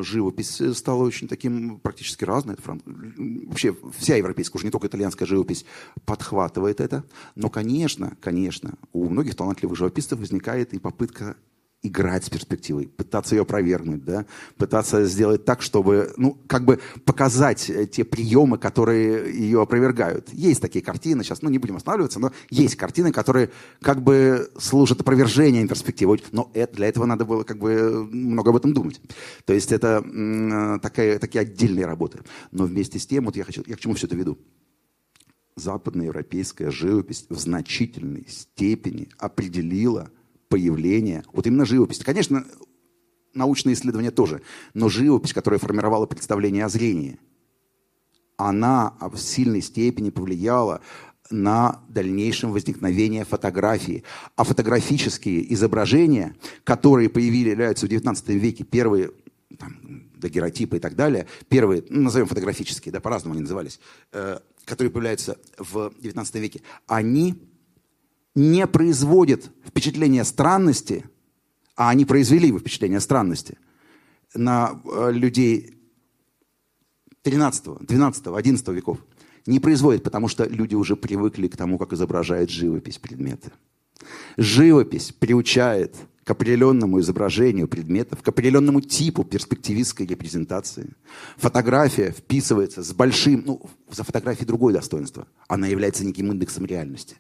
[0.04, 2.56] живопись стала очень таким практически разной.
[2.66, 5.66] Вообще вся европейская, уже не только итальянская живопись
[6.06, 7.04] подхватывает это.
[7.36, 11.36] Но, конечно, конечно, у многих талантливых живописцев возникает и попытка
[11.84, 14.26] играть с перспективой, пытаться ее опровергнуть, да,
[14.58, 20.30] пытаться сделать так, чтобы, ну, как бы показать э, те приемы, которые ее опровергают.
[20.32, 23.50] Есть такие картины, сейчас, ну, не будем останавливаться, но есть картины, которые
[23.82, 28.58] как бы служат опровержением перспективы, но это, для этого надо было как бы много об
[28.58, 29.02] этом думать.
[29.46, 30.02] То есть это
[30.82, 32.20] такая, такие отдельные работы.
[32.52, 34.38] Но вместе с тем, вот я, хочу, я к чему все это веду?
[35.56, 40.10] западноевропейская живопись в значительной степени определила
[40.52, 42.00] появление, вот именно живопись.
[42.00, 42.46] Конечно,
[43.34, 44.42] научные исследования тоже,
[44.74, 47.18] но живопись, которая формировала представление о зрении,
[48.38, 50.82] она в сильной степени повлияла
[51.30, 54.04] на дальнейшем возникновение фотографии.
[54.36, 59.12] А фотографические изображения, которые появились в XIX веке, первые
[59.58, 63.80] там, дагеротипы и так далее, первые, ну, назовем фотографические, да, по-разному они назывались,
[64.12, 67.51] э, которые появляются в XIX веке, они
[68.36, 71.06] не производят впечатление странности,
[71.76, 73.58] а они произвели впечатление странности
[74.34, 75.78] на э, людей
[77.24, 79.00] 13, 12, 11 веков.
[79.46, 83.52] Не производит, потому что люди уже привыкли к тому, как изображает живопись предметы.
[84.38, 90.94] Живопись приучает к определенному изображению предметов, к определенному типу перспективистской репрезентации.
[91.38, 93.44] Фотография вписывается с большим...
[93.46, 95.28] Ну, за фотографией другое достоинство.
[95.48, 97.18] Она является неким индексом реальности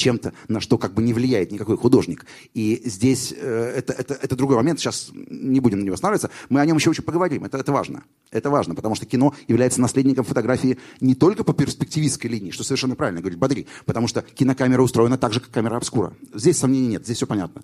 [0.00, 2.24] чем-то, на что как бы не влияет никакой художник.
[2.54, 6.60] И здесь э, это, это, это другой момент, сейчас не будем на него останавливаться, мы
[6.60, 8.02] о нем еще очень поговорим, это, это важно.
[8.30, 12.94] Это важно, потому что кино является наследником фотографии не только по перспективистской линии, что совершенно
[12.94, 16.14] правильно говорит Бодри, потому что кинокамера устроена так же, как камера обскура.
[16.32, 17.62] Здесь сомнений нет, здесь все понятно.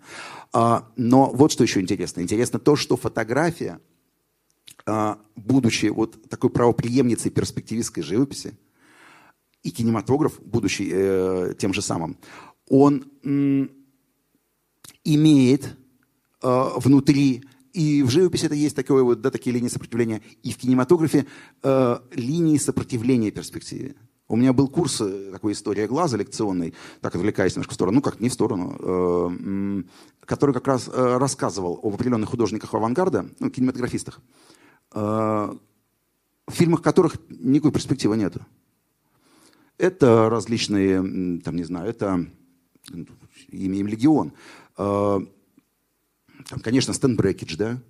[0.52, 2.20] А, но вот что еще интересно.
[2.20, 3.80] Интересно то, что фотография,
[4.84, 8.56] а, будучи вот такой правоприемницей перспективистской живописи,
[9.66, 12.16] и кинематограф, будучи э, тем же самым,
[12.68, 13.68] он м,
[15.02, 15.76] имеет
[16.40, 20.56] э, внутри, и в живописи это есть такое вот, да, такие линии сопротивления, и в
[20.56, 21.26] кинематографе
[21.64, 23.96] э, линии сопротивления перспективе.
[24.28, 28.02] У меня был курс, э, такой история глаза лекционный, так отвлекаясь немножко в сторону, ну
[28.02, 29.82] как не в сторону, э,
[30.26, 34.20] который как раз э, рассказывал об определенных художниках авангарда, ну, кинематографистах,
[34.94, 38.46] э, в фильмах которых никакой перспективы нету.
[39.78, 42.06] Это различные, там, не знаю, это
[42.92, 43.08] м,
[43.48, 44.32] имя им легион.
[44.78, 45.18] Э,
[46.48, 47.82] Там, конечно, Стэн Брекидж, да,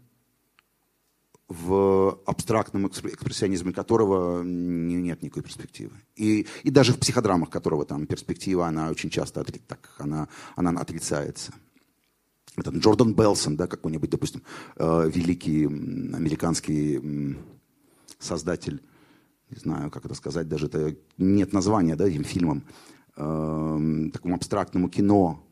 [1.49, 5.93] в абстрактном экспр- экспрессионизме которого не- нет никакой перспективы.
[6.17, 10.71] И, и даже в психодрамах которого там перспектива, она очень часто отри- так, она, она
[10.81, 11.53] отрицается.
[12.57, 14.43] Это Джордан Белсон, да, какой-нибудь, допустим,
[14.77, 17.37] э, великий американский
[18.19, 18.81] создатель,
[19.51, 22.63] не знаю, как это сказать, даже это нет названия, да, этим фильмам,
[23.17, 25.43] эм, такому абстрактному кино,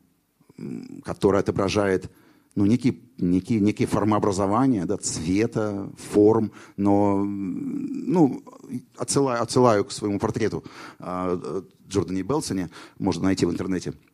[1.04, 2.10] которое отображает
[2.54, 8.44] ну, некие, некие, некие формообразования, да, цвета, форм, но, ну,
[8.96, 10.62] отсылаю, отсылаю к своему портрету
[11.00, 14.14] э, Джордани Белсоне, можно найти в интернете, э,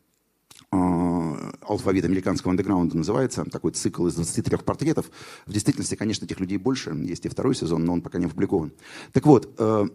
[0.73, 5.11] алфавит американского андеграунда называется, такой цикл из 23 портретов.
[5.47, 8.73] В действительности, конечно, этих людей больше, есть и второй сезон, но он пока не опубликован.
[9.13, 9.89] Так вот, э,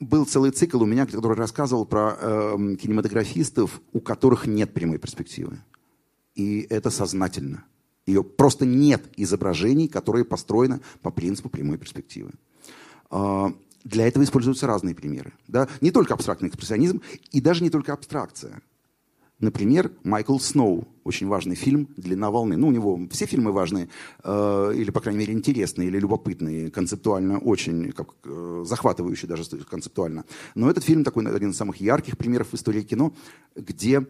[0.00, 5.58] был целый цикл у меня, который рассказывал про э, кинематографистов, у которых нет прямой перспективы.
[6.34, 7.64] И это сознательно.
[8.06, 12.32] Ее просто нет изображений, которые построены по принципу прямой перспективы.
[13.84, 15.34] Для этого используются разные примеры.
[15.46, 15.68] Да?
[15.80, 17.00] Не только абстрактный экспрессионизм
[17.30, 18.62] и даже не только абстракция.
[19.42, 22.56] Например, Майкл Сноу, очень важный фильм «Длина волны».
[22.56, 23.88] Ну, у него все фильмы важные,
[24.22, 30.24] э, или, по крайней мере, интересные, или любопытные, концептуально очень, как, э, захватывающие даже концептуально.
[30.54, 33.12] Но этот фильм такой один из самых ярких примеров в истории кино,
[33.56, 34.06] где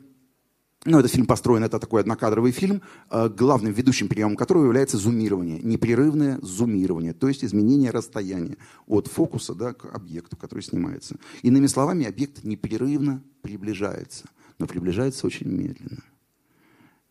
[0.85, 5.61] ну, этот фильм построен, это такой однокадровый фильм, э, главным ведущим приемом которого является зумирование,
[5.63, 11.17] непрерывное зумирование, то есть изменение расстояния от фокуса да, к объекту, который снимается.
[11.41, 14.27] Иными словами, объект непрерывно приближается.
[14.63, 16.05] Но приближается очень медленно.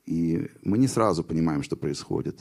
[0.05, 2.39] И мы не сразу понимаем, что происходит.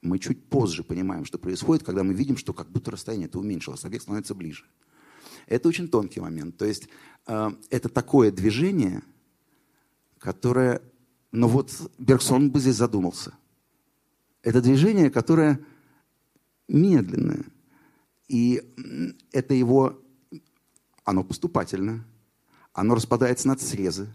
[0.00, 3.84] Мы чуть позже понимаем, что происходит, когда мы видим, что как будто расстояние это уменьшилось,
[3.84, 4.64] объект становится ближе.
[5.46, 6.56] Это очень тонкий момент.
[6.56, 6.88] То есть
[7.26, 9.02] э, это такое движение,
[10.16, 10.80] которое...
[11.30, 13.34] Но вот Бергсон бы здесь задумался.
[14.40, 15.60] Это движение, которое
[16.68, 17.44] медленное.
[18.28, 18.62] И
[19.30, 20.02] это его...
[21.04, 22.02] Оно поступательное.
[22.72, 24.08] Оно распадается на срезы.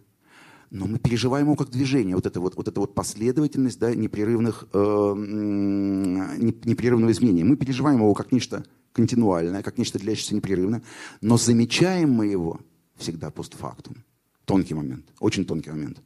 [0.72, 2.15] Но мы переживаем его как движение.
[2.15, 7.44] Вот эта вот, вот, эта вот последовательность да, непрерывных, э, непрерывного изменения.
[7.44, 10.82] Мы переживаем его как нечто континуальное, как нечто длящееся непрерывно.
[11.22, 12.60] Но замечаем мы его
[12.98, 13.98] всегда постфактум.
[14.45, 16.02] Тонкий момент, очень тонкий момент.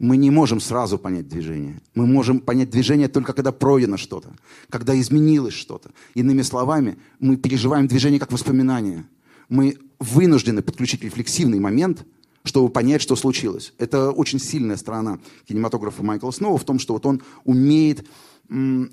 [0.00, 1.80] Мы не можем сразу понять движение.
[1.94, 4.30] Мы можем понять движение только когда пройдено что-то,
[4.68, 5.90] когда изменилось что-то.
[6.14, 9.06] Иными словами, мы переживаем движение как воспоминание.
[9.54, 12.04] Мы вынуждены подключить рефлексивный момент,
[12.42, 13.72] чтобы понять, что случилось.
[13.78, 18.04] Это очень сильная сторона кинематографа Майкла Сноу в том, что вот он умеет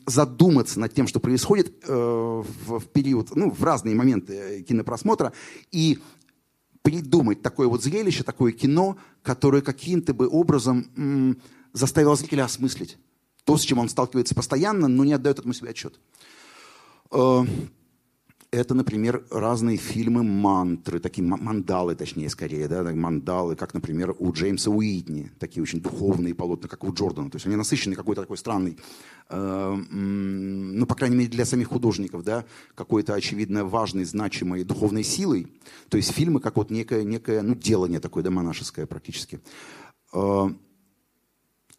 [0.05, 5.33] задуматься над тем, что происходит э, в, период, ну, в разные моменты э, кинопросмотра,
[5.71, 5.97] и
[6.83, 11.39] придумать такое вот зрелище, такое кино, которое каким-то бы образом
[11.73, 12.99] заставило зрителя осмыслить
[13.45, 15.99] то, с чем он сталкивается постоянно, но не отдает этому себе отчет.
[17.09, 17.45] Э,
[18.53, 24.33] Это, например, разные фильмы мантры, такие ма- мандалы, точнее, скорее, да, мандалы, как, например, у
[24.33, 27.29] Джеймса Уитни, такие очень духовные полотна, как у Джордана.
[27.29, 28.77] То есть они насыщены какой-то такой странный,
[29.29, 32.43] э, ну, по крайней мере, для самих художников, да,
[32.75, 35.47] какой-то, очевидно, важной, значимой духовной силой.
[35.87, 39.39] То есть фильмы, как вот некое, некое ну, делание такое, да, монашеское практически.
[40.11, 40.49] Э,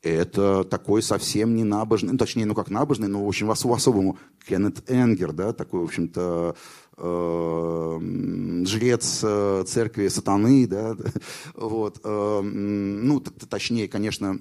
[0.02, 4.18] это такой совсем не набожный, ну, точнее, ну как набожный, но, в общем, ос- по-особому
[4.46, 6.56] Кеннет Энгер, да, такой, в общем-то,
[6.96, 10.96] э, м, жрец э, церкви сатаны, да,
[11.54, 12.08] вот, э,
[12.40, 14.38] м, ну, точнее, конечно,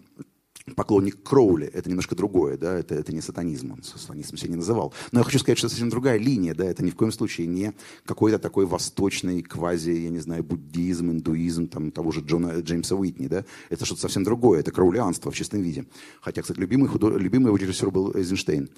[0.76, 4.94] поклонник Кроули, это немножко другое, да, это, это не сатанизм, он сатанизм себя не называл.
[5.12, 7.48] Но я хочу сказать, что это совсем другая линия, да, это ни в коем случае
[7.48, 7.74] не
[8.06, 13.28] какой-то такой восточный квази, я не знаю, буддизм, индуизм, там, того же Джона, Джеймса Уитни,
[13.28, 15.86] да, это что-то совсем другое, это краулианство в чистом виде.
[16.22, 17.18] Хотя, кстати, любимый, худо...
[17.18, 18.70] любимый его режиссер был Эйзенштейн.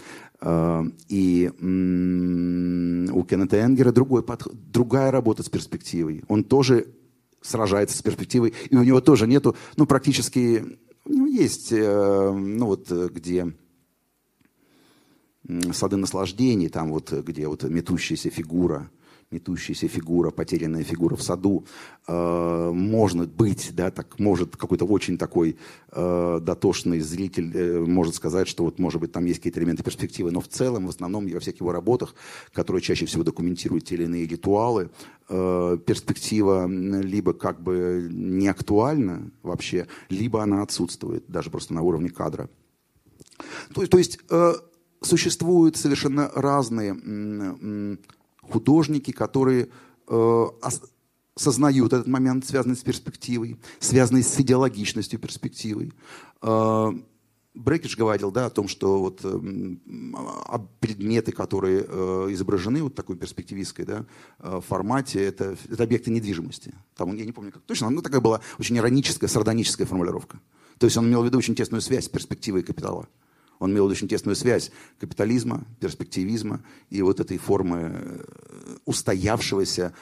[0.41, 6.23] А, И у Кеннета Энгера другой подх- другая работа с перспективой.
[6.27, 6.87] Он тоже
[7.41, 12.65] сражается с перспективой, и у него тоже нету, ну, практически, у него есть, э, ну,
[12.67, 13.53] вот, э, где
[15.73, 18.89] сады наслаждений, там вот, э, где вот метущаяся фигура,
[19.33, 21.65] метущаяся фигура, потерянная фигура в саду,
[22.07, 25.57] э, может быть, да, так может какой-то очень такой
[25.91, 30.31] э, дотошный зритель э, может сказать, что вот, может быть, там есть какие-то элементы перспективы,
[30.31, 32.15] но в целом, в основном, во всех его работах,
[32.53, 34.89] которые чаще всего документируют те или иные ритуалы,
[35.29, 42.09] э, перспектива либо как бы не актуальна вообще, либо она отсутствует, даже просто на уровне
[42.09, 42.49] кадра.
[43.73, 44.53] То, то есть э,
[45.01, 47.97] существуют совершенно разные
[48.53, 49.69] художники, которые
[50.07, 50.45] э,
[51.35, 55.91] сознают этот момент, связанный с перспективой, связанный с идеологичностью перспективы.
[56.41, 56.91] Э,
[57.55, 63.85] Брекидж говорил да, о том, что вот, а предметы, которые э, изображены вот такой перспективистской
[63.85, 64.05] да,
[64.39, 66.73] э, формате, это, это объекты недвижимости.
[66.95, 70.39] Там, я не помню, как точно, но такая была очень ироническая, сардоническая формулировка.
[70.79, 73.07] То есть он имел в виду очень тесную связь с перспективой капитала.
[73.59, 79.93] Он имел очень тесную связь капитализма, перспективизма и вот этой формы э, устоявшегося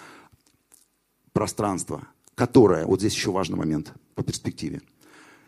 [1.33, 4.81] пространства, которое, вот здесь еще важный момент по перспективе.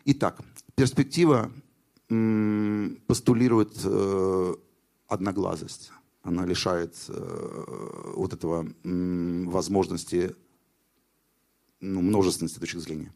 [0.04, 0.40] Итак,
[0.74, 1.50] перспектива
[3.06, 4.54] постулирует э,
[5.08, 5.90] одноглазость.
[6.22, 10.34] Она лишает э, вот этого м, возможности
[11.80, 13.12] ну, множественности точек зрения.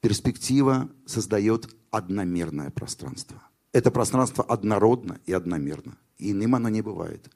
[0.00, 3.42] Перспектива создает одномерное пространство.
[3.76, 5.98] Это пространство однородно и одномерно.
[6.16, 7.28] И Иным оно не бывает.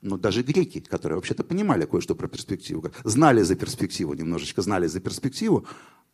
[0.00, 5.00] Но даже греки, которые вообще-то понимали кое-что про перспективу, знали за перспективу, немножечко знали за
[5.00, 5.66] перспективу,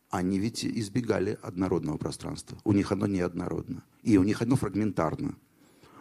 [0.09, 2.57] они ведь избегали однородного пространства.
[2.63, 3.83] У них оно неоднородно.
[4.01, 5.35] И у них оно фрагментарно.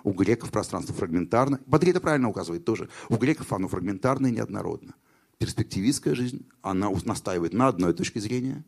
[0.03, 1.61] У греков пространство фрагментарно.
[1.67, 2.89] Бодрий это правильно указывает тоже.
[3.11, 4.95] У греков оно фрагментарно и неоднородно.
[5.37, 8.65] Перспективистская жизнь, она настаивает на одной точке зрения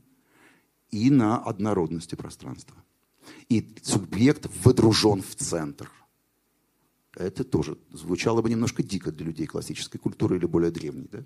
[0.90, 2.76] и на однородности пространства.
[3.48, 5.90] И субъект водружен в центр.
[7.14, 11.08] Это тоже звучало бы немножко дико для людей классической культуры или более древней.
[11.10, 11.24] Да?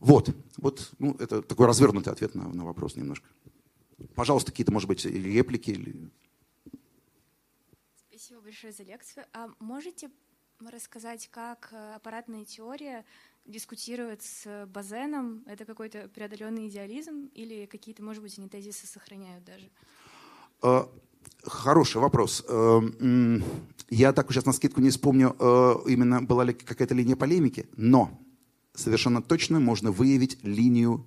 [0.00, 3.26] Вот, вот ну, это такой развернутый ответ на, на вопрос немножко.
[4.14, 6.10] Пожалуйста, какие-то, может быть, или реплики, или
[8.18, 9.26] Спасибо большое за лекцию.
[9.32, 10.10] А можете
[10.60, 13.04] рассказать, как э, аппаратная теория
[13.44, 19.70] дискутировать с Базеном, это какой-то преодоленный идеализм или какие-то, может быть, они тезисы сохраняют даже?
[21.44, 22.44] Хороший вопрос.
[22.48, 22.80] Э,
[23.90, 28.10] Я так сейчас на скидку не вспомню, э, именно была ли какая-то линия полемики, но
[28.74, 31.06] совершенно точно можно выявить линию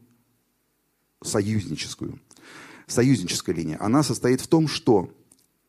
[1.23, 2.19] союзническую.
[2.87, 3.77] Союзническая линия.
[3.79, 5.09] Она состоит в том, что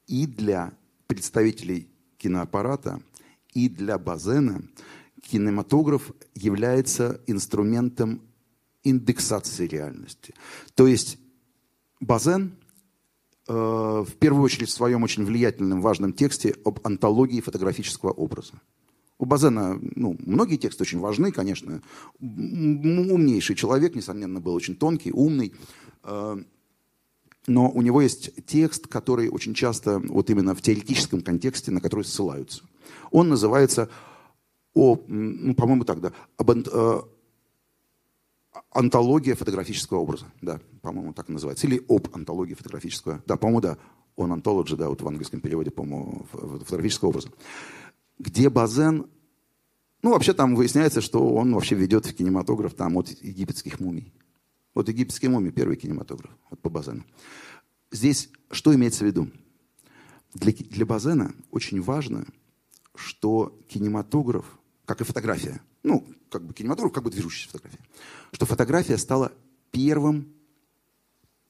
[0.06, 0.72] и для
[1.06, 1.86] представителей
[2.16, 3.02] киноаппарата,
[3.52, 4.62] и для Базена
[5.20, 8.22] кинематограф является инструментом
[8.84, 10.34] индексации реальности.
[10.74, 11.18] То есть
[12.00, 12.56] Базен
[13.46, 18.54] в первую очередь в своем очень влиятельном, важном тексте об антологии фотографического образа.
[19.22, 21.80] У Базена ну, многие тексты очень важны, конечно.
[22.20, 25.54] Умнейший человек, несомненно, был очень тонкий, умный.
[26.02, 26.42] Э,
[27.46, 32.04] но у него есть текст, который очень часто, вот именно в теоретическом контексте, на который
[32.04, 32.64] ссылаются.
[33.12, 33.88] Он называется,
[34.74, 37.00] о, ну, по-моему, так, да, об, э,
[38.74, 40.26] антология фотографического образа.
[40.40, 41.66] Да, по-моему, так называется.
[41.66, 43.22] Или об антологии фотографического.
[43.26, 43.78] Да, по-моему, да.
[44.16, 47.30] Он антология, да, вот в английском переводе, по-моему, фотографического образа.
[48.18, 49.06] Где Базен,
[50.02, 54.12] ну, вообще там выясняется, что он вообще ведет в кинематограф там от египетских мумий.
[54.74, 57.04] Вот египетские мумии, первый кинематограф, вот по Базену.
[57.90, 59.30] Здесь что имеется в виду?
[60.34, 62.26] Для, для Базена очень важно,
[62.94, 64.44] что кинематограф,
[64.92, 67.82] как и фотография, ну, как бы кинематограф, как бы движущаяся фотография,
[68.30, 69.32] что фотография стала
[69.70, 70.34] первым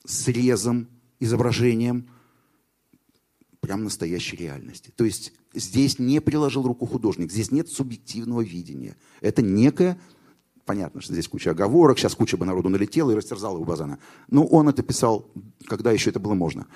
[0.04, 0.86] срезом,
[1.18, 2.08] изображением
[3.58, 4.92] прям настоящей реальности.
[4.94, 8.96] То есть здесь не приложил руку художник, здесь нет субъективного видения.
[9.20, 10.00] Это некое,
[10.64, 13.98] понятно, что здесь куча оговорок, сейчас куча бы народу налетела и растерзала у Базана.
[14.28, 15.28] Но он это писал,
[15.66, 16.68] когда еще это было можно.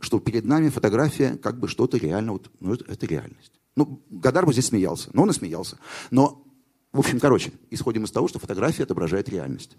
[0.00, 3.52] Что перед нами фотография как бы что-то реально, вот, ну это, это реальность.
[3.76, 5.78] Ну, Гадар бы здесь смеялся, но он и смеялся.
[6.10, 6.44] Но,
[6.92, 9.76] в общем, короче, исходим из того, что фотография отображает реальность.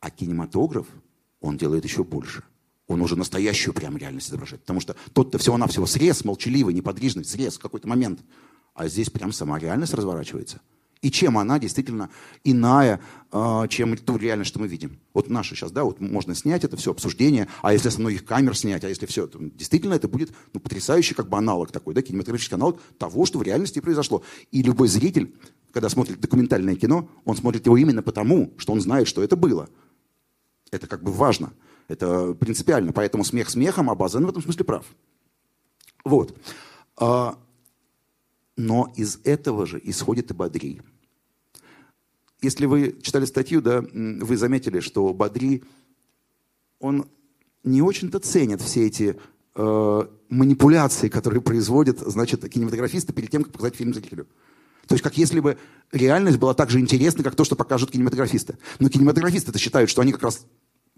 [0.00, 0.86] А кинематограф,
[1.40, 2.44] он делает еще больше.
[2.86, 4.60] Он уже настоящую прям реальность изображает.
[4.60, 8.20] Потому что тот-то всего-навсего срез, молчаливый, неподвижный, срез в какой-то момент.
[8.74, 10.60] А здесь прям сама реальность разворачивается.
[11.02, 12.10] И чем она действительно
[12.42, 13.00] иная,
[13.30, 14.98] э, чем ту реальность, что мы видим.
[15.12, 18.56] Вот наша сейчас, да, вот можно снять это все обсуждение, а если со многих камер
[18.56, 22.02] снять, а если все, то действительно это будет ну, потрясающий как бы аналог такой, да,
[22.02, 24.22] кинематографический аналог того, что в реальности произошло.
[24.50, 25.34] И любой зритель,
[25.70, 29.68] когда смотрит документальное кино, он смотрит его именно потому, что он знает, что это было.
[30.70, 31.52] Это как бы важно.
[31.88, 32.92] Это принципиально.
[32.92, 34.86] Поэтому смех смехом, а Базен в этом смысле прав.
[36.04, 36.36] Вот.
[38.56, 40.82] Но из этого же исходит и Бадри.
[42.40, 45.64] Если вы читали статью, да, вы заметили, что Бадри,
[46.80, 47.08] он
[47.64, 49.18] не очень-то ценит все эти
[49.54, 54.26] э, манипуляции, которые производят, значит, кинематографисты перед тем, как показать фильм зрителю.
[54.86, 55.58] То есть, как если бы
[55.92, 58.58] реальность была так же интересна, как то, что покажут кинематографисты.
[58.78, 60.46] Но кинематографисты-то считают, что они как раз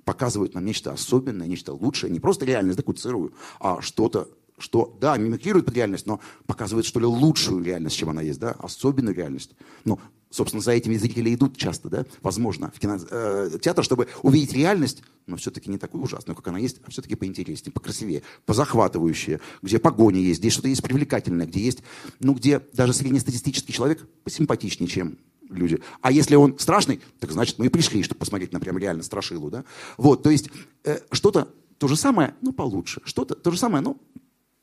[0.04, 4.28] показывают нам нечто особенное, нечто лучшее, не просто реальность, какую-то сырую, а что-то,
[4.58, 8.52] что, да, мимикрирует под реальность, но показывает, что ли, лучшую реальность, чем она есть, да,
[8.52, 9.54] особенную реальность.
[9.84, 9.98] Ну,
[10.30, 15.70] собственно, за этими зрители идут часто, да, возможно, в кинотеатр, чтобы увидеть реальность, но все-таки
[15.70, 20.50] не такую ужасную, как она есть, а все-таки поинтереснее, покрасивее, позахватывающее, где погони есть, где
[20.50, 21.82] что-то есть привлекательное, где есть,
[22.20, 25.18] ну, где даже среднестатистический человек посимпатичнее, чем
[25.48, 25.80] люди.
[26.02, 29.50] А если он страшный, так значит, мы и пришли, чтобы посмотреть на прям реально страшилу,
[29.50, 29.64] да.
[29.96, 30.50] Вот, то есть
[30.84, 31.48] э, что-то
[31.78, 33.00] то же самое, ну, получше.
[33.04, 34.00] Что-то то же самое, ну,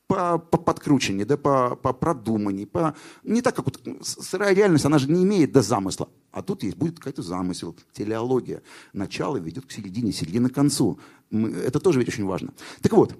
[0.08, 2.96] по, по подкрученнее, да, по, по продуманней, по...
[3.24, 6.10] Не так, как вот сырая реальность, она же не имеет до замысла.
[6.32, 8.62] А тут есть, будет какой-то замысел, телеология.
[8.94, 11.00] Начало ведет к середине, середина к концу.
[11.32, 12.54] Мы- это тоже ведь очень важно.
[12.82, 13.16] Так вот,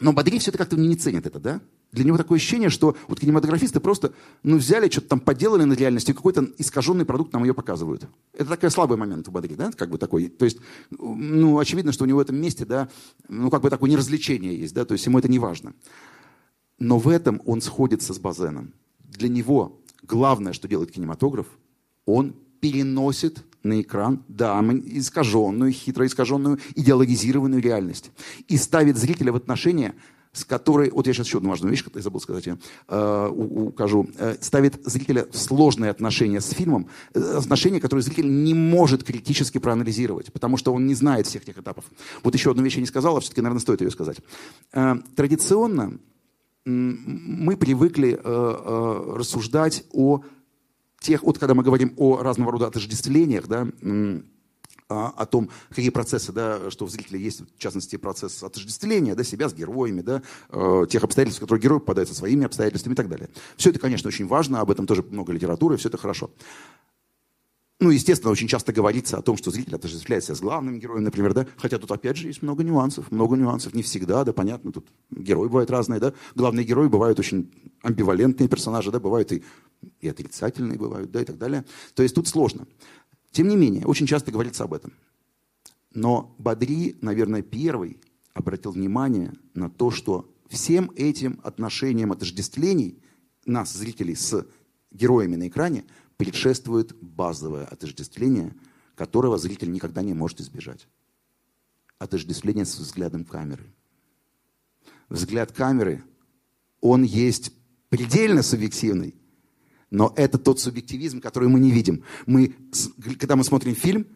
[0.00, 1.60] но Бадри все это как-то не ценит это, да?
[1.90, 4.12] Для него такое ощущение, что вот кинематографисты просто,
[4.42, 8.06] ну, взяли, что-то там поделали над реальностью, и какой-то искаженный продукт нам ее показывают.
[8.34, 10.28] Это такой слабый момент у Бадри, да, как бы такой.
[10.28, 10.58] То есть,
[10.90, 12.90] ну, очевидно, что у него в этом месте, да,
[13.28, 15.72] ну, как бы такое неразвлечение есть, да, то есть ему это не важно.
[16.78, 18.74] Но в этом он сходится с Базеном.
[18.98, 21.46] Для него главное, что делает кинематограф,
[22.04, 28.10] он переносит на экран, да, искаженную, хитро искаженную, идеологизированную реальность.
[28.46, 29.94] И ставит зрителя в отношения,
[30.32, 34.08] с которой, вот я сейчас еще одну важную вещь, я забыл сказать, я, э, укажу,
[34.18, 39.58] Э, ставит зрителя в сложные отношения с фильмом, э, отношения, которые зритель не может критически
[39.58, 41.84] проанализировать, потому что он не знает всех тех этапов.
[42.24, 44.18] Вот еще одну вещь я не сказал, а все-таки, наверное, стоит ее сказать.
[44.72, 45.98] Э, традиционно
[46.66, 46.98] м,
[47.44, 50.22] мы привыкли э, э, рассуждать о
[51.00, 54.22] тех, вот когда мы говорим о разного рода отождествлениях, да, а,
[54.88, 59.48] о том, какие процессы, да, что в зрителе есть, в частности, процесс отождествления да, себя
[59.48, 63.08] с героями, да, э, тех обстоятельств, в которые герой попадает со своими обстоятельствами и так
[63.08, 63.28] далее.
[63.56, 66.30] Все это, конечно, очень важно, об этом тоже много литературы, все это хорошо.
[67.80, 71.46] Ну, естественно, очень часто говорится о том, что зритель отождествляется с главным героем, например, да,
[71.58, 75.46] хотя тут опять же есть много нюансов, много нюансов, не всегда, да, понятно, тут герои
[75.46, 77.52] бывают разные, да, главные герои бывают очень
[77.82, 79.44] амбивалентные персонажи, да, бывают и,
[80.00, 81.64] и отрицательные бывают, да, и так далее.
[81.94, 82.66] То есть тут сложно.
[83.30, 84.92] Тем не менее, очень часто говорится об этом.
[85.92, 88.00] Но Бадри, наверное, первый
[88.34, 93.02] обратил внимание на то, что всем этим отношениям отождествлений
[93.44, 94.46] нас, зрителей, с
[94.90, 95.84] героями на экране,
[96.16, 98.54] предшествует базовое отождествление,
[98.94, 100.88] которого зритель никогда не может избежать.
[101.98, 103.72] Отождествление с взглядом камеры.
[105.08, 106.02] Взгляд камеры,
[106.80, 107.52] он есть
[107.88, 109.14] предельно субъективный,
[109.90, 112.02] но это тот субъективизм, который мы не видим.
[112.26, 112.54] Мы,
[113.18, 114.06] когда мы смотрим фильм,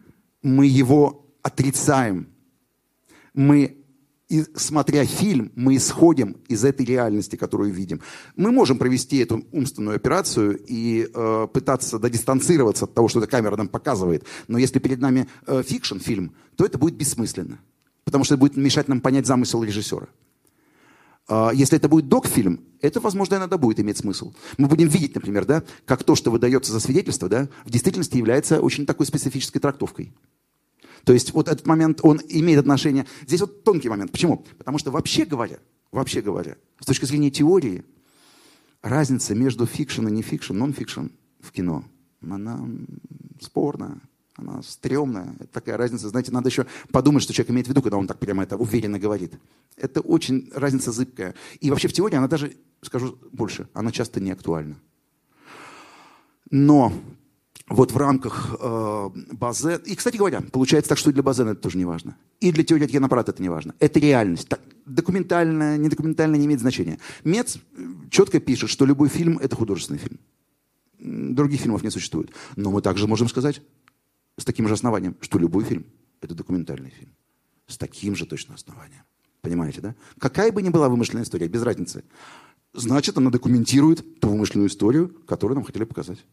[0.41, 2.27] мы его отрицаем.
[3.33, 3.77] Мы,
[4.55, 8.01] смотря фильм, мы исходим из этой реальности, которую видим.
[8.35, 13.27] Мы можем провести эту умственную операцию и э, пытаться да, дистанцироваться от того, что эта
[13.27, 14.25] камера нам показывает.
[14.47, 17.59] Но если перед нами э, fiction, фильм, то это будет бессмысленно.
[18.03, 20.07] Потому что это будет мешать нам понять замысел режиссера.
[21.27, 24.33] А, Если это будет док-фильм, это, возможно, иногда будет иметь смысл.
[24.57, 28.61] Мы будем видеть, например, да, как то, что выдается за свидетельство, да, в действительности является
[28.61, 30.13] очень такой специфической трактовкой.
[31.05, 33.05] То есть вот этот момент, он имеет отношение...
[33.25, 34.11] Здесь вот тонкий момент.
[34.11, 34.45] Почему?
[34.57, 35.59] Потому что вообще говоря,
[35.91, 37.83] вообще говоря, с точки зрения теории,
[38.81, 41.07] разница между fiction и не fiction, non-fiction
[41.39, 41.83] в кино,
[42.21, 42.87] она м,
[43.41, 44.01] спорная,
[44.35, 45.35] она стрёмная.
[45.39, 48.17] Это такая разница, знаете, надо еще подумать, что человек имеет в виду, когда он так
[48.19, 49.33] прямо это уверенно говорит.
[49.77, 51.35] Это очень разница зыбкая.
[51.59, 54.75] И вообще в теории она даже, скажу больше, она часто не актуальна.
[56.49, 56.93] Но
[57.67, 59.81] вот в рамках э, Базен...
[59.85, 62.17] И, кстати говоря, получается так, что и для Базена это тоже не важно.
[62.39, 63.73] И для теории киноаппарата это не важно.
[63.79, 64.49] Это реальность.
[64.49, 66.99] Так, документальная, недокументальная не имеет значения.
[67.23, 70.19] Мец э, четко пишет, что любой фильм– это художественный фильм.
[70.99, 72.31] Других фильмов не существует.
[72.55, 73.61] Но мы также можем сказать
[74.37, 75.85] с таким же основанием, что любой фильм–
[76.21, 77.13] это документальный фильм.
[77.67, 79.03] С таким же точно основанием.
[79.41, 79.95] Понимаете, да?
[80.19, 82.03] Какая бы ни была вымышленная история, без разницы.
[82.73, 86.25] Значит, она документирует ту вымышленную историю, которую нам хотели показать.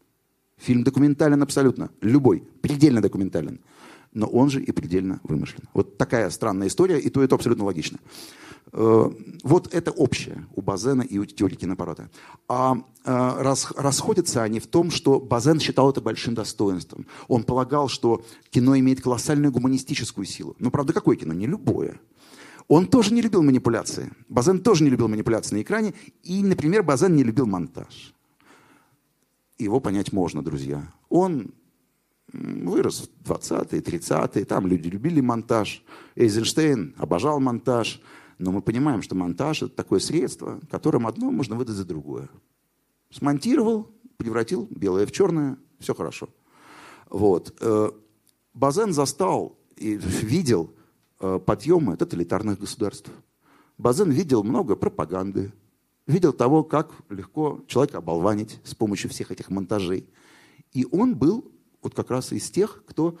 [0.57, 1.91] Фильм документален абсолютно.
[2.01, 2.43] Любой.
[2.61, 3.59] Предельно документален.
[4.13, 5.63] Но он же и предельно вымышлен.
[5.73, 7.99] Вот такая странная история, и то это абсолютно логично.
[8.73, 9.09] Э,
[9.43, 12.09] Вот это общее у Базена и у теории киноаппарата.
[12.47, 17.05] А э, рас- расходятся они в том, что Базен считал это большим достоинством.
[17.27, 20.55] Он полагал, что кино имеет колоссальную гуманистическую силу.
[20.59, 21.33] Но правда, какое кино?
[21.33, 21.99] Не любое.
[22.67, 24.11] Он тоже не любил манипуляции.
[24.29, 25.93] Базен тоже не любил манипуляции на экране.
[26.23, 28.13] И, например, Базен не любил монтаж
[29.61, 30.91] его понять можно, друзья.
[31.09, 31.53] Он
[32.33, 35.83] вырос в 20-е, 30-е, там люди любили монтаж.
[36.15, 38.01] Эйзенштейн обожал монтаж.
[38.41, 42.27] Но мы понимаем, что монтаж– это такое средство, которым одно можно выдать за другое.
[43.11, 46.27] Смонтировал, превратил белое в черное, все хорошо.
[47.07, 47.55] Вот.
[47.61, 47.91] Э,
[48.55, 50.73] Базен застал и видел
[51.19, 53.11] э, подъемы тоталитарных государств.
[53.77, 55.53] Базен видел много пропаганды,
[56.07, 60.09] видел того, как легко человека оболванить с помощью всех этих монтажей.
[60.73, 61.45] И он был
[61.83, 63.19] вот как раз из тех, кто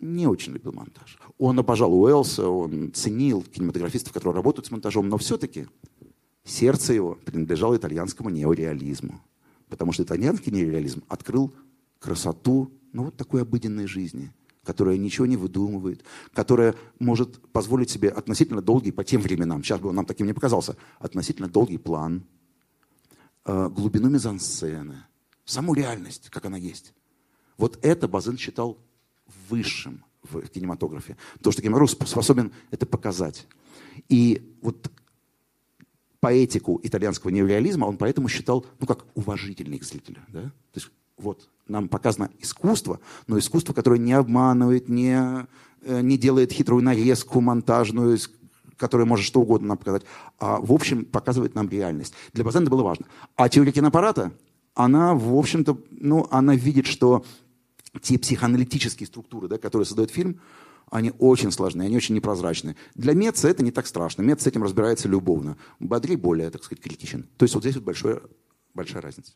[0.00, 1.18] не очень любил монтаж.
[1.38, 5.66] Он обожал Уэллса, он ценил кинематографистов, которые работают с монтажом, но все-таки
[6.44, 9.20] сердце его принадлежало итальянскому неореализму.
[9.68, 11.54] Потому что итальянский неореализм открыл
[11.98, 14.32] красоту ну, вот такой обыденной жизни,
[14.64, 19.90] которая ничего не выдумывает, которая может позволить себе относительно долгий, по тем временам, сейчас бы
[19.90, 22.24] он нам таким не показался, относительно долгий план,
[23.44, 25.04] э, глубину мизансцены,
[25.44, 26.94] саму реальность, как она есть.
[27.56, 28.78] Вот это Базен считал
[29.48, 31.16] высшим в кинематографе.
[31.42, 33.46] То, что кинематограф способен это показать.
[34.08, 34.90] И вот
[36.20, 40.20] поэтику итальянского неореализма он поэтому считал, ну, как уважительный к зрителю.
[40.28, 40.42] Да?
[40.42, 45.46] То есть вот нам показано искусство, но искусство, которое не обманывает, не,
[45.82, 48.18] э, не делает хитрую нарезку монтажную,
[48.76, 50.02] которая может что угодно нам показать,
[50.38, 52.14] а в общем показывает нам реальность.
[52.32, 53.06] Для Базена это было важно.
[53.36, 54.32] А теория киноаппарата,
[54.74, 57.24] она, в общем-то, ну, она видит, что
[58.00, 60.40] те психоаналитические структуры, да, которые создает фильм,
[60.90, 62.76] они очень сложные, они очень непрозрачные.
[62.94, 64.22] Для Меца это не так страшно.
[64.22, 65.56] Мец с этим разбирается любовно.
[65.78, 67.28] Бадри более, так сказать, критичен.
[67.36, 68.20] То есть вот здесь вот большое,
[68.74, 69.32] большая разница.